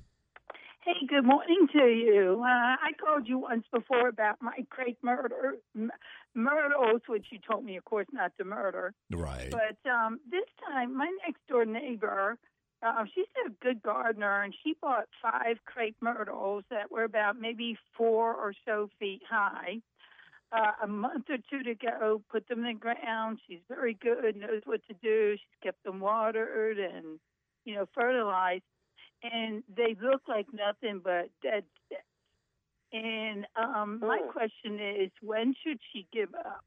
Hey, 0.85 1.07
good 1.07 1.25
morning 1.25 1.67
to 1.73 1.79
you. 1.87 2.41
Uh, 2.43 2.47
I 2.47 2.93
called 3.03 3.27
you 3.29 3.39
once 3.39 3.65
before 3.73 4.09
about 4.09 4.37
my 4.41 4.65
crepe 4.71 4.99
murder, 5.03 5.57
m- 5.77 5.91
myrtles, 6.39 7.03
which 7.07 7.27
you 7.31 7.39
told 7.39 7.65
me, 7.65 7.77
of 7.77 7.85
course, 7.85 8.07
not 8.13 8.33
to 8.39 8.45
murder. 8.45 8.95
Right. 9.13 9.51
But 9.51 9.91
um, 9.91 10.21
this 10.31 10.45
time, 10.67 10.97
my 10.97 11.11
next 11.27 11.47
door 11.49 11.65
neighbor, 11.65 12.39
uh, 12.83 13.05
she's 13.15 13.27
a 13.47 13.51
good 13.63 13.83
gardener, 13.83 14.43
and 14.43 14.55
she 14.63 14.75
bought 14.81 15.09
five 15.21 15.57
crepe 15.67 15.97
myrtles 16.01 16.65
that 16.71 16.91
were 16.91 17.05
about 17.05 17.39
maybe 17.39 17.77
four 17.97 18.35
or 18.35 18.55
so 18.65 18.89
feet 18.99 19.23
high. 19.29 19.81
Uh, 20.51 20.73
a 20.83 20.87
month 20.87 21.27
or 21.29 21.37
two 21.51 21.63
to 21.63 21.75
go, 21.75 22.23
put 22.31 22.49
them 22.49 22.65
in 22.65 22.75
the 22.75 22.81
ground. 22.81 23.39
She's 23.47 23.61
very 23.69 23.93
good, 23.93 24.35
knows 24.37 24.63
what 24.65 24.81
to 24.89 24.95
do. 25.03 25.33
She's 25.33 25.63
kept 25.63 25.85
them 25.85 26.01
watered 26.01 26.79
and, 26.79 27.19
you 27.67 27.75
know, 27.75 27.87
fertilized 27.95 28.63
and 29.23 29.63
they 29.75 29.97
look 30.01 30.23
like 30.29 30.47
nothing 30.53 31.01
but 31.03 31.31
dead. 31.43 31.65
And 32.93 33.47
um, 33.57 34.01
my 34.01 34.19
Oh. 34.23 34.31
question 34.33 34.79
is, 34.81 35.11
when 35.21 35.55
should 35.63 35.79
she 35.93 36.07
give 36.13 36.35
up? 36.35 36.65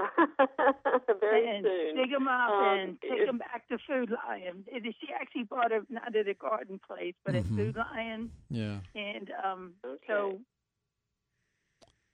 Very 1.20 1.48
and 1.56 1.64
soon. 1.64 1.96
dig 1.96 2.10
them 2.10 2.26
up 2.26 2.50
Um, 2.50 2.64
and 2.78 3.00
take 3.00 3.24
them 3.26 3.38
back 3.38 3.68
to 3.68 3.78
Food 3.86 4.10
Lion. 4.10 4.64
It, 4.66 4.82
she 5.00 5.12
actually 5.12 5.44
bought 5.44 5.68
them 5.70 5.86
not 5.90 6.14
at 6.16 6.26
a 6.26 6.34
garden 6.34 6.80
place, 6.84 7.14
but 7.24 7.34
Mhm. 7.34 7.38
at 7.38 7.46
Food 7.46 7.76
Lion. 7.76 8.32
Yeah. 8.50 8.80
And 8.96 9.30
um, 9.44 9.74
so 10.08 10.40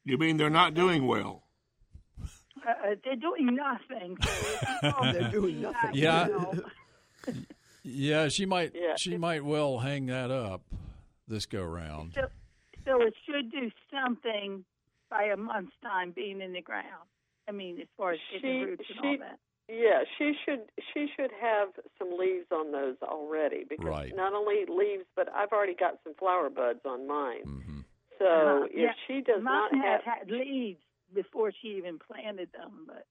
You 0.05 0.19
mean 0.19 0.37
they're 0.37 0.51
not 0.51 0.75
doing 0.75 1.07
well? 1.07 1.45
uh, 2.67 2.95
they're 3.05 3.17
doing 3.17 3.55
nothing. 3.55 4.17
They're 5.13 5.31
doing 5.31 5.63
nothing. 5.63 5.91
Yeah. 5.95 6.29
Yeah, 7.85 8.29
she 8.29 8.45
might. 8.45 8.73
Yeah. 8.75 8.97
She 8.97 9.17
might 9.17 9.43
well 9.45 9.79
hang 9.79 10.07
that 10.07 10.31
up 10.31 10.61
this 11.29 11.47
go 11.47 11.63
round. 11.65 12.13
So, 12.15 12.29
so 12.85 13.03
it 13.03 13.15
should 13.27 13.51
do 13.51 13.71
something 13.93 14.65
by 15.11 15.25
a 15.25 15.37
month's 15.37 15.73
time 15.83 16.13
being 16.13 16.41
in 16.41 16.53
the 16.53 16.63
ground. 16.63 17.09
I 17.49 17.53
mean, 17.53 17.79
as 17.81 17.87
far 17.97 18.13
as 18.13 18.19
getting 18.33 18.61
She- 18.61 18.65
roots 18.65 18.85
and 18.89 18.99
she- 19.03 19.09
all 19.09 19.19
that. 19.19 19.39
Yeah, 19.71 20.03
she 20.17 20.33
should 20.47 20.63
she 20.95 21.09
should 21.15 21.31
have 21.43 21.69
some 21.99 22.17
leaves 22.19 22.47
on 22.51 22.73
those 22.73 22.97
already 23.03 23.65
because 23.69 23.85
Right. 23.85 24.17
not 24.17 24.33
only 24.33 24.65
leaves, 24.65 25.05
but 25.15 25.29
I've 25.35 25.53
already 25.53 25.75
got 25.75 25.99
some 26.05 26.15
flower 26.15 26.49
buds 26.49 26.81
on 26.87 27.07
mine. 27.07 27.43
Mm-hmm. 27.45 27.81
So 28.19 28.25
Uh-huh. 28.27 28.65
if 28.71 28.73
Yeah, 28.79 28.93
she 29.07 29.21
does 29.21 29.43
not 29.43 29.71
Mine 29.73 29.83
have, 29.83 30.03
had 30.05 30.19
had 30.21 30.31
leaves 30.31 30.81
before 31.13 31.53
she 31.53 31.77
even 31.77 31.99
planted 31.99 32.51
them, 32.53 32.87
but 32.87 33.07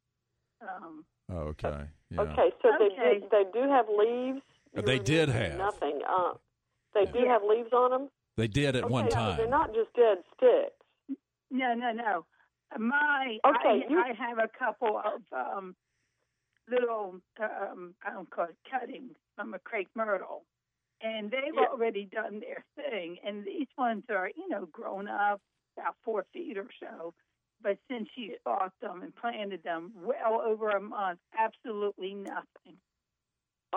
um, 0.68 1.05
Okay. 1.32 1.86
Yeah. 2.09 2.22
okay, 2.22 2.51
so 2.63 2.74
Okay. 2.74 2.95
they 2.97 3.20
do, 3.20 3.28
they 3.30 3.43
do 3.53 3.70
have 3.70 3.88
leaves. 3.89 4.41
Uh, 4.76 4.82
They 4.82 4.97
did 4.97 5.30
have. 5.30 5.57
nothing. 5.59 6.01
Uh, 6.07 6.34
they 7.06 7.20
do 7.20 7.26
have 7.28 7.41
leaves 7.43 7.72
on 7.74 7.91
them. 7.91 8.10
They 8.38 8.48
did 8.48 8.76
at 8.76 8.89
one 8.89 9.06
Okay, 9.06 9.12
so 9.14 9.20
time. 9.20 9.38
they're 9.38 9.50
not 9.50 9.74
just 9.74 9.93
dead 9.95 10.18
sticks. 10.36 11.18
no, 11.52 11.74
no, 11.74 11.91
no. 11.91 12.26
My 12.78 13.39
Okay, 13.45 13.84
I, 13.88 13.89
you- 13.89 14.00
I 14.00 14.14
have 14.14 14.38
a 14.39 14.50
couple 14.58 14.98
of 15.04 15.22
um, 15.32 15.76
little 16.70 17.22
um, 17.39 17.95
I 18.06 18.12
don't 18.12 18.30
call 18.30 18.45
it 18.45 18.58
cuttings 18.70 19.14
from 19.36 19.54
a 19.54 19.60
crepe 19.60 19.89
myrtle, 19.95 20.43
and 21.02 21.32
they've 21.32 21.54
Yeah. 21.56 21.68
already 21.72 22.06
done 22.06 22.39
their 22.41 22.66
thing. 22.76 23.18
And 23.26 23.45
these 23.45 23.68
ones 23.78 24.04
are 24.10 24.30
you 24.36 24.50
know 24.50 24.66
grown 24.72 25.08
up 25.08 25.41
about 25.78 25.95
four 26.04 26.26
feet 26.34 26.58
or 26.58 26.68
so. 26.80 27.14
But 27.62 27.78
since 27.89 28.08
she's 28.14 28.34
bought 28.45 28.74
them 28.82 29.02
and 29.02 29.16
planted 29.16 29.64
them, 29.64 29.91
well 29.95 30.41
over 30.41 30.70
a 30.70 30.80
month, 30.82 31.20
absolutely 31.38 32.14
nothing. 32.14 32.78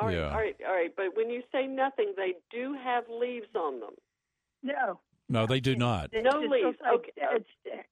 All 0.00 0.06
right, 0.06 0.16
Yeah. 0.16 0.30
all 0.30 0.36
right, 0.38 0.56
all 0.66 0.74
right. 0.74 0.94
But 0.96 1.16
when 1.16 1.28
you 1.30 1.42
say 1.52 1.66
nothing, 1.66 2.14
they 2.16 2.34
do 2.50 2.74
have 2.74 3.04
leaves 3.08 3.54
on 3.54 3.80
them. 3.80 3.94
No, 4.62 5.00
No, 5.28 5.46
they 5.46 5.60
do 5.60 5.76
not. 5.76 6.10
they 6.10 6.22
No 6.22 6.40
just 6.40 6.48
leaves. 6.50 6.80
like 6.80 6.92
Okay. 6.94 7.12
dead 7.16 7.44
sticks. 7.60 7.88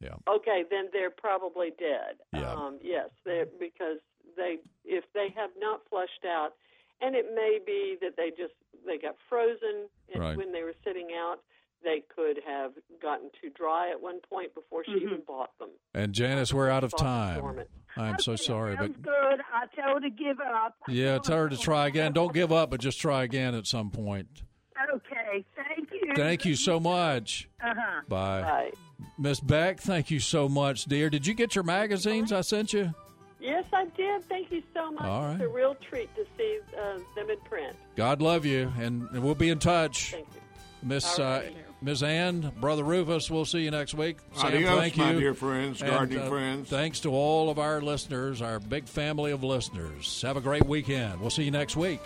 Yeah. 0.00 0.14
Okay, 0.28 0.64
then 0.70 0.88
they're 0.92 1.10
probably 1.10 1.70
dead. 1.78 2.18
Yeah. 2.32 2.52
Um, 2.52 2.78
yes, 2.82 3.10
because 3.58 3.98
they 4.36 4.58
if 4.84 5.04
they 5.12 5.28
have 5.36 5.50
not 5.58 5.86
flushed 5.88 6.24
out, 6.24 6.54
and 7.00 7.14
it 7.14 7.34
may 7.34 7.58
be 7.64 7.96
that 8.00 8.16
they 8.16 8.30
just 8.30 8.54
they 8.86 8.96
got 8.98 9.16
frozen 9.28 9.88
Right. 10.14 10.36
when 10.36 10.52
they 10.52 10.62
were 10.62 10.74
sitting 10.84 11.12
out. 11.14 11.42
They 11.82 12.02
could 12.14 12.40
have 12.46 12.72
gotten 13.00 13.30
too 13.40 13.50
dry 13.50 13.90
at 13.90 14.00
one 14.00 14.20
point 14.28 14.54
before 14.54 14.84
she 14.84 14.92
even 14.92 15.22
bought 15.26 15.56
them. 15.58 15.70
And 15.94 16.12
Janice, 16.12 16.52
we're 16.52 16.70
out 16.70 16.84
of 16.84 16.94
time. 16.96 17.60
I'm 17.96 18.18
so 18.18 18.36
sorry, 18.36 18.76
but 18.76 19.02
good. 19.02 19.40
I 19.52 19.66
tell 19.74 19.94
her 19.94 20.00
to 20.00 20.10
give 20.10 20.38
up. 20.40 20.76
yeah, 20.88 21.18
tell 21.18 21.38
her 21.38 21.48
to 21.48 21.56
try 21.56 21.86
again. 21.88 22.12
Don't 22.12 22.32
give 22.32 22.52
up, 22.52 22.70
but 22.70 22.80
just 22.80 23.00
try 23.00 23.24
again 23.24 23.54
at 23.54 23.66
some 23.66 23.90
point. 23.90 24.42
Okay. 24.94 25.44
Thank 25.56 25.90
you. 25.92 26.14
Thank 26.16 26.44
you 26.44 26.54
so 26.54 26.80
much. 26.80 27.48
Uh-huh. 27.62 28.02
Bye. 28.08 28.70
Miss 29.18 29.40
Beck, 29.40 29.80
thank 29.80 30.10
you 30.10 30.20
so 30.20 30.48
much, 30.48 30.84
dear. 30.84 31.10
Did 31.10 31.26
you 31.26 31.34
get 31.34 31.54
your 31.54 31.64
magazines 31.64 32.32
I 32.32 32.40
sent 32.42 32.72
you? 32.72 32.94
Yes, 33.40 33.64
I 33.72 33.86
did. 33.96 34.24
Thank 34.28 34.50
you 34.50 34.62
so 34.74 34.90
much. 34.92 35.04
All 35.04 35.22
right. 35.22 35.34
It's 35.34 35.44
a 35.44 35.48
real 35.48 35.74
treat 35.76 36.14
to 36.14 36.26
see 36.36 36.58
uh, 36.78 36.98
them 37.16 37.30
in 37.30 37.38
print. 37.40 37.74
God 37.96 38.20
love 38.20 38.44
you, 38.44 38.70
and 38.78 39.08
and 39.10 39.22
we'll 39.22 39.34
be 39.34 39.48
in 39.48 39.58
touch. 39.58 40.12
Thank 40.12 40.26
you. 40.34 40.40
Miss 40.82 41.18
All 41.18 41.24
uh, 41.24 41.42
Miss 41.82 42.02
Ann, 42.02 42.52
Brother 42.60 42.84
Rufus, 42.84 43.30
we'll 43.30 43.46
see 43.46 43.60
you 43.60 43.70
next 43.70 43.94
week. 43.94 44.18
Sam, 44.34 44.48
Adios, 44.48 44.78
thank 44.78 44.96
my 44.98 45.12
you. 45.12 45.20
dear 45.20 45.34
friends, 45.34 45.80
And, 45.80 45.90
gardening 45.90 46.20
uh, 46.22 46.28
friends. 46.28 46.68
Thanks 46.68 47.00
to 47.00 47.10
all 47.10 47.48
of 47.48 47.58
our 47.58 47.80
listeners, 47.80 48.42
our 48.42 48.58
big 48.58 48.86
family 48.86 49.32
of 49.32 49.42
listeners. 49.42 50.20
Have 50.22 50.36
a 50.36 50.42
great 50.42 50.66
weekend. 50.66 51.20
We'll 51.20 51.30
see 51.30 51.44
you 51.44 51.50
next 51.50 51.76
week. 51.76 52.00